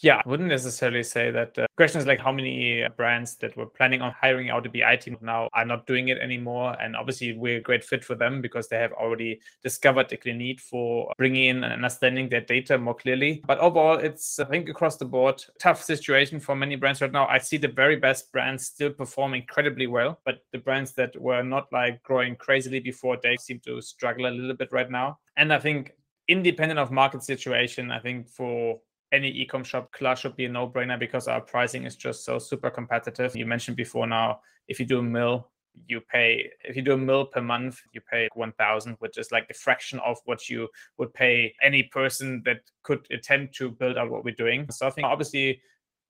Yeah, 0.00 0.22
I 0.24 0.28
wouldn't 0.28 0.48
necessarily 0.48 1.02
say 1.02 1.32
that. 1.32 1.54
The 1.54 1.66
question 1.76 2.00
is 2.00 2.06
like 2.06 2.20
how 2.20 2.30
many 2.30 2.84
uh, 2.84 2.88
brands 2.90 3.34
that 3.38 3.56
were 3.56 3.66
planning 3.66 4.00
on 4.00 4.12
hiring 4.12 4.48
out 4.48 4.64
a 4.64 4.70
BI 4.70 4.96
team 4.96 5.16
now 5.20 5.48
are 5.54 5.64
not 5.64 5.88
doing 5.88 6.08
it 6.08 6.18
anymore. 6.18 6.80
And 6.80 6.94
obviously, 6.94 7.32
we're 7.36 7.58
a 7.58 7.60
great 7.60 7.84
fit 7.84 8.04
for 8.04 8.14
them 8.14 8.40
because 8.40 8.68
they 8.68 8.76
have 8.76 8.92
already 8.92 9.40
discovered 9.64 10.08
the 10.08 10.32
need 10.32 10.60
for 10.60 11.12
bringing 11.18 11.46
in 11.46 11.64
and 11.64 11.72
understanding 11.72 12.28
their 12.28 12.42
data 12.42 12.78
more 12.78 12.94
clearly. 12.94 13.42
But 13.44 13.58
overall, 13.58 13.98
it's, 13.98 14.38
I 14.38 14.44
think, 14.44 14.68
across 14.68 14.98
the 14.98 15.04
board, 15.04 15.42
tough 15.58 15.82
situation 15.82 16.38
for 16.38 16.54
many 16.54 16.76
brands 16.76 17.00
right 17.00 17.10
now. 17.10 17.26
I 17.26 17.38
see 17.38 17.56
the 17.56 17.66
very 17.66 17.96
best 17.96 18.30
brands 18.30 18.66
still 18.66 18.90
perform 18.90 19.34
incredibly 19.34 19.88
well, 19.88 20.20
but 20.24 20.44
the 20.52 20.58
brands 20.58 20.92
that 20.92 21.20
were 21.20 21.42
not 21.42 21.72
like 21.72 22.00
growing 22.04 22.36
crazily 22.36 22.78
before, 22.78 23.18
they 23.20 23.36
seem 23.36 23.58
to 23.66 23.80
struggle 23.80 24.26
a 24.26 24.30
little 24.30 24.54
bit 24.54 24.70
right 24.70 24.90
now. 24.90 25.18
And 25.36 25.52
I 25.52 25.58
think 25.58 25.94
independent 26.28 26.78
of 26.78 26.92
market 26.92 27.22
situation, 27.22 27.90
I 27.90 27.98
think 27.98 28.28
for 28.28 28.78
any 29.12 29.32
ecom 29.32 29.64
shop 29.64 29.90
class 29.92 30.20
should 30.20 30.36
be 30.36 30.44
a 30.44 30.48
no-brainer 30.48 30.98
because 30.98 31.28
our 31.28 31.40
pricing 31.40 31.84
is 31.84 31.96
just 31.96 32.24
so 32.24 32.38
super 32.38 32.70
competitive. 32.70 33.34
You 33.34 33.46
mentioned 33.46 33.76
before 33.76 34.06
now, 34.06 34.40
if 34.68 34.78
you 34.78 34.86
do 34.86 34.98
a 34.98 35.02
mill, 35.02 35.48
you 35.86 36.00
pay 36.00 36.50
if 36.64 36.76
you 36.76 36.82
do 36.82 36.92
a 36.92 36.98
mill 36.98 37.26
per 37.26 37.40
month, 37.40 37.80
you 37.92 38.00
pay 38.00 38.28
1000, 38.34 38.96
which 38.98 39.16
is 39.16 39.30
like 39.30 39.46
a 39.50 39.54
fraction 39.54 39.98
of 40.00 40.18
what 40.24 40.48
you 40.48 40.68
would 40.98 41.14
pay 41.14 41.54
any 41.62 41.84
person 41.84 42.42
that 42.44 42.60
could 42.82 43.06
attempt 43.10 43.54
to 43.56 43.70
build 43.70 43.96
out 43.96 44.10
what 44.10 44.24
we're 44.24 44.34
doing. 44.34 44.66
So 44.70 44.86
I 44.86 44.90
think 44.90 45.06
obviously 45.06 45.60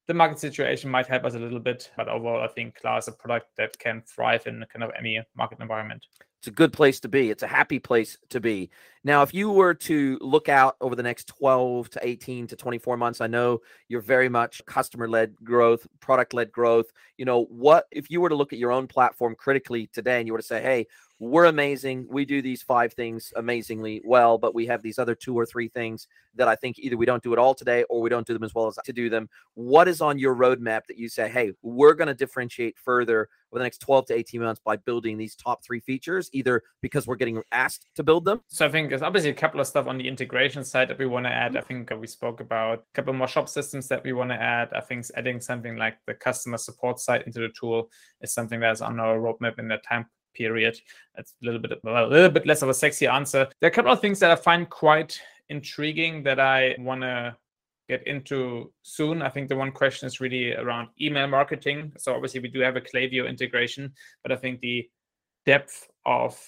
the 0.07 0.15
market 0.15 0.39
situation 0.39 0.91
might 0.91 1.07
help 1.07 1.25
us 1.25 1.35
a 1.35 1.39
little 1.39 1.61
bit, 1.61 1.91
but 1.97 2.09
overall, 2.09 2.43
I 2.43 2.49
think 2.49 2.77
Klar 2.77 2.99
is 2.99 3.09
a 3.09 3.13
product 3.13 3.49
that 3.59 3.79
can 3.79 4.03
thrive 4.03 4.47
in 4.47 4.65
kind 4.73 4.83
of 4.83 4.91
any 4.99 5.21
market 5.37 5.61
environment. 5.61 6.07
It's 6.39 6.47
a 6.47 6.53
good 6.53 6.73
place 6.73 7.01
to 7.01 7.09
be. 7.09 7.31
It's 7.31 7.43
a 7.43 7.49
happy 7.49 7.81
place 7.81 8.17
to 8.31 8.39
be. 8.41 8.71
Now, 9.03 9.23
if 9.23 9.35
you 9.35 9.51
were 9.51 9.75
to 9.75 10.19
look 10.21 10.49
out 10.49 10.77
over 10.81 10.95
the 10.95 11.03
next 11.03 11.27
12 11.27 11.91
to 11.91 12.07
18 12.07 12.47
to 12.49 12.57
24 12.57 12.97
months, 12.97 13.21
I 13.21 13.27
know 13.27 13.61
you're 13.89 14.01
very 14.01 14.29
much 14.29 14.65
customer 14.65 15.09
led 15.09 15.35
growth, 15.43 15.87
product 15.99 16.35
led 16.35 16.53
growth. 16.53 16.93
You 17.17 17.25
know, 17.25 17.45
what 17.47 17.87
if 17.91 18.09
you 18.09 18.21
were 18.21 18.29
to 18.29 18.37
look 18.37 18.53
at 18.53 18.59
your 18.61 18.71
own 18.71 18.87
platform 18.87 19.35
critically 19.35 19.89
today 19.89 20.19
and 20.19 20.29
you 20.29 20.33
were 20.33 20.39
to 20.39 20.45
say, 20.45 20.63
hey, 20.63 20.87
we're 21.21 21.47
amazing. 21.47 22.07
We 22.09 22.25
do 22.25 22.41
these 22.41 22.63
five 22.63 22.93
things 22.93 23.33
amazingly 23.35 24.01
well, 24.05 24.39
but 24.39 24.55
we 24.55 24.67
have 24.67 24.83
these 24.83 24.99
other 24.99 25.15
two 25.15 25.37
or 25.37 25.45
three 25.45 25.69
things 25.69 26.07
that 26.37 26.47
I 26.47 26.55
think 26.55 26.79
either 26.79 26.97
we 26.97 27.07
don't 27.07 27.23
do 27.23 27.33
it 27.33 27.39
all 27.39 27.55
today 27.55 27.85
or 27.91 28.01
we 28.01 28.09
don't 28.09 28.27
do 28.27 28.33
them 28.33 28.45
as 28.45 28.55
well 28.55 28.69
as 28.69 28.79
to 28.85 28.93
do 28.93 29.11
them. 29.11 29.29
What 29.55 29.89
is 29.89 30.01
on 30.01 30.19
your 30.19 30.37
roadmap 30.37 30.87
that 30.87 30.97
you 30.97 31.09
say, 31.09 31.29
hey, 31.29 31.53
we're 31.63 31.95
going 31.95 32.07
to 32.07 32.15
differentiate 32.15 32.79
further 32.79 33.29
over 33.51 33.59
the 33.59 33.65
next 33.65 33.79
12 33.79 34.07
to 34.07 34.15
18 34.15 34.43
months 34.43 34.61
by 34.65 34.77
building 34.77 35.19
these 35.19 35.35
top 35.35 35.65
three 35.65 35.81
features, 35.81 36.31
either 36.33 36.63
because 36.83 37.07
we're 37.07 37.17
getting 37.17 37.43
asked 37.51 37.87
to 37.97 38.05
build 38.05 38.25
them? 38.25 38.43
So 38.47 38.67
I 38.67 38.69
think 38.71 38.91
there's 38.91 39.03
obviously 39.03 39.31
a 39.31 39.35
couple 39.35 39.61
of 39.61 39.67
stuff 39.67 39.89
on 39.89 39.99
the 39.99 40.07
integration 40.07 40.65
side 40.65 40.89
that 40.89 40.99
we 40.99 41.07
want 41.07 41.27
to 41.27 41.33
add. 41.33 41.53
Mm-hmm. 41.53 41.59
I 41.59 41.61
think 41.63 41.91
we 41.99 42.07
spoke 42.07 42.41
about 42.41 42.79
a 42.79 42.95
couple 42.95 43.13
more 43.15 43.27
shop 43.27 43.49
systems 43.49 43.89
that 43.89 44.05
we 44.05 44.13
want 44.13 44.31
to 44.31 44.41
add. 44.41 44.73
I 44.73 44.81
think 44.81 45.07
adding 45.17 45.41
something 45.41 45.77
like 45.77 45.99
the 46.07 46.15
customer 46.15 46.59
support 46.59 47.01
side 47.01 47.23
into 47.27 47.41
the 47.41 47.49
tool 47.49 47.91
is 48.21 48.33
something 48.33 48.61
that's 48.61 48.83
on 48.83 49.01
our 49.01 49.19
roadmap 49.19 49.59
in 49.59 49.67
the 49.67 49.79
time 49.79 50.07
period. 50.39 50.81
That's 51.17 51.35
a 51.43 51.45
little 51.45 51.61
bit 51.61 51.73
a 51.85 52.07
little 52.07 52.31
bit 52.31 52.47
less 52.47 52.63
of 52.63 52.69
a 52.69 52.75
sexy 52.75 53.07
answer. 53.07 53.49
There 53.61 53.69
are 53.69 53.73
a 53.73 53.75
couple 53.75 53.93
of 53.93 54.01
things 54.01 54.21
that 54.21 54.31
I 54.31 54.37
find 54.37 54.71
quite 54.71 55.21
intriguing 55.49 56.23
that 56.23 56.39
I 56.39 56.77
want 56.79 57.03
to 57.03 57.37
get 57.89 58.07
into 58.07 58.73
soon. 58.83 59.23
I 59.23 59.31
think 59.31 59.49
the 59.49 59.57
one 59.57 59.73
question 59.73 60.07
is 60.07 60.21
really 60.21 60.55
around 60.55 60.89
email 61.01 61.27
marketing. 61.27 61.93
So 61.99 62.15
obviously 62.15 62.41
we 62.41 62.49
do 62.49 62.61
have 62.61 62.77
a 62.77 62.81
Klaviyo 62.81 63.29
integration, 63.29 63.93
but 64.23 64.31
I 64.31 64.37
think 64.37 64.61
the 64.61 64.89
depth 65.45 65.89
of 66.07 66.39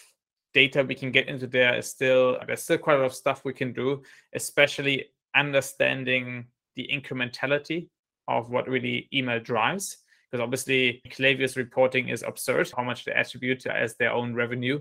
data 0.53 0.85
we 0.85 0.95
can 0.95 1.11
get 1.11 1.29
into 1.29 1.47
there 1.47 1.75
is 1.77 1.89
still 1.89 2.39
there's 2.47 2.63
still 2.63 2.79
quite 2.79 2.95
a 2.95 2.99
lot 2.99 3.07
of 3.07 3.15
stuff 3.15 3.45
we 3.45 3.55
can 3.55 3.73
do, 3.73 4.03
especially 4.35 5.07
understanding 5.35 6.47
the 6.77 6.89
incrementality 6.93 7.89
of 8.29 8.51
what 8.51 8.69
really 8.69 9.09
email 9.13 9.41
drives 9.41 9.99
because 10.31 10.43
obviously 10.43 11.03
Klaviyo's 11.09 11.57
reporting 11.57 12.09
is 12.09 12.23
absurd, 12.23 12.71
how 12.77 12.85
much 12.85 13.05
they 13.05 13.13
attribute 13.13 13.67
as 13.67 13.97
their 13.97 14.13
own 14.13 14.35
revenue, 14.35 14.79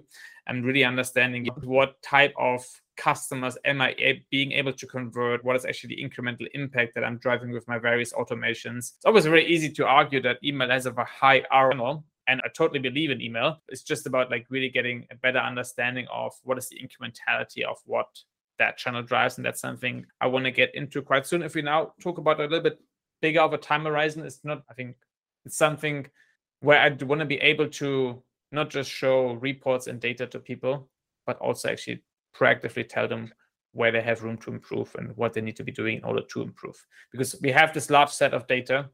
and 0.47 0.65
really 0.65 0.83
understanding 0.83 1.47
what 1.63 2.01
type 2.01 2.33
of 2.37 2.63
customers 2.97 3.57
am 3.65 3.81
I 3.81 4.21
being 4.29 4.51
able 4.51 4.73
to 4.73 4.85
convert? 4.85 5.43
What 5.43 5.55
is 5.55 5.65
actually 5.65 5.95
the 5.95 6.03
incremental 6.03 6.47
impact 6.53 6.93
that 6.95 7.03
I'm 7.03 7.17
driving 7.17 7.51
with 7.51 7.67
my 7.67 7.79
various 7.79 8.13
automations? 8.13 8.93
It's 8.95 9.05
always 9.05 9.25
very 9.25 9.45
easy 9.45 9.69
to 9.71 9.87
argue 9.87 10.21
that 10.21 10.37
email 10.43 10.69
has 10.69 10.85
a 10.85 10.93
high 11.03 11.43
ROI, 11.51 12.03
and 12.27 12.41
I 12.43 12.49
totally 12.55 12.79
believe 12.79 13.09
in 13.09 13.21
email. 13.21 13.61
It's 13.69 13.83
just 13.83 14.05
about 14.05 14.29
like 14.29 14.45
really 14.49 14.69
getting 14.69 15.07
a 15.11 15.15
better 15.15 15.39
understanding 15.39 16.05
of 16.13 16.33
what 16.43 16.59
is 16.59 16.69
the 16.69 16.77
incrementality 16.77 17.63
of 17.63 17.77
what 17.85 18.07
that 18.59 18.77
channel 18.77 19.01
drives, 19.01 19.37
and 19.37 19.45
that's 19.45 19.61
something 19.61 20.05
I 20.21 20.27
want 20.27 20.45
to 20.45 20.51
get 20.51 20.75
into 20.75 21.01
quite 21.01 21.25
soon. 21.25 21.41
If 21.41 21.55
we 21.55 21.63
now 21.63 21.93
talk 22.01 22.19
about 22.19 22.39
a 22.39 22.43
little 22.43 22.61
bit 22.61 22.79
bigger 23.21 23.41
of 23.41 23.53
a 23.53 23.57
time 23.57 23.85
horizon, 23.85 24.25
it's 24.25 24.41
not 24.43 24.63
I 24.69 24.73
think 24.73 24.95
it's 25.45 25.57
something 25.57 26.07
where 26.61 26.79
I 26.79 26.89
want 26.89 27.19
to 27.19 27.25
be 27.25 27.37
able 27.37 27.69
to 27.69 28.21
not 28.51 28.69
just 28.69 28.89
show 28.89 29.33
reports 29.33 29.87
and 29.87 29.99
data 29.99 30.27
to 30.27 30.39
people, 30.39 30.89
but 31.25 31.37
also 31.37 31.69
actually 31.69 32.03
proactively 32.35 32.87
tell 32.87 33.07
them 33.07 33.31
where 33.71 33.91
they 33.91 34.01
have 34.01 34.23
room 34.23 34.37
to 34.37 34.51
improve 34.51 34.93
and 34.97 35.15
what 35.15 35.33
they 35.33 35.41
need 35.41 35.55
to 35.55 35.63
be 35.63 35.71
doing 35.71 35.97
in 35.97 36.03
order 36.03 36.21
to 36.21 36.41
improve. 36.41 36.75
Because 37.11 37.35
we 37.41 37.51
have 37.51 37.73
this 37.73 37.89
large 37.89 38.09
set 38.09 38.33
of 38.33 38.47
data, 38.47 38.89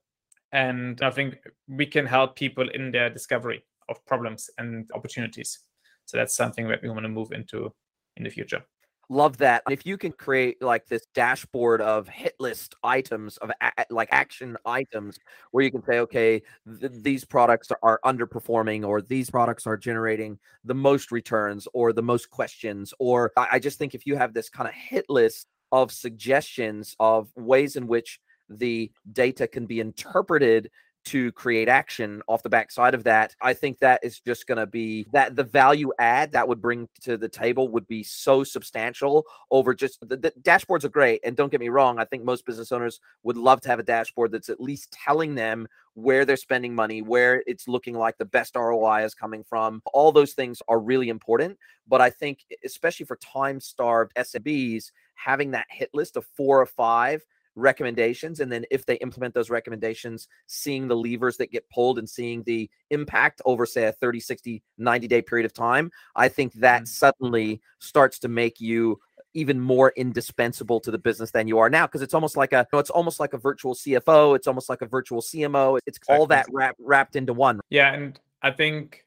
and 0.51 1.01
I 1.01 1.09
think 1.11 1.37
we 1.67 1.85
can 1.85 2.05
help 2.05 2.35
people 2.35 2.69
in 2.69 2.91
their 2.91 3.09
discovery 3.09 3.63
of 3.89 4.05
problems 4.05 4.49
and 4.57 4.89
opportunities. 4.93 5.59
So 6.05 6.17
that's 6.17 6.35
something 6.35 6.67
that 6.67 6.81
we 6.83 6.89
want 6.89 7.03
to 7.03 7.09
move 7.09 7.31
into 7.31 7.73
in 8.17 8.23
the 8.23 8.29
future. 8.29 8.63
Love 9.09 9.37
that. 9.37 9.61
If 9.69 9.85
you 9.85 9.97
can 9.97 10.11
create 10.11 10.61
like 10.61 10.87
this 10.87 11.05
dashboard 11.13 11.81
of 11.81 12.07
hit 12.07 12.33
list 12.39 12.75
items 12.83 13.37
of 13.37 13.51
a- 13.61 13.85
like 13.89 14.09
action 14.11 14.57
items 14.65 15.19
where 15.51 15.63
you 15.63 15.71
can 15.71 15.83
say, 15.83 15.99
okay, 15.99 16.41
th- 16.79 16.91
these 17.01 17.23
products 17.23 17.71
are 17.83 17.99
underperforming 18.03 18.85
or 18.85 19.01
these 19.01 19.29
products 19.29 19.67
are 19.67 19.77
generating 19.77 20.39
the 20.63 20.73
most 20.73 21.11
returns 21.11 21.67
or 21.73 21.93
the 21.93 22.01
most 22.01 22.29
questions. 22.29 22.93
Or 22.99 23.31
I, 23.37 23.47
I 23.53 23.59
just 23.59 23.77
think 23.77 23.93
if 23.93 24.07
you 24.07 24.15
have 24.15 24.33
this 24.33 24.49
kind 24.49 24.67
of 24.67 24.73
hit 24.73 25.05
list 25.09 25.47
of 25.71 25.91
suggestions 25.91 26.95
of 26.99 27.29
ways 27.35 27.75
in 27.75 27.87
which 27.87 28.19
the 28.49 28.91
data 29.11 29.47
can 29.47 29.65
be 29.65 29.79
interpreted 29.79 30.69
to 31.05 31.31
create 31.33 31.69
action 31.69 32.21
off 32.27 32.43
the 32.43 32.49
backside 32.49 32.93
of 32.93 33.03
that. 33.03 33.35
I 33.41 33.53
think 33.53 33.79
that 33.79 34.03
is 34.03 34.19
just 34.19 34.47
going 34.47 34.57
to 34.57 34.65
be 34.65 35.07
that 35.13 35.35
the 35.35 35.43
value 35.43 35.91
add 35.99 36.31
that 36.31 36.47
would 36.47 36.61
bring 36.61 36.89
to 37.01 37.17
the 37.17 37.29
table 37.29 37.69
would 37.69 37.87
be 37.87 38.03
so 38.03 38.43
substantial 38.43 39.25
over 39.51 39.73
just 39.73 39.99
the, 40.07 40.17
the, 40.17 40.31
dashboards 40.41 40.83
are 40.83 40.89
great. 40.89 41.21
And 41.23 41.35
don't 41.35 41.51
get 41.51 41.59
me 41.59 41.69
wrong, 41.69 41.99
I 41.99 42.05
think 42.05 42.23
most 42.23 42.45
business 42.45 42.71
owners 42.71 42.99
would 43.23 43.37
love 43.37 43.61
to 43.61 43.69
have 43.69 43.79
a 43.79 43.83
dashboard 43.83 44.31
that's 44.31 44.49
at 44.49 44.59
least 44.59 44.91
telling 44.91 45.35
them 45.35 45.67
where 45.93 46.25
they're 46.25 46.37
spending 46.37 46.75
money, 46.75 47.01
where 47.01 47.43
it's 47.47 47.67
looking 47.67 47.95
like 47.95 48.17
the 48.17 48.25
best 48.25 48.55
ROI 48.55 49.05
is 49.05 49.13
coming 49.13 49.43
from. 49.43 49.81
All 49.93 50.11
those 50.11 50.33
things 50.33 50.61
are 50.67 50.79
really 50.79 51.09
important. 51.09 51.57
But 51.87 52.01
I 52.01 52.09
think, 52.09 52.45
especially 52.65 53.05
for 53.05 53.15
time 53.17 53.59
starved 53.59 54.13
SMBs, 54.15 54.91
having 55.13 55.51
that 55.51 55.67
hit 55.69 55.89
list 55.93 56.17
of 56.17 56.25
four 56.35 56.59
or 56.59 56.65
five 56.65 57.23
recommendations 57.55 58.39
and 58.39 58.51
then 58.51 58.65
if 58.69 58.85
they 58.85 58.95
implement 58.95 59.33
those 59.33 59.49
recommendations 59.49 60.27
seeing 60.47 60.87
the 60.87 60.95
levers 60.95 61.37
that 61.37 61.51
get 61.51 61.67
pulled 61.69 61.97
and 61.97 62.09
seeing 62.09 62.43
the 62.43 62.69
impact 62.89 63.41
over 63.45 63.65
say 63.65 63.85
a 63.85 63.91
30 63.91 64.19
60 64.19 64.63
90 64.77 65.07
day 65.07 65.21
period 65.21 65.45
of 65.45 65.53
time 65.53 65.89
i 66.15 66.27
think 66.27 66.53
that 66.53 66.79
mm-hmm. 66.79 66.85
suddenly 66.85 67.61
starts 67.79 68.19
to 68.19 68.27
make 68.27 68.59
you 68.59 68.99
even 69.33 69.59
more 69.59 69.91
indispensable 69.97 70.79
to 70.79 70.91
the 70.91 70.97
business 70.97 71.31
than 71.31 71.47
you 71.47 71.59
are 71.59 71.69
now 71.69 71.85
because 71.85 72.01
it's 72.01 72.13
almost 72.13 72.37
like 72.37 72.53
a 72.53 72.59
you 72.59 72.65
know, 72.73 72.79
it's 72.79 72.89
almost 72.89 73.19
like 73.19 73.33
a 73.33 73.37
virtual 73.37 73.73
cfo 73.73 74.35
it's 74.35 74.47
almost 74.47 74.69
like 74.69 74.81
a 74.81 74.85
virtual 74.85 75.21
cmo 75.21 75.79
it's 75.85 75.97
exactly. 75.97 76.15
all 76.15 76.25
that 76.25 76.45
wrap, 76.51 76.75
wrapped 76.79 77.15
into 77.15 77.33
one 77.33 77.59
yeah 77.69 77.93
and 77.93 78.19
i 78.41 78.51
think 78.51 79.05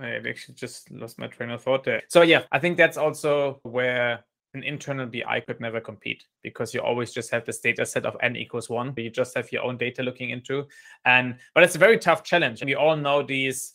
I 0.00 0.16
actually 0.28 0.54
just 0.54 0.90
lost 0.90 1.18
my 1.18 1.26
train 1.26 1.50
of 1.50 1.62
thought 1.62 1.84
there. 1.84 2.02
So 2.08 2.22
yeah, 2.22 2.42
I 2.52 2.58
think 2.58 2.76
that's 2.76 2.96
also 2.96 3.60
where 3.62 4.24
an 4.54 4.62
internal 4.62 5.06
BI 5.06 5.40
could 5.46 5.60
never 5.60 5.80
compete 5.80 6.24
because 6.42 6.72
you 6.72 6.80
always 6.80 7.12
just 7.12 7.30
have 7.30 7.44
this 7.44 7.60
data 7.60 7.84
set 7.84 8.06
of 8.06 8.16
n 8.22 8.36
equals 8.36 8.68
one. 8.68 8.94
You 8.96 9.10
just 9.10 9.36
have 9.36 9.52
your 9.52 9.62
own 9.62 9.76
data 9.76 10.02
looking 10.02 10.30
into. 10.30 10.66
And 11.04 11.36
but 11.54 11.64
it's 11.64 11.76
a 11.76 11.78
very 11.78 11.98
tough 11.98 12.24
challenge. 12.24 12.64
We 12.64 12.74
all 12.74 12.96
know 12.96 13.22
these 13.22 13.72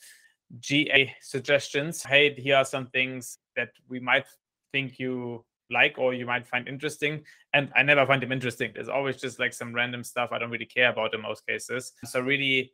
GA 0.60 1.14
suggestions. 1.22 2.04
Hey, 2.04 2.34
here 2.36 2.58
are 2.58 2.66
some 2.66 2.88
things 2.88 3.38
that 3.56 3.70
we 3.88 4.00
might 4.00 4.26
think 4.72 5.00
you 5.00 5.46
like 5.70 5.98
or 5.98 6.14
you 6.14 6.26
might 6.26 6.48
find 6.48 6.68
interesting. 6.68 7.24
And 7.54 7.72
I 7.76 7.84
never 7.84 8.06
find 8.06 8.22
them 8.22 8.32
interesting. 8.32 8.72
There's 8.74 8.90
always 8.90 9.18
just 9.18 9.40
like 9.40 9.54
some 9.54 9.74
random 9.74 10.04
stuff 10.04 10.32
I 10.32 10.40
don't 10.40 10.52
really 10.52 10.66
care 10.66 10.90
about 10.90 11.14
in 11.14 11.22
most 11.22 11.46
cases. 11.48 11.94
So 12.06 12.20
really 12.20 12.74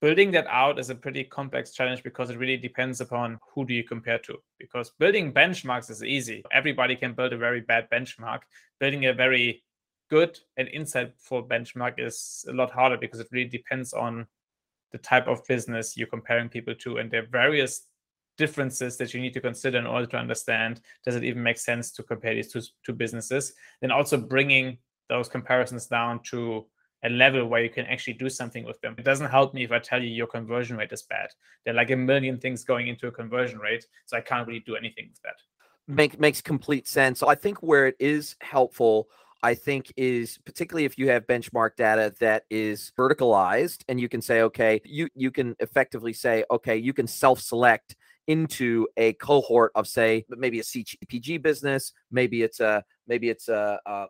building 0.00 0.30
that 0.32 0.46
out 0.46 0.78
is 0.78 0.90
a 0.90 0.94
pretty 0.94 1.24
complex 1.24 1.72
challenge 1.72 2.02
because 2.02 2.30
it 2.30 2.38
really 2.38 2.56
depends 2.56 3.00
upon 3.00 3.38
who 3.52 3.64
do 3.64 3.74
you 3.74 3.84
compare 3.84 4.18
to. 4.20 4.36
Because 4.58 4.90
building 4.98 5.32
benchmarks 5.32 5.90
is 5.90 6.04
easy. 6.04 6.42
Everybody 6.52 6.96
can 6.96 7.14
build 7.14 7.32
a 7.32 7.38
very 7.38 7.60
bad 7.60 7.88
benchmark. 7.90 8.40
Building 8.80 9.06
a 9.06 9.12
very 9.12 9.62
good 10.10 10.38
and 10.56 10.68
insightful 10.68 11.46
benchmark 11.46 11.94
is 11.98 12.44
a 12.48 12.52
lot 12.52 12.70
harder 12.70 12.96
because 12.96 13.20
it 13.20 13.28
really 13.30 13.48
depends 13.48 13.92
on 13.92 14.26
the 14.92 14.98
type 14.98 15.26
of 15.26 15.44
business 15.46 15.96
you're 15.96 16.06
comparing 16.06 16.48
people 16.48 16.74
to. 16.76 16.98
And 16.98 17.10
there 17.10 17.22
are 17.22 17.26
various 17.26 17.82
differences 18.38 18.96
that 18.96 19.12
you 19.12 19.20
need 19.20 19.34
to 19.34 19.40
consider 19.40 19.78
in 19.78 19.86
order 19.86 20.06
to 20.06 20.16
understand 20.16 20.80
does 21.04 21.16
it 21.16 21.24
even 21.24 21.42
make 21.42 21.58
sense 21.58 21.90
to 21.90 22.02
compare 22.04 22.34
these 22.34 22.52
two, 22.52 22.62
two 22.86 22.92
businesses? 22.92 23.52
Then 23.80 23.90
also 23.90 24.16
bringing 24.16 24.78
those 25.08 25.28
comparisons 25.28 25.86
down 25.86 26.20
to 26.30 26.66
a 27.04 27.08
level 27.08 27.46
where 27.46 27.62
you 27.62 27.70
can 27.70 27.86
actually 27.86 28.14
do 28.14 28.28
something 28.28 28.64
with 28.64 28.80
them. 28.80 28.94
It 28.98 29.04
doesn't 29.04 29.30
help 29.30 29.54
me 29.54 29.64
if 29.64 29.72
I 29.72 29.78
tell 29.78 30.02
you 30.02 30.08
your 30.08 30.26
conversion 30.26 30.76
rate 30.76 30.92
is 30.92 31.02
bad. 31.02 31.30
There 31.64 31.72
are 31.72 31.76
like 31.76 31.90
a 31.90 31.96
million 31.96 32.38
things 32.38 32.64
going 32.64 32.88
into 32.88 33.06
a 33.06 33.12
conversion 33.12 33.58
rate, 33.58 33.86
so 34.06 34.16
I 34.16 34.20
can't 34.20 34.46
really 34.46 34.60
do 34.60 34.76
anything 34.76 35.08
with 35.10 35.22
that. 35.22 35.36
Make 35.86 36.20
makes 36.20 36.42
complete 36.42 36.86
sense. 36.86 37.18
So 37.18 37.28
I 37.28 37.34
think 37.34 37.62
where 37.62 37.86
it 37.86 37.96
is 37.98 38.36
helpful, 38.40 39.08
I 39.42 39.54
think 39.54 39.92
is 39.96 40.38
particularly 40.44 40.84
if 40.84 40.98
you 40.98 41.08
have 41.08 41.26
benchmark 41.26 41.76
data 41.76 42.12
that 42.20 42.42
is 42.50 42.92
verticalized 42.98 43.84
and 43.88 44.00
you 44.00 44.08
can 44.08 44.20
say, 44.20 44.42
okay, 44.42 44.80
you 44.84 45.08
you 45.14 45.30
can 45.30 45.54
effectively 45.60 46.12
say, 46.12 46.44
okay, 46.50 46.76
you 46.76 46.92
can 46.92 47.06
self-select 47.06 47.96
into 48.26 48.86
a 48.96 49.14
cohort 49.14 49.72
of 49.74 49.86
say 49.86 50.24
maybe 50.28 50.60
a 50.60 50.62
CPG 50.62 51.40
business, 51.40 51.92
maybe 52.10 52.42
it's 52.42 52.60
a 52.60 52.84
maybe 53.08 53.30
it's 53.30 53.48
a, 53.48 53.80
a, 53.86 54.06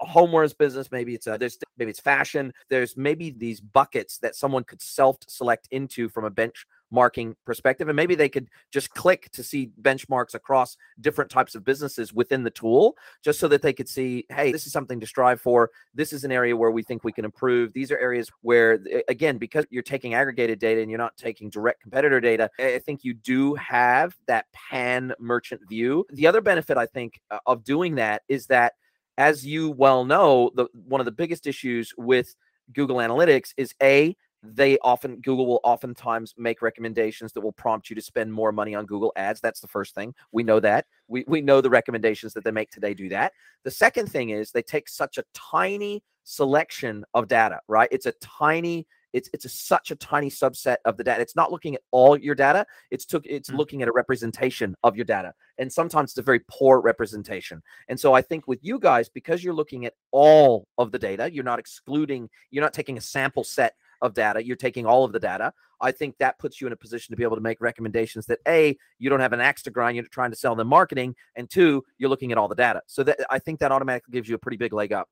a 0.00 0.06
homewares 0.06 0.56
business, 0.56 0.90
maybe 0.90 1.14
it's 1.14 1.26
a 1.26 1.38
there's 1.38 1.58
maybe 1.78 1.90
it's 1.90 2.00
fashion. 2.00 2.52
There's 2.68 2.96
maybe 2.96 3.30
these 3.30 3.60
buckets 3.60 4.18
that 4.18 4.36
someone 4.36 4.64
could 4.64 4.82
self 4.82 5.18
select 5.26 5.68
into 5.70 6.08
from 6.08 6.24
a 6.24 6.30
bench 6.30 6.66
benchmarking 6.90 7.34
perspective. 7.44 7.88
And 7.88 7.96
maybe 7.96 8.14
they 8.14 8.28
could 8.28 8.48
just 8.70 8.90
click 8.90 9.30
to 9.32 9.42
see 9.42 9.70
benchmarks 9.80 10.34
across 10.34 10.76
different 11.00 11.30
types 11.30 11.54
of 11.54 11.64
businesses 11.64 12.12
within 12.12 12.42
the 12.42 12.50
tool, 12.50 12.96
just 13.22 13.40
so 13.40 13.48
that 13.48 13.62
they 13.62 13.72
could 13.72 13.88
see, 13.88 14.26
hey, 14.28 14.52
this 14.52 14.66
is 14.66 14.72
something 14.72 15.00
to 15.00 15.06
strive 15.06 15.40
for. 15.40 15.70
This 15.94 16.12
is 16.12 16.24
an 16.24 16.32
area 16.32 16.56
where 16.56 16.70
we 16.70 16.82
think 16.82 17.04
we 17.04 17.12
can 17.12 17.24
improve. 17.24 17.72
These 17.72 17.90
are 17.90 17.98
areas 17.98 18.30
where, 18.42 18.80
again, 19.08 19.38
because 19.38 19.66
you're 19.70 19.82
taking 19.82 20.14
aggregated 20.14 20.58
data 20.58 20.80
and 20.80 20.90
you're 20.90 20.98
not 20.98 21.16
taking 21.16 21.50
direct 21.50 21.82
competitor 21.82 22.20
data, 22.20 22.50
I 22.58 22.78
think 22.78 23.04
you 23.04 23.14
do 23.14 23.54
have 23.54 24.16
that 24.26 24.46
pan 24.52 25.12
merchant 25.18 25.62
view. 25.68 26.06
The 26.10 26.26
other 26.26 26.40
benefit, 26.40 26.76
I 26.76 26.86
think, 26.86 27.20
uh, 27.30 27.38
of 27.46 27.64
doing 27.64 27.96
that 27.96 28.22
is 28.28 28.46
that 28.46 28.74
as 29.18 29.44
you 29.44 29.70
well 29.70 30.04
know, 30.04 30.50
the 30.54 30.66
one 30.72 31.00
of 31.00 31.04
the 31.04 31.12
biggest 31.12 31.46
issues 31.46 31.92
with 31.98 32.34
Google 32.72 32.96
Analytics 32.96 33.52
is 33.56 33.74
a 33.82 34.16
they 34.42 34.78
often 34.78 35.20
Google 35.20 35.46
will 35.46 35.60
oftentimes 35.64 36.34
make 36.38 36.62
recommendations 36.62 37.32
that 37.32 37.40
will 37.40 37.52
prompt 37.52 37.90
you 37.90 37.96
to 37.96 38.02
spend 38.02 38.32
more 38.32 38.52
money 38.52 38.74
on 38.74 38.86
Google 38.86 39.12
ads. 39.16 39.40
That's 39.40 39.60
the 39.60 39.68
first 39.68 39.94
thing. 39.94 40.14
We 40.32 40.42
know 40.42 40.60
that. 40.60 40.86
We 41.08 41.24
we 41.28 41.40
know 41.40 41.60
the 41.60 41.70
recommendations 41.70 42.32
that 42.34 42.44
they 42.44 42.50
make 42.50 42.70
today 42.70 42.94
do 42.94 43.08
that. 43.10 43.32
The 43.64 43.70
second 43.70 44.10
thing 44.10 44.30
is 44.30 44.50
they 44.50 44.62
take 44.62 44.88
such 44.88 45.18
a 45.18 45.24
tiny 45.34 46.02
selection 46.24 47.04
of 47.14 47.28
data, 47.28 47.60
right? 47.68 47.88
It's 47.90 48.06
a 48.06 48.12
tiny 48.12 48.86
it's 49.12 49.28
it's 49.32 49.44
a, 49.44 49.48
such 49.48 49.90
a 49.90 49.96
tiny 49.96 50.30
subset 50.30 50.76
of 50.84 50.96
the 50.96 51.04
data. 51.04 51.20
It's 51.20 51.36
not 51.36 51.50
looking 51.50 51.74
at 51.74 51.82
all 51.90 52.16
your 52.16 52.34
data. 52.34 52.64
It's 52.90 53.04
took 53.04 53.26
it's 53.26 53.48
mm-hmm. 53.48 53.58
looking 53.58 53.82
at 53.82 53.88
a 53.88 53.92
representation 53.92 54.74
of 54.84 54.96
your 54.96 55.04
data, 55.04 55.34
and 55.58 55.72
sometimes 55.72 56.12
it's 56.12 56.18
a 56.18 56.22
very 56.22 56.40
poor 56.48 56.80
representation. 56.80 57.62
And 57.88 57.98
so 57.98 58.14
I 58.14 58.22
think 58.22 58.46
with 58.46 58.60
you 58.62 58.78
guys, 58.78 59.08
because 59.08 59.42
you're 59.42 59.54
looking 59.54 59.84
at 59.84 59.94
all 60.12 60.66
of 60.78 60.92
the 60.92 60.98
data, 60.98 61.32
you're 61.32 61.44
not 61.44 61.58
excluding, 61.58 62.30
you're 62.50 62.64
not 62.64 62.72
taking 62.72 62.98
a 62.98 63.02
sample 63.02 63.44
set 63.44 63.74
of 64.02 64.14
data. 64.14 64.44
You're 64.44 64.56
taking 64.56 64.86
all 64.86 65.04
of 65.04 65.12
the 65.12 65.20
data. 65.20 65.52
I 65.80 65.92
think 65.92 66.18
that 66.18 66.38
puts 66.38 66.60
you 66.60 66.66
in 66.66 66.72
a 66.72 66.76
position 66.76 67.12
to 67.12 67.16
be 67.16 67.22
able 67.22 67.36
to 67.36 67.42
make 67.42 67.60
recommendations 67.60 68.26
that 68.26 68.40
a 68.46 68.76
you 68.98 69.08
don't 69.08 69.20
have 69.20 69.32
an 69.32 69.40
axe 69.40 69.62
to 69.62 69.70
grind. 69.70 69.96
You're 69.96 70.04
trying 70.06 70.30
to 70.30 70.36
sell 70.36 70.54
them 70.54 70.68
marketing, 70.68 71.14
and 71.36 71.48
two, 71.48 71.84
you're 71.98 72.10
looking 72.10 72.32
at 72.32 72.38
all 72.38 72.48
the 72.48 72.54
data. 72.54 72.82
So 72.86 73.02
that 73.04 73.18
I 73.30 73.38
think 73.38 73.60
that 73.60 73.72
automatically 73.72 74.12
gives 74.12 74.28
you 74.28 74.34
a 74.34 74.38
pretty 74.38 74.56
big 74.56 74.72
leg 74.72 74.92
up. 74.92 75.08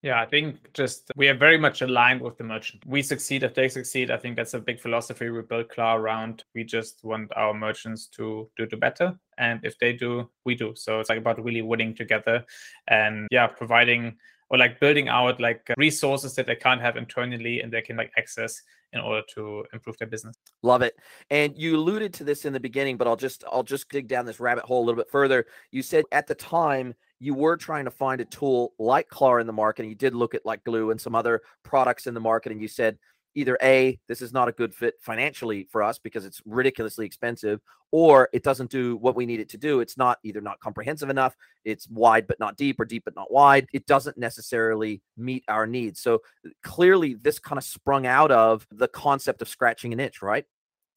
Yeah, 0.00 0.20
I 0.20 0.26
think 0.26 0.72
just 0.74 1.10
we 1.16 1.28
are 1.28 1.34
very 1.34 1.58
much 1.58 1.82
aligned 1.82 2.20
with 2.20 2.38
the 2.38 2.44
merchant. 2.44 2.86
We 2.86 3.02
succeed 3.02 3.42
if 3.42 3.54
they 3.54 3.68
succeed. 3.68 4.12
I 4.12 4.16
think 4.16 4.36
that's 4.36 4.54
a 4.54 4.60
big 4.60 4.78
philosophy 4.78 5.28
we 5.28 5.42
built 5.42 5.70
Klar 5.70 6.00
around. 6.00 6.44
We 6.54 6.62
just 6.62 7.02
want 7.02 7.32
our 7.34 7.52
merchants 7.52 8.06
to 8.08 8.48
do 8.56 8.66
the 8.68 8.76
better. 8.76 9.18
And 9.38 9.58
if 9.64 9.76
they 9.80 9.92
do, 9.92 10.30
we 10.44 10.54
do. 10.54 10.72
So 10.76 11.00
it's 11.00 11.08
like 11.08 11.18
about 11.18 11.42
really 11.42 11.62
winning 11.62 11.96
together 11.96 12.44
and 12.86 13.26
yeah, 13.32 13.48
providing 13.48 14.16
or 14.50 14.58
like 14.58 14.80
building 14.80 15.08
out 15.08 15.40
like 15.40 15.68
resources 15.76 16.34
that 16.34 16.46
they 16.46 16.56
can't 16.56 16.80
have 16.80 16.96
internally 16.96 17.60
and 17.60 17.72
they 17.72 17.82
can 17.82 17.96
like 17.96 18.10
access 18.16 18.62
in 18.92 19.00
order 19.00 19.22
to 19.34 19.64
improve 19.72 19.96
their 19.98 20.08
business. 20.08 20.36
Love 20.62 20.82
it. 20.82 20.94
And 21.30 21.56
you 21.56 21.76
alluded 21.76 22.14
to 22.14 22.24
this 22.24 22.44
in 22.44 22.52
the 22.52 22.60
beginning, 22.60 22.96
but 22.96 23.06
I'll 23.06 23.16
just 23.16 23.44
I'll 23.50 23.62
just 23.62 23.88
dig 23.90 24.08
down 24.08 24.24
this 24.24 24.40
rabbit 24.40 24.64
hole 24.64 24.82
a 24.82 24.84
little 24.84 25.00
bit 25.00 25.10
further. 25.10 25.46
You 25.70 25.82
said 25.82 26.04
at 26.12 26.26
the 26.26 26.34
time 26.34 26.94
you 27.20 27.34
were 27.34 27.56
trying 27.56 27.84
to 27.84 27.90
find 27.90 28.20
a 28.20 28.24
tool 28.24 28.72
like 28.78 29.08
Klar 29.08 29.40
in 29.40 29.46
the 29.46 29.52
market, 29.52 29.82
and 29.82 29.90
you 29.90 29.96
did 29.96 30.14
look 30.14 30.34
at 30.34 30.46
like 30.46 30.64
Glew 30.64 30.90
and 30.90 31.00
some 31.00 31.14
other 31.14 31.42
products 31.62 32.06
in 32.06 32.14
the 32.14 32.20
market, 32.20 32.52
and 32.52 32.60
you 32.60 32.68
said 32.68 32.98
either 33.38 33.56
A, 33.62 33.98
this 34.08 34.20
is 34.20 34.32
not 34.32 34.48
a 34.48 34.52
good 34.52 34.74
fit 34.74 34.94
financially 35.00 35.68
for 35.70 35.82
us 35.82 35.98
because 35.98 36.24
it's 36.24 36.42
ridiculously 36.44 37.06
expensive, 37.06 37.60
or 37.92 38.28
it 38.32 38.42
doesn't 38.42 38.70
do 38.70 38.96
what 38.96 39.14
we 39.14 39.24
need 39.24 39.40
it 39.40 39.48
to 39.50 39.58
do. 39.58 39.80
It's 39.80 39.96
not 39.96 40.18
either 40.24 40.40
not 40.40 40.58
comprehensive 40.60 41.08
enough, 41.08 41.36
it's 41.64 41.88
wide 41.88 42.26
but 42.26 42.40
not 42.40 42.56
deep, 42.56 42.80
or 42.80 42.84
deep 42.84 43.04
but 43.04 43.14
not 43.14 43.32
wide. 43.32 43.66
It 43.72 43.86
doesn't 43.86 44.18
necessarily 44.18 45.00
meet 45.16 45.44
our 45.48 45.66
needs. 45.66 46.00
So 46.00 46.20
clearly, 46.62 47.14
this 47.14 47.38
kind 47.38 47.58
of 47.58 47.64
sprung 47.64 48.06
out 48.06 48.30
of 48.32 48.66
the 48.70 48.88
concept 48.88 49.40
of 49.40 49.48
scratching 49.48 49.92
an 49.92 50.00
itch, 50.00 50.20
right? 50.20 50.44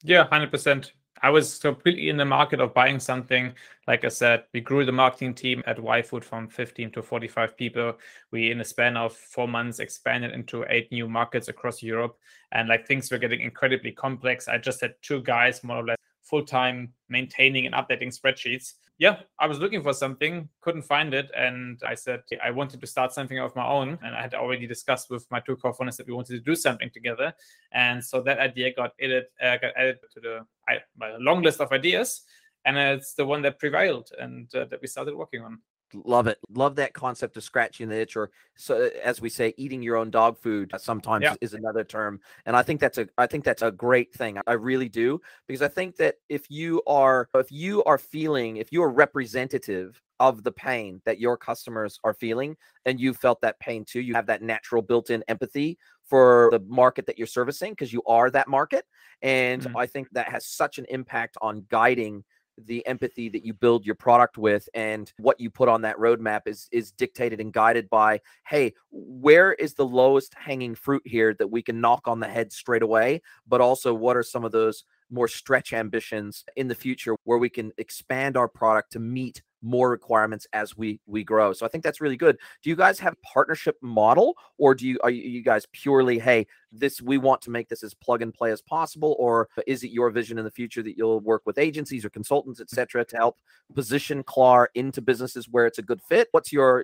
Yeah, 0.03 0.27
100%. 0.27 0.91
I 1.23 1.29
was 1.29 1.59
completely 1.59 2.09
in 2.09 2.17
the 2.17 2.25
market 2.25 2.59
of 2.59 2.73
buying 2.73 2.99
something. 2.99 3.53
Like 3.87 4.03
I 4.05 4.07
said, 4.07 4.45
we 4.53 4.61
grew 4.61 4.85
the 4.85 4.91
marketing 4.91 5.35
team 5.35 5.61
at 5.67 5.77
YFood 5.77 6.23
from 6.23 6.47
15 6.47 6.91
to 6.91 7.03
45 7.03 7.55
people. 7.55 7.93
We, 8.31 8.51
in 8.51 8.59
a 8.59 8.65
span 8.65 8.97
of 8.97 9.15
four 9.15 9.47
months, 9.47 9.79
expanded 9.79 10.31
into 10.31 10.65
eight 10.69 10.91
new 10.91 11.07
markets 11.07 11.47
across 11.47 11.83
Europe. 11.83 12.17
And 12.51 12.67
like 12.67 12.87
things 12.87 13.11
were 13.11 13.19
getting 13.19 13.41
incredibly 13.41 13.91
complex. 13.91 14.47
I 14.47 14.57
just 14.57 14.81
had 14.81 14.95
two 15.03 15.21
guys, 15.21 15.63
more 15.63 15.77
or 15.77 15.85
less 15.85 15.97
full 16.23 16.43
time, 16.43 16.93
maintaining 17.07 17.67
and 17.67 17.75
updating 17.75 18.17
spreadsheets 18.17 18.73
yeah, 19.01 19.17
I 19.39 19.47
was 19.47 19.57
looking 19.57 19.81
for 19.81 19.93
something, 19.93 20.47
couldn't 20.61 20.83
find 20.83 21.15
it, 21.15 21.31
and 21.35 21.81
I 21.83 21.95
said 21.95 22.21
I 22.45 22.51
wanted 22.51 22.79
to 22.81 22.85
start 22.85 23.11
something 23.11 23.39
of 23.39 23.55
my 23.55 23.65
own. 23.65 23.97
And 24.03 24.15
I 24.15 24.21
had 24.21 24.35
already 24.35 24.67
discussed 24.67 25.09
with 25.09 25.25
my 25.31 25.39
two 25.39 25.55
co-founders 25.55 25.97
that 25.97 26.05
we 26.05 26.13
wanted 26.13 26.33
to 26.33 26.39
do 26.39 26.55
something 26.55 26.91
together, 26.91 27.33
and 27.71 28.05
so 28.05 28.21
that 28.21 28.37
idea 28.37 28.75
got 28.75 28.93
added, 29.01 29.23
uh, 29.41 29.57
got 29.57 29.73
added 29.75 29.97
to 30.13 30.19
the 30.19 30.45
I, 30.69 30.81
my 30.95 31.17
long 31.17 31.41
list 31.41 31.61
of 31.61 31.71
ideas, 31.71 32.21
and 32.65 32.77
it's 32.77 33.15
the 33.15 33.25
one 33.25 33.41
that 33.41 33.57
prevailed 33.57 34.11
and 34.19 34.53
uh, 34.53 34.65
that 34.65 34.79
we 34.79 34.87
started 34.87 35.15
working 35.15 35.41
on. 35.41 35.57
Love 35.93 36.27
it. 36.27 36.37
Love 36.49 36.75
that 36.75 36.93
concept 36.93 37.37
of 37.37 37.43
scratching 37.43 37.89
the 37.89 37.99
itch, 37.99 38.15
or 38.15 38.31
so 38.55 38.89
as 39.03 39.21
we 39.21 39.29
say, 39.29 39.53
eating 39.57 39.81
your 39.81 39.97
own 39.97 40.09
dog 40.09 40.37
food. 40.37 40.71
Uh, 40.73 40.77
sometimes 40.77 41.23
yeah. 41.23 41.35
is 41.41 41.53
another 41.53 41.83
term, 41.83 42.19
and 42.45 42.55
I 42.55 42.63
think 42.63 42.79
that's 42.79 42.97
a 42.97 43.07
I 43.17 43.27
think 43.27 43.43
that's 43.43 43.61
a 43.61 43.71
great 43.71 44.13
thing. 44.13 44.37
I 44.47 44.53
really 44.53 44.89
do 44.89 45.21
because 45.47 45.61
I 45.61 45.67
think 45.67 45.97
that 45.97 46.15
if 46.29 46.49
you 46.49 46.81
are 46.87 47.29
if 47.35 47.51
you 47.51 47.83
are 47.83 47.97
feeling 47.97 48.57
if 48.57 48.71
you 48.71 48.83
are 48.83 48.89
representative 48.89 50.01
of 50.19 50.43
the 50.43 50.51
pain 50.51 51.01
that 51.05 51.19
your 51.19 51.35
customers 51.35 51.99
are 52.03 52.13
feeling, 52.13 52.55
and 52.85 52.99
you 52.99 53.13
felt 53.13 53.41
that 53.41 53.59
pain 53.59 53.83
too, 53.85 54.01
you 54.01 54.13
have 54.13 54.27
that 54.27 54.41
natural 54.41 54.81
built-in 54.81 55.23
empathy 55.27 55.77
for 56.05 56.49
the 56.51 56.59
market 56.67 57.05
that 57.07 57.17
you're 57.17 57.27
servicing 57.27 57.71
because 57.73 57.91
you 57.91 58.01
are 58.05 58.29
that 58.29 58.47
market, 58.47 58.85
and 59.21 59.63
mm-hmm. 59.63 59.77
I 59.77 59.87
think 59.87 60.09
that 60.11 60.29
has 60.29 60.45
such 60.45 60.77
an 60.77 60.85
impact 60.89 61.37
on 61.41 61.65
guiding 61.69 62.23
the 62.57 62.85
empathy 62.85 63.29
that 63.29 63.45
you 63.45 63.53
build 63.53 63.85
your 63.85 63.95
product 63.95 64.37
with 64.37 64.67
and 64.73 65.13
what 65.17 65.39
you 65.39 65.49
put 65.49 65.69
on 65.69 65.81
that 65.81 65.97
roadmap 65.97 66.41
is 66.45 66.67
is 66.71 66.91
dictated 66.91 67.39
and 67.39 67.53
guided 67.53 67.89
by 67.89 68.19
hey 68.47 68.73
where 68.91 69.53
is 69.53 69.73
the 69.73 69.85
lowest 69.85 70.33
hanging 70.35 70.75
fruit 70.75 71.01
here 71.05 71.33
that 71.33 71.47
we 71.47 71.61
can 71.61 71.81
knock 71.81 72.07
on 72.07 72.19
the 72.19 72.27
head 72.27 72.51
straight 72.51 72.83
away 72.83 73.21
but 73.47 73.61
also 73.61 73.93
what 73.93 74.17
are 74.17 74.23
some 74.23 74.43
of 74.43 74.51
those 74.51 74.83
more 75.09 75.27
stretch 75.27 75.73
ambitions 75.73 76.45
in 76.55 76.67
the 76.67 76.75
future 76.75 77.15
where 77.25 77.37
we 77.37 77.49
can 77.49 77.71
expand 77.77 78.37
our 78.37 78.47
product 78.47 78.91
to 78.93 78.99
meet 78.99 79.41
more 79.61 79.89
requirements 79.89 80.47
as 80.53 80.75
we 80.75 80.99
we 81.05 81.23
grow. 81.23 81.53
So 81.53 81.65
I 81.65 81.69
think 81.69 81.83
that's 81.83 82.01
really 82.01 82.17
good. 82.17 82.37
Do 82.63 82.69
you 82.69 82.75
guys 82.75 82.99
have 82.99 83.15
partnership 83.21 83.77
model 83.81 84.35
or 84.57 84.73
do 84.73 84.87
you 84.87 84.99
are 85.03 85.09
you 85.09 85.43
guys 85.43 85.65
purely 85.71 86.17
hey 86.19 86.47
this 86.71 87.01
we 87.01 87.17
want 87.17 87.41
to 87.41 87.49
make 87.49 87.69
this 87.69 87.83
as 87.83 87.93
plug 87.93 88.21
and 88.21 88.33
play 88.33 88.51
as 88.51 88.61
possible 88.61 89.15
or 89.19 89.49
is 89.67 89.83
it 89.83 89.91
your 89.91 90.09
vision 90.09 90.37
in 90.37 90.45
the 90.45 90.51
future 90.51 90.81
that 90.81 90.97
you'll 90.97 91.19
work 91.19 91.41
with 91.45 91.57
agencies 91.57 92.05
or 92.05 92.09
consultants 92.09 92.61
etc 92.61 93.03
mm-hmm. 93.03 93.09
to 93.09 93.17
help 93.17 93.37
position 93.71 94.23
Klar 94.23 94.69
into 94.75 95.01
businesses 95.01 95.47
where 95.49 95.65
it's 95.65 95.79
a 95.79 95.81
good 95.81 96.01
fit? 96.01 96.27
What's 96.31 96.51
your 96.51 96.83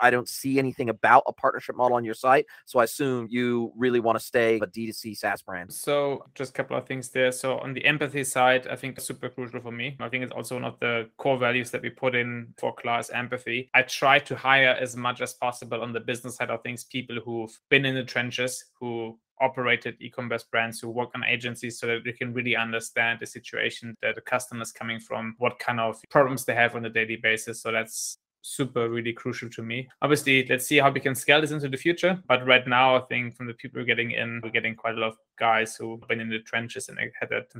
I 0.00 0.10
don't 0.10 0.28
see 0.28 0.58
anything 0.58 0.88
about 0.88 1.24
a 1.26 1.32
partnership 1.32 1.76
model 1.76 1.96
on 1.96 2.04
your 2.04 2.14
site, 2.14 2.46
so 2.66 2.78
I 2.78 2.84
assume 2.84 3.26
you 3.30 3.72
really 3.76 4.00
want 4.00 4.18
to 4.18 4.24
stay 4.24 4.56
a 4.56 4.66
D2C 4.66 5.16
SaaS 5.16 5.42
brand. 5.42 5.72
So 5.72 6.24
just 6.34 6.50
a 6.50 6.52
couple 6.54 6.76
of 6.76 6.86
things 6.86 7.08
there. 7.10 7.32
So 7.32 7.58
on 7.58 7.74
the 7.74 7.84
empathy 7.84 8.24
side, 8.24 8.66
I 8.68 8.76
think 8.76 9.00
super 9.00 9.28
crucial 9.28 9.60
for 9.60 9.72
me. 9.72 9.96
I 10.00 10.08
think 10.08 10.24
it's 10.24 10.32
also 10.32 10.54
one 10.56 10.64
of 10.64 10.78
the 10.80 11.08
core 11.16 11.38
values 11.38 11.70
that 11.70 11.82
we 11.82 11.90
put 11.90 12.14
in 12.14 12.54
for 12.58 12.74
class 12.74 13.10
empathy. 13.10 13.70
I 13.74 13.82
try 13.82 14.18
to 14.20 14.36
hire 14.36 14.76
as 14.80 14.96
much 14.96 15.20
as 15.20 15.34
possible 15.34 15.82
on 15.82 15.92
the 15.92 16.00
business 16.00 16.36
side 16.36 16.50
of 16.50 16.62
things 16.62 16.84
people 16.84 17.16
who've 17.24 17.56
been 17.68 17.84
in 17.84 17.94
the 17.94 18.04
trenches, 18.04 18.64
who 18.80 19.18
operated 19.40 19.96
e-commerce 20.00 20.44
brands 20.44 20.80
who 20.80 20.90
work 20.90 21.10
on 21.14 21.24
agencies 21.24 21.78
so 21.78 21.86
that 21.86 22.02
we 22.04 22.12
can 22.12 22.32
really 22.32 22.56
understand 22.56 23.18
the 23.20 23.26
situation 23.26 23.94
that 24.02 24.14
the 24.14 24.20
customer 24.20 24.62
is 24.62 24.72
coming 24.72 25.00
from, 25.00 25.34
what 25.38 25.58
kind 25.58 25.80
of 25.80 26.00
problems 26.10 26.44
they 26.44 26.54
have 26.54 26.74
on 26.74 26.84
a 26.84 26.90
daily 26.90 27.16
basis. 27.16 27.62
So 27.62 27.72
that's 27.72 28.18
super 28.42 28.88
really 28.88 29.12
crucial 29.12 29.50
to 29.50 29.62
me. 29.62 29.88
Obviously, 30.00 30.46
let's 30.48 30.66
see 30.66 30.78
how 30.78 30.90
we 30.90 31.00
can 31.00 31.14
scale 31.14 31.40
this 31.40 31.50
into 31.50 31.68
the 31.68 31.76
future. 31.76 32.18
But 32.28 32.46
right 32.46 32.66
now, 32.66 32.96
I 32.96 33.00
think 33.00 33.36
from 33.36 33.46
the 33.46 33.54
people 33.54 33.84
getting 33.84 34.12
in, 34.12 34.40
we're 34.42 34.50
getting 34.50 34.74
quite 34.74 34.94
a 34.94 34.98
lot 34.98 35.08
of 35.08 35.18
guys 35.38 35.76
who've 35.76 36.00
been 36.08 36.20
in 36.20 36.30
the 36.30 36.40
trenches 36.40 36.88
and 36.88 36.98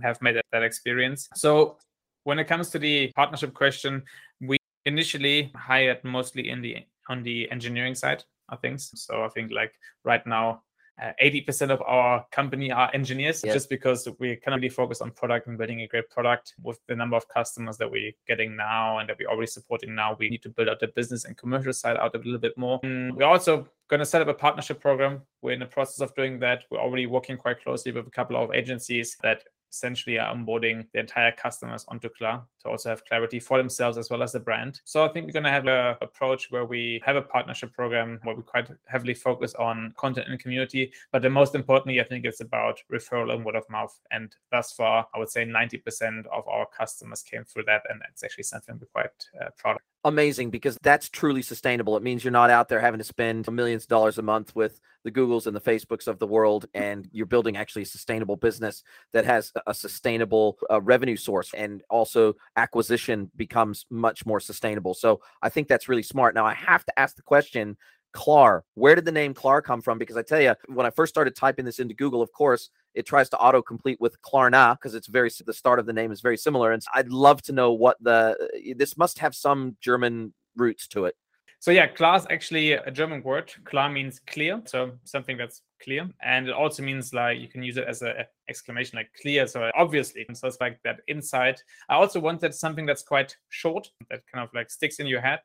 have 0.02 0.22
made 0.22 0.40
that 0.52 0.62
experience. 0.62 1.28
So 1.34 1.76
when 2.24 2.38
it 2.38 2.44
comes 2.44 2.70
to 2.70 2.78
the 2.78 3.12
partnership 3.16 3.54
question, 3.54 4.02
we 4.40 4.56
initially 4.86 5.52
hired 5.54 6.02
mostly 6.04 6.48
in 6.48 6.62
the 6.62 6.76
on 7.08 7.22
the 7.22 7.50
engineering 7.50 7.94
side 7.94 8.22
of 8.50 8.60
things. 8.60 8.90
So 8.94 9.24
I 9.24 9.28
think 9.28 9.50
like 9.50 9.72
right 10.04 10.26
now, 10.26 10.62
Uh, 11.00 11.12
80% 11.22 11.70
of 11.70 11.80
our 11.82 12.26
company 12.32 12.72
are 12.72 12.90
engineers 12.92 13.42
yes. 13.44 13.54
just 13.54 13.70
because 13.70 14.08
we 14.18 14.34
kind 14.36 14.54
of 14.54 14.60
really 14.60 14.68
focus 14.68 15.00
on 15.00 15.12
product 15.12 15.46
and 15.46 15.56
building 15.56 15.82
a 15.82 15.86
great 15.86 16.10
product 16.10 16.54
with 16.62 16.80
the 16.88 16.96
number 16.96 17.16
of 17.16 17.28
customers 17.28 17.76
that 17.76 17.88
we're 17.88 18.12
getting 18.26 18.56
now 18.56 18.98
and 18.98 19.08
that 19.08 19.16
we're 19.18 19.28
already 19.28 19.46
supporting 19.46 19.94
now. 19.94 20.16
We 20.18 20.28
need 20.28 20.42
to 20.42 20.48
build 20.48 20.68
out 20.68 20.80
the 20.80 20.88
business 20.88 21.24
and 21.24 21.36
commercial 21.36 21.72
side 21.72 21.96
out 21.96 22.16
a 22.16 22.18
little 22.18 22.38
bit 22.38 22.58
more. 22.58 22.80
And 22.82 23.14
we're 23.14 23.26
also 23.26 23.68
going 23.88 24.00
to 24.00 24.06
set 24.06 24.22
up 24.22 24.28
a 24.28 24.34
partnership 24.34 24.80
program. 24.80 25.22
We're 25.40 25.52
in 25.52 25.60
the 25.60 25.66
process 25.66 26.00
of 26.00 26.14
doing 26.14 26.40
that. 26.40 26.64
We're 26.70 26.80
already 26.80 27.06
working 27.06 27.36
quite 27.36 27.62
closely 27.62 27.92
with 27.92 28.06
a 28.06 28.10
couple 28.10 28.36
of 28.36 28.52
agencies 28.52 29.16
that 29.22 29.44
essentially 29.72 30.18
are 30.18 30.34
onboarding 30.34 30.86
the 30.92 31.00
entire 31.00 31.32
customers 31.32 31.84
onto 31.88 32.08
Klar 32.08 32.44
to 32.62 32.68
also 32.68 32.88
have 32.88 33.04
clarity 33.04 33.38
for 33.40 33.58
themselves 33.58 33.98
as 33.98 34.10
well 34.10 34.22
as 34.22 34.32
the 34.32 34.40
brand. 34.40 34.80
So 34.84 35.04
I 35.04 35.08
think 35.08 35.26
we're 35.26 35.32
going 35.32 35.44
to 35.44 35.50
have 35.50 35.66
a 35.66 35.98
approach 36.00 36.50
where 36.50 36.64
we 36.64 37.00
have 37.04 37.16
a 37.16 37.22
partnership 37.22 37.72
program 37.72 38.20
where 38.22 38.34
we 38.34 38.42
quite 38.42 38.68
heavily 38.86 39.14
focus 39.14 39.54
on 39.54 39.94
content 39.96 40.28
and 40.28 40.38
community. 40.38 40.92
But 41.12 41.22
the 41.22 41.30
most 41.30 41.54
importantly, 41.54 42.00
I 42.00 42.04
think 42.04 42.24
it's 42.24 42.40
about 42.40 42.80
referral 42.92 43.34
and 43.34 43.44
word 43.44 43.56
of 43.56 43.68
mouth. 43.68 43.98
And 44.10 44.34
thus 44.50 44.72
far, 44.72 45.06
I 45.14 45.18
would 45.18 45.30
say 45.30 45.44
90% 45.44 46.26
of 46.26 46.46
our 46.48 46.66
customers 46.66 47.22
came 47.22 47.44
through 47.44 47.64
that. 47.64 47.82
And 47.88 48.00
that's 48.00 48.24
actually 48.24 48.44
something 48.44 48.78
we're 48.80 48.86
quite 48.86 49.10
uh, 49.40 49.50
proud 49.56 49.76
of 49.76 49.87
amazing 50.04 50.50
because 50.50 50.78
that's 50.82 51.08
truly 51.08 51.42
sustainable. 51.42 51.96
It 51.96 52.02
means 52.02 52.24
you're 52.24 52.30
not 52.30 52.50
out 52.50 52.68
there 52.68 52.80
having 52.80 52.98
to 52.98 53.04
spend 53.04 53.50
millions 53.50 53.84
of 53.84 53.88
dollars 53.88 54.18
a 54.18 54.22
month 54.22 54.54
with 54.54 54.80
the 55.04 55.10
Googles 55.10 55.46
and 55.46 55.54
the 55.54 55.60
Facebooks 55.60 56.06
of 56.06 56.18
the 56.18 56.26
world, 56.26 56.66
and 56.74 57.08
you're 57.12 57.26
building 57.26 57.56
actually 57.56 57.82
a 57.82 57.86
sustainable 57.86 58.36
business 58.36 58.82
that 59.12 59.24
has 59.24 59.52
a 59.66 59.74
sustainable 59.74 60.58
uh, 60.70 60.80
revenue 60.80 61.16
source, 61.16 61.52
and 61.54 61.82
also 61.88 62.34
acquisition 62.56 63.30
becomes 63.36 63.86
much 63.90 64.26
more 64.26 64.40
sustainable. 64.40 64.94
So 64.94 65.20
I 65.42 65.48
think 65.48 65.68
that's 65.68 65.88
really 65.88 66.02
smart. 66.02 66.34
Now 66.34 66.46
I 66.46 66.54
have 66.54 66.84
to 66.86 66.98
ask 66.98 67.16
the 67.16 67.22
question. 67.22 67.76
Klar, 68.12 68.64
where 68.74 68.94
did 68.94 69.04
the 69.04 69.12
name 69.12 69.34
Klar 69.34 69.62
come 69.62 69.82
from? 69.82 69.98
Because 69.98 70.16
I 70.16 70.22
tell 70.22 70.40
you, 70.40 70.54
when 70.66 70.86
I 70.86 70.90
first 70.90 71.12
started 71.12 71.36
typing 71.36 71.64
this 71.64 71.78
into 71.78 71.94
Google, 71.94 72.22
of 72.22 72.32
course, 72.32 72.70
it 72.94 73.06
tries 73.06 73.28
to 73.30 73.38
auto 73.38 73.62
complete 73.62 74.00
with 74.00 74.20
Klarna 74.22 74.74
because 74.74 74.94
it's 74.94 75.06
very 75.06 75.30
the 75.44 75.52
start 75.52 75.78
of 75.78 75.86
the 75.86 75.92
name 75.92 76.10
is 76.10 76.20
very 76.20 76.36
similar. 76.36 76.72
And 76.72 76.82
I'd 76.94 77.10
love 77.10 77.42
to 77.42 77.52
know 77.52 77.72
what 77.72 77.96
the 78.02 78.74
this 78.76 78.96
must 78.96 79.18
have 79.18 79.34
some 79.34 79.76
German 79.80 80.32
roots 80.56 80.88
to 80.88 81.04
it. 81.04 81.14
So 81.60 81.72
yeah, 81.72 81.88
Klar 81.88 82.16
is 82.16 82.26
actually 82.30 82.72
a 82.72 82.90
German 82.90 83.22
word. 83.22 83.52
Klar 83.64 83.90
means 83.90 84.20
clear, 84.28 84.62
so 84.64 84.92
something 85.02 85.36
that's 85.36 85.62
clear, 85.82 86.08
and 86.22 86.48
it 86.48 86.54
also 86.54 86.84
means 86.84 87.12
like 87.12 87.40
you 87.40 87.48
can 87.48 87.64
use 87.64 87.76
it 87.76 87.88
as 87.88 88.00
an 88.02 88.14
exclamation, 88.48 88.96
like 88.96 89.10
clear. 89.20 89.44
So 89.48 89.68
obviously, 89.74 90.24
so 90.34 90.46
it's 90.46 90.60
like 90.60 90.78
that 90.84 91.00
insight. 91.08 91.60
I 91.88 91.96
also 91.96 92.20
wanted 92.20 92.54
something 92.54 92.86
that's 92.86 93.02
quite 93.02 93.36
short, 93.48 93.90
that 94.08 94.22
kind 94.32 94.46
of 94.46 94.54
like 94.54 94.70
sticks 94.70 95.00
in 95.00 95.08
your 95.08 95.20
head. 95.20 95.40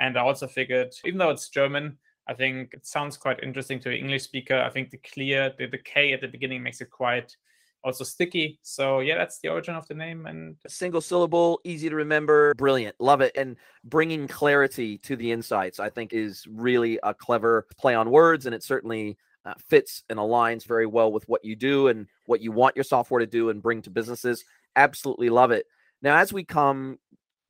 And 0.00 0.16
I 0.16 0.22
also 0.22 0.46
figured, 0.48 0.94
even 1.04 1.18
though 1.18 1.30
it's 1.30 1.48
German, 1.50 1.98
I 2.26 2.34
think 2.34 2.72
it 2.72 2.86
sounds 2.86 3.16
quite 3.16 3.42
interesting 3.42 3.78
to 3.80 3.90
an 3.90 3.96
English 3.96 4.22
speaker. 4.22 4.58
I 4.58 4.70
think 4.70 4.90
the 4.90 4.98
clear, 4.98 5.52
the, 5.56 5.66
the 5.66 5.78
K 5.78 6.12
at 6.12 6.20
the 6.20 6.28
beginning 6.28 6.62
makes 6.62 6.80
it 6.80 6.90
quite 6.90 7.36
also 7.82 8.04
sticky. 8.04 8.58
So 8.62 9.00
yeah, 9.00 9.16
that's 9.16 9.40
the 9.40 9.48
origin 9.48 9.74
of 9.74 9.86
the 9.88 9.94
name. 9.94 10.26
And 10.26 10.56
single 10.68 11.00
syllable, 11.00 11.60
easy 11.64 11.88
to 11.88 11.96
remember, 11.96 12.54
brilliant, 12.54 12.96
love 12.98 13.20
it. 13.20 13.32
And 13.36 13.56
bringing 13.84 14.28
clarity 14.28 14.98
to 14.98 15.16
the 15.16 15.32
insights, 15.32 15.80
I 15.80 15.90
think, 15.90 16.12
is 16.12 16.46
really 16.48 16.98
a 17.02 17.14
clever 17.14 17.66
play 17.78 17.94
on 17.94 18.10
words, 18.10 18.46
and 18.46 18.54
it 18.54 18.62
certainly 18.62 19.16
uh, 19.44 19.54
fits 19.68 20.04
and 20.10 20.18
aligns 20.18 20.66
very 20.66 20.86
well 20.86 21.12
with 21.12 21.28
what 21.28 21.44
you 21.44 21.56
do 21.56 21.88
and 21.88 22.06
what 22.26 22.40
you 22.40 22.52
want 22.52 22.76
your 22.76 22.84
software 22.84 23.20
to 23.20 23.26
do 23.26 23.50
and 23.50 23.62
bring 23.62 23.82
to 23.82 23.90
businesses. 23.90 24.44
Absolutely 24.76 25.30
love 25.30 25.50
it. 25.50 25.66
Now, 26.02 26.16
as 26.16 26.32
we 26.32 26.44
come 26.44 26.98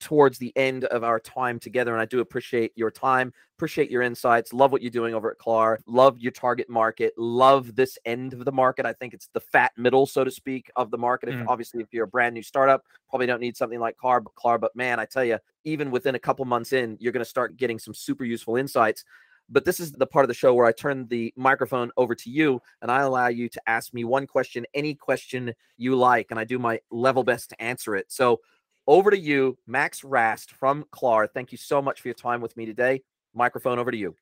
towards 0.00 0.38
the 0.38 0.52
end 0.56 0.84
of 0.86 1.04
our 1.04 1.20
time 1.20 1.58
together. 1.58 1.92
And 1.92 2.00
I 2.00 2.06
do 2.06 2.20
appreciate 2.20 2.72
your 2.74 2.90
time, 2.90 3.32
appreciate 3.56 3.90
your 3.90 4.02
insights, 4.02 4.52
love 4.52 4.72
what 4.72 4.80
you're 4.80 4.90
doing 4.90 5.14
over 5.14 5.30
at 5.30 5.38
Klar, 5.38 5.78
love 5.86 6.18
your 6.18 6.32
target 6.32 6.68
market, 6.70 7.12
love 7.18 7.76
this 7.76 7.98
end 8.06 8.32
of 8.32 8.44
the 8.44 8.52
market. 8.52 8.86
I 8.86 8.94
think 8.94 9.12
it's 9.12 9.28
the 9.34 9.40
fat 9.40 9.72
middle, 9.76 10.06
so 10.06 10.24
to 10.24 10.30
speak, 10.30 10.70
of 10.76 10.90
the 10.90 10.98
market. 10.98 11.28
If, 11.28 11.34
mm. 11.36 11.46
Obviously, 11.46 11.82
if 11.82 11.92
you're 11.92 12.04
a 12.04 12.08
brand 12.08 12.34
new 12.34 12.42
startup, 12.42 12.82
probably 13.08 13.26
don't 13.26 13.40
need 13.40 13.56
something 13.56 13.78
like 13.78 13.96
Klar, 13.98 14.20
but 14.20 14.34
Klar, 14.34 14.58
but 14.58 14.74
man, 14.74 14.98
I 14.98 15.04
tell 15.04 15.24
you, 15.24 15.38
even 15.64 15.90
within 15.90 16.14
a 16.14 16.18
couple 16.18 16.44
months 16.46 16.72
in, 16.72 16.96
you're 16.98 17.12
going 17.12 17.24
to 17.24 17.28
start 17.28 17.56
getting 17.56 17.78
some 17.78 17.94
super 17.94 18.24
useful 18.24 18.56
insights. 18.56 19.04
But 19.52 19.64
this 19.64 19.80
is 19.80 19.90
the 19.92 20.06
part 20.06 20.24
of 20.24 20.28
the 20.28 20.34
show 20.34 20.54
where 20.54 20.66
I 20.66 20.72
turn 20.72 21.08
the 21.08 21.34
microphone 21.36 21.90
over 21.96 22.14
to 22.14 22.30
you 22.30 22.62
and 22.82 22.90
I 22.90 23.00
allow 23.00 23.26
you 23.26 23.48
to 23.48 23.60
ask 23.66 23.92
me 23.92 24.04
one 24.04 24.26
question, 24.26 24.64
any 24.74 24.94
question 24.94 25.52
you 25.76 25.96
like, 25.96 26.28
and 26.30 26.38
I 26.38 26.44
do 26.44 26.58
my 26.58 26.78
level 26.90 27.24
best 27.24 27.50
to 27.50 27.60
answer 27.60 27.96
it. 27.96 28.06
So 28.12 28.40
over 28.86 29.10
to 29.10 29.18
you, 29.18 29.58
Max 29.66 30.04
Rast 30.04 30.52
from 30.52 30.84
Klar. 30.90 31.26
Thank 31.26 31.52
you 31.52 31.58
so 31.58 31.80
much 31.80 32.00
for 32.00 32.08
your 32.08 32.14
time 32.14 32.40
with 32.40 32.56
me 32.56 32.66
today. 32.66 33.02
Microphone 33.34 33.78
over 33.78 33.90
to 33.90 33.96
you. 33.96 34.14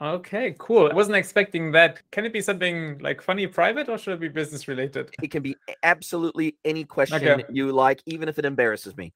Okay, 0.00 0.54
cool. 0.58 0.88
I 0.90 0.94
wasn't 0.94 1.16
expecting 1.16 1.72
that. 1.72 2.00
Can 2.12 2.24
it 2.24 2.32
be 2.32 2.40
something 2.40 2.98
like 2.98 3.20
funny 3.20 3.46
private 3.46 3.88
or 3.88 3.98
should 3.98 4.14
it 4.14 4.20
be 4.20 4.28
business 4.28 4.68
related? 4.68 5.10
It 5.22 5.30
can 5.30 5.42
be 5.42 5.56
absolutely 5.82 6.56
any 6.64 6.84
question 6.84 7.16
okay. 7.16 7.44
you 7.50 7.72
like, 7.72 8.00
even 8.06 8.28
if 8.28 8.38
it 8.38 8.44
embarrasses 8.44 8.96
me. 8.96 9.12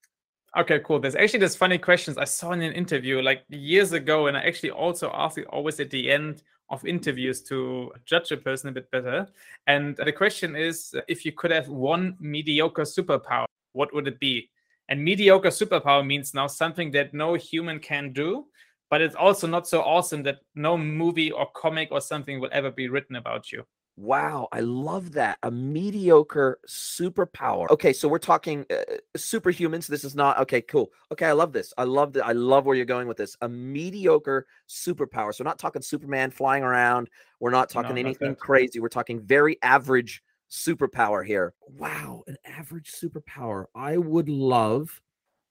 Okay, 0.56 0.80
cool. 0.84 1.00
There's 1.00 1.16
actually 1.16 1.40
this 1.40 1.56
funny 1.56 1.78
questions 1.78 2.18
I 2.18 2.24
saw 2.24 2.52
in 2.52 2.62
an 2.62 2.72
interview 2.72 3.20
like 3.20 3.44
years 3.48 3.92
ago, 3.92 4.26
and 4.26 4.36
I 4.36 4.42
actually 4.42 4.70
also 4.70 5.10
ask 5.14 5.38
it 5.38 5.46
always 5.46 5.80
at 5.80 5.90
the 5.90 6.10
end 6.10 6.42
of 6.70 6.84
interviews 6.84 7.42
to 7.42 7.92
judge 8.04 8.30
a 8.32 8.36
person 8.36 8.68
a 8.68 8.72
bit 8.72 8.90
better. 8.90 9.26
And 9.66 9.96
the 9.96 10.12
question 10.12 10.56
is 10.56 10.94
if 11.08 11.24
you 11.24 11.32
could 11.32 11.50
have 11.50 11.68
one 11.68 12.16
mediocre 12.20 12.82
superpower, 12.82 13.46
what 13.72 13.92
would 13.94 14.08
it 14.08 14.20
be? 14.20 14.50
And 14.88 15.02
mediocre 15.02 15.48
superpower 15.48 16.06
means 16.06 16.34
now 16.34 16.46
something 16.46 16.90
that 16.92 17.14
no 17.14 17.34
human 17.34 17.78
can 17.80 18.12
do, 18.12 18.46
but 18.90 19.00
it's 19.00 19.14
also 19.14 19.46
not 19.46 19.66
so 19.66 19.80
awesome 19.80 20.22
that 20.24 20.38
no 20.54 20.76
movie 20.76 21.30
or 21.30 21.46
comic 21.54 21.88
or 21.90 22.00
something 22.00 22.40
will 22.40 22.50
ever 22.52 22.70
be 22.70 22.88
written 22.88 23.16
about 23.16 23.50
you. 23.50 23.64
Wow, 23.96 24.48
I 24.50 24.58
love 24.58 25.12
that. 25.12 25.38
A 25.44 25.52
mediocre 25.52 26.58
superpower. 26.68 27.70
Okay, 27.70 27.92
so 27.92 28.08
we're 28.08 28.18
talking 28.18 28.66
uh, 28.68 28.82
superhumans. 29.16 29.86
This 29.86 30.02
is 30.02 30.16
not 30.16 30.36
okay, 30.40 30.60
cool. 30.62 30.90
Okay, 31.12 31.26
I 31.26 31.32
love 31.32 31.52
this. 31.52 31.72
I 31.78 31.84
love 31.84 32.12
that. 32.14 32.26
I 32.26 32.32
love 32.32 32.66
where 32.66 32.74
you're 32.74 32.86
going 32.86 33.06
with 33.06 33.16
this. 33.16 33.36
A 33.40 33.48
mediocre 33.48 34.46
superpower. 34.68 35.32
So 35.32 35.44
we're 35.44 35.48
not 35.48 35.60
talking 35.60 35.80
Superman 35.80 36.32
flying 36.32 36.64
around. 36.64 37.08
We're 37.38 37.52
not 37.52 37.70
talking 37.70 37.94
no, 37.94 38.00
anything 38.00 38.34
crazy. 38.34 38.80
We're 38.80 38.88
talking 38.88 39.20
very 39.20 39.58
average 39.62 40.23
superpower 40.54 41.26
here. 41.26 41.54
Wow, 41.66 42.22
an 42.26 42.36
average 42.44 42.92
superpower. 42.92 43.64
I 43.74 43.96
would 43.96 44.28
love 44.28 45.00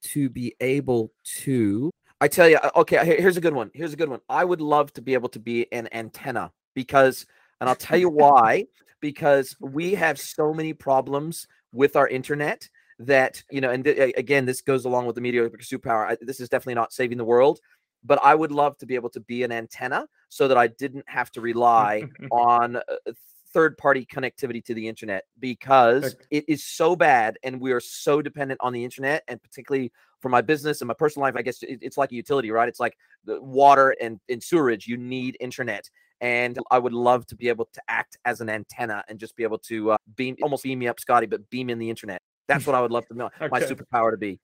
to 0.04 0.30
be 0.30 0.56
able 0.60 1.12
to. 1.42 1.92
I 2.22 2.28
tell 2.28 2.48
you, 2.48 2.58
uh, 2.58 2.72
okay, 2.78 3.18
here's 3.18 3.38
a 3.38 3.42
good 3.42 3.54
one. 3.54 3.70
Here's 3.74 3.94
a 3.94 3.98
good 3.98 4.10
one. 4.10 4.22
I 4.30 4.46
would 4.46 4.62
love 4.62 4.94
to 4.94 5.02
be 5.02 5.14
able 5.14 5.30
to 5.30 5.40
be 5.40 5.72
an 5.74 5.90
antenna 5.92 6.52
because, 6.74 7.26
and 7.60 7.70
I'll 7.70 7.76
tell 7.76 7.98
you 7.98 8.10
why, 8.10 8.66
because 9.02 9.56
we 9.60 9.94
have 9.96 10.20
so 10.20 10.54
many 10.54 10.74
problems 10.74 11.48
with 11.74 11.96
our 11.96 12.08
internet 12.08 12.68
that, 13.00 13.44
you 13.52 13.60
know, 13.60 13.72
and 13.72 13.84
th- 13.84 14.14
again, 14.16 14.46
this 14.46 14.62
goes 14.62 14.86
along 14.86 15.06
with 15.06 15.16
the 15.16 15.22
mediocre 15.22 15.58
superpower. 15.58 16.12
I, 16.12 16.18
this 16.22 16.40
is 16.40 16.48
definitely 16.48 16.76
not 16.76 16.94
saving 16.94 17.18
the 17.18 17.26
world, 17.26 17.60
but 18.04 18.20
I 18.24 18.36
would 18.36 18.52
love 18.52 18.78
to 18.78 18.86
be 18.86 18.96
able 18.96 19.10
to 19.10 19.20
be 19.20 19.44
an 19.44 19.52
antenna 19.52 20.08
so 20.30 20.48
that 20.48 20.58
I 20.58 20.68
didn't 20.68 21.06
have 21.08 21.32
to 21.32 21.42
rely 21.42 22.04
on 22.32 22.78
uh, 22.78 23.12
third 23.54 23.78
party 23.78 24.06
connectivity 24.06 24.64
to 24.66 24.74
the 24.74 24.88
internet 24.88 25.26
because 25.40 26.16
it 26.32 26.44
is 26.48 26.66
so 26.66 26.96
bad 26.96 27.38
and 27.44 27.62
we 27.62 27.72
are 27.72 27.80
so 27.80 28.22
dependent 28.22 28.60
on 28.62 28.74
the 28.74 28.84
internet 28.84 29.24
and 29.28 29.42
particularly 29.42 29.92
for 30.20 30.30
my 30.30 30.42
business 30.42 30.82
and 30.82 30.88
my 30.88 30.94
personal 30.94 31.24
life 31.24 31.36
i 31.38 31.42
guess 31.42 31.60
it's 31.62 31.98
like 31.98 32.12
a 32.12 32.16
utility 32.16 32.50
right? 32.52 32.70
It's 32.70 32.80
like 32.80 32.98
the 33.26 33.42
water 33.42 33.96
and, 34.02 34.20
and 34.30 34.42
sewerage 34.42 34.88
you 34.88 34.98
need 34.98 35.38
internet. 35.40 35.90
And 36.22 36.58
i 36.72 36.80
would 36.80 36.94
love 36.94 37.26
to 37.28 37.36
be 37.36 37.50
able 37.50 37.68
to 37.74 37.82
act 37.88 38.18
as 38.26 38.42
an 38.42 38.50
antenna 38.50 39.04
and 39.08 39.20
just 39.20 39.36
be 39.36 39.44
able 39.44 39.60
to 39.60 39.92
uh, 39.92 39.98
beam 40.16 40.38
almost 40.42 40.64
beam 40.64 40.80
me 40.80 40.88
up 40.88 41.00
scotty 41.00 41.28
but 41.28 41.50
beam 41.50 41.70
in 41.70 41.80
the 41.80 41.90
internet. 41.90 42.22
That's 42.48 42.66
what 42.66 42.76
i 42.76 42.82
would 42.82 42.92
love 42.92 43.06
to 43.08 43.14
know 43.14 43.30
okay. 43.42 43.50
my 43.52 43.62
superpower 43.62 44.12
to 44.12 44.18
be. 44.18 44.40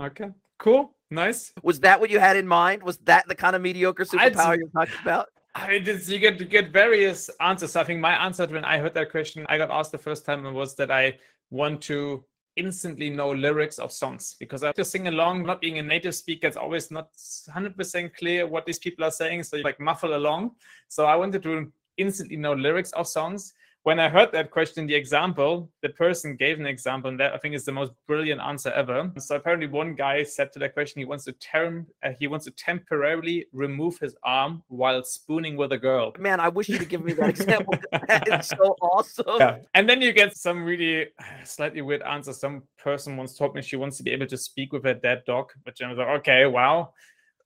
Okay. 0.00 0.30
Cool. 0.58 0.94
Nice. 1.10 1.52
Was 1.62 1.80
that 1.80 2.00
what 2.00 2.08
you 2.08 2.18
had 2.18 2.36
in 2.36 2.46
mind? 2.46 2.82
Was 2.82 2.98
that 2.98 3.26
the 3.28 3.34
kind 3.34 3.56
of 3.56 3.62
mediocre 3.62 4.04
superpower 4.04 4.56
you're 4.56 4.68
talking 4.68 4.94
about 5.02 5.28
I 5.54 5.78
did 5.78 6.06
you 6.08 6.18
get 6.18 6.48
get 6.48 6.72
various 6.72 7.28
answers. 7.40 7.76
I 7.76 7.84
think 7.84 8.00
my 8.00 8.24
answer 8.24 8.46
when 8.46 8.64
I 8.64 8.78
heard 8.78 8.94
that 8.94 9.10
question, 9.10 9.44
I 9.48 9.58
got 9.58 9.70
asked 9.70 9.92
the 9.92 9.98
first 9.98 10.24
time 10.24 10.42
was 10.54 10.74
that 10.76 10.90
I 10.90 11.18
want 11.50 11.82
to 11.82 12.24
instantly 12.56 13.08
know 13.10 13.32
lyrics 13.32 13.78
of 13.78 13.92
songs 13.92 14.36
because 14.38 14.62
I 14.62 14.66
have 14.66 14.74
to 14.76 14.84
sing 14.84 15.08
along. 15.08 15.44
Not 15.44 15.60
being 15.60 15.78
a 15.78 15.82
native 15.82 16.14
speaker, 16.14 16.46
it's 16.46 16.56
always 16.56 16.90
not 16.90 17.12
100% 17.14 18.14
clear 18.14 18.46
what 18.46 18.66
these 18.66 18.78
people 18.78 19.04
are 19.04 19.10
saying. 19.10 19.42
So 19.42 19.56
you 19.56 19.62
like 19.62 19.80
muffle 19.80 20.16
along. 20.16 20.52
So 20.88 21.04
I 21.04 21.16
wanted 21.16 21.42
to 21.42 21.70
instantly 21.98 22.36
know 22.36 22.54
lyrics 22.54 22.92
of 22.92 23.06
songs 23.06 23.52
when 23.84 23.98
I 23.98 24.08
heard 24.08 24.30
that 24.32 24.50
question, 24.50 24.86
the 24.86 24.94
example, 24.94 25.68
the 25.82 25.88
person 25.88 26.36
gave 26.36 26.60
an 26.60 26.66
example, 26.66 27.10
and 27.10 27.18
that 27.18 27.34
I 27.34 27.38
think 27.38 27.54
is 27.54 27.64
the 27.64 27.72
most 27.72 27.92
brilliant 28.06 28.40
answer 28.40 28.70
ever. 28.70 29.10
So 29.18 29.34
apparently, 29.34 29.66
one 29.66 29.94
guy 29.94 30.22
said 30.22 30.52
to 30.52 30.60
that 30.60 30.74
question, 30.74 31.00
he 31.00 31.04
wants 31.04 31.24
to 31.24 31.32
term, 31.32 31.86
uh, 32.04 32.10
he 32.18 32.28
wants 32.28 32.44
to 32.44 32.52
temporarily 32.52 33.46
remove 33.52 33.98
his 33.98 34.14
arm 34.22 34.62
while 34.68 35.02
spooning 35.02 35.56
with 35.56 35.72
a 35.72 35.78
girl. 35.78 36.12
Man, 36.18 36.38
I 36.38 36.48
wish 36.48 36.68
you 36.68 36.78
could 36.78 36.88
give 36.88 37.04
me 37.04 37.12
that 37.14 37.30
example. 37.30 37.74
that 38.06 38.28
is 38.40 38.48
so 38.48 38.76
awesome. 38.80 39.24
Yeah. 39.38 39.58
And 39.74 39.88
then 39.88 40.00
you 40.00 40.12
get 40.12 40.36
some 40.36 40.62
really 40.62 41.08
slightly 41.44 41.82
weird 41.82 42.02
answer. 42.02 42.32
Some 42.32 42.62
person 42.78 43.16
once 43.16 43.36
told 43.36 43.54
me 43.54 43.62
she 43.62 43.76
wants 43.76 43.96
to 43.96 44.04
be 44.04 44.12
able 44.12 44.28
to 44.28 44.36
speak 44.36 44.72
with 44.72 44.84
her 44.84 44.94
dead 44.94 45.22
dog, 45.26 45.50
which 45.64 45.82
I 45.82 45.88
was 45.88 45.98
like, 45.98 46.20
okay, 46.20 46.46
wow. 46.46 46.92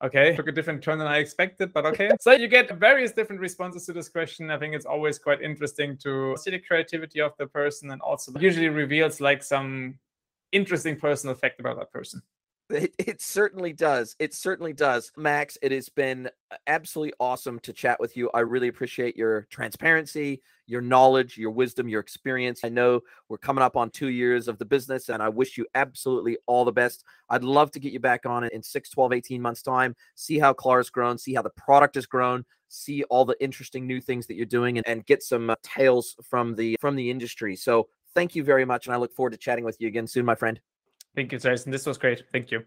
Okay, 0.05 0.36
took 0.36 0.49
a 0.49 0.53
different 0.53 0.82
turn 0.82 0.99
than 0.99 1.07
I 1.07 1.18
expected, 1.18 1.72
but 1.72 1.86
okay. 1.86 2.11
so 2.20 2.32
you 2.32 2.49
get 2.49 2.70
various 2.78 3.12
different 3.12 3.40
responses 3.40 3.86
to 3.86 3.94
this 3.94 4.11
question. 4.11 4.51
I 4.51 4.59
think 4.59 4.74
it's 4.74 4.84
always 4.84 5.18
quite 5.18 5.40
interesting 5.40 5.97
to 5.99 6.36
see 6.36 6.51
the 6.51 6.59
creativity 6.59 7.20
of 7.20 7.32
the 7.38 7.47
person 7.47 7.90
and 7.90 8.03
also 8.03 8.32
usually 8.38 8.68
reveals 8.68 9.22
like 9.22 9.42
some 9.42 9.99
interesting 10.53 10.97
personal 10.97 11.34
fact 11.34 11.61
about 11.61 11.78
that 11.78 11.90
person. 11.92 12.20
It, 12.69 12.95
it, 12.99 13.23
certainly 13.23 13.73
does. 13.73 14.17
It 14.19 14.35
certainly 14.35 14.73
does. 14.73 15.12
Max, 15.17 15.57
it 15.62 15.71
has 15.71 15.89
been 15.89 16.29
absolutely 16.67 17.14
awesome 17.21 17.61
to 17.61 17.73
chat 17.73 18.01
with 18.01 18.17
you. 18.17 18.29
I 18.35 18.41
really 18.41 18.67
appreciate 18.67 19.17
your 19.17 19.43
transparency, 19.51 20.43
your 20.67 20.81
knowledge, 20.81 21.39
your 21.39 21.53
wisdom, 21.53 21.89
your 21.89 22.01
experience. 22.01 22.61
I 22.64 22.69
know 22.69 23.03
we're 23.29 23.39
coming 23.39 23.62
up 23.62 23.77
on 23.77 23.91
two 23.91 24.09
years 24.09 24.49
of 24.49 24.59
the 24.59 24.64
business, 24.64 25.11
and 25.11 25.23
I 25.23 25.29
wish 25.29 25.57
you 25.57 25.67
absolutely 25.77 26.39
all 26.47 26.64
the 26.64 26.73
best. 26.73 27.05
I'd 27.31 27.45
love 27.45 27.71
to 27.73 27.81
get 27.81 27.93
you 27.93 28.01
back 28.01 28.27
on 28.27 28.45
in 28.45 28.62
6, 28.62 28.91
12, 28.91 29.12
18 29.12 29.41
months' 29.41 29.62
time, 29.62 29.95
see 30.17 30.39
how 30.39 30.53
Klar's 30.53 30.91
grown, 30.91 31.19
see 31.19 31.35
how 31.35 31.43
the 31.43 31.51
product 31.51 31.95
has 31.95 32.07
grown, 32.07 32.45
see 32.69 33.05
all 33.05 33.25
the 33.25 33.41
interesting 33.41 33.87
new 33.87 34.01
things 34.01 34.27
that 34.27 34.35
you're 34.35 34.45
doing, 34.45 34.79
and, 34.79 34.87
and 34.89 35.07
get 35.07 35.23
some 35.23 35.51
uh, 35.51 35.55
tales 35.62 36.17
from 36.23 36.57
the 36.57 36.77
from 36.81 36.97
the 36.97 37.11
industry. 37.11 37.55
So 37.55 37.89
thank 38.12 38.35
you 38.35 38.43
very 38.43 38.64
much, 38.64 38.87
and 38.87 38.95
I 38.95 38.99
look 38.99 39.12
forward 39.12 39.31
to 39.31 39.39
chatting 39.39 39.64
with 39.64 39.81
you 39.81 39.87
again 39.87 40.09
soon, 40.09 40.25
my 40.25 40.35
friend. 40.35 40.61
Thank 41.17 41.33
you, 41.33 41.39
Jason. 41.39 41.73
This 41.73 41.87
was 41.87 41.97
great. 41.97 42.23
Thank 42.31 42.51
you. 42.51 42.62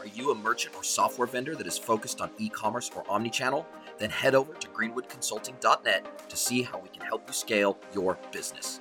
Are 0.00 0.06
you 0.06 0.32
a 0.32 0.34
merchant 0.34 0.74
or 0.74 0.82
software 0.82 1.28
vendor 1.28 1.54
that 1.54 1.66
is 1.68 1.78
focused 1.78 2.20
on 2.20 2.30
e 2.36 2.48
commerce 2.48 2.90
or 2.94 3.04
omnichannel? 3.04 3.64
Then 3.98 4.10
head 4.10 4.34
over 4.34 4.54
to 4.54 4.68
greenwoodconsulting.net 4.68 6.28
to 6.28 6.36
see 6.36 6.62
how 6.62 6.78
we 6.80 6.88
can 6.88 7.02
help 7.06 7.28
you 7.28 7.32
scale 7.32 7.78
your 7.94 8.18
business. 8.32 8.80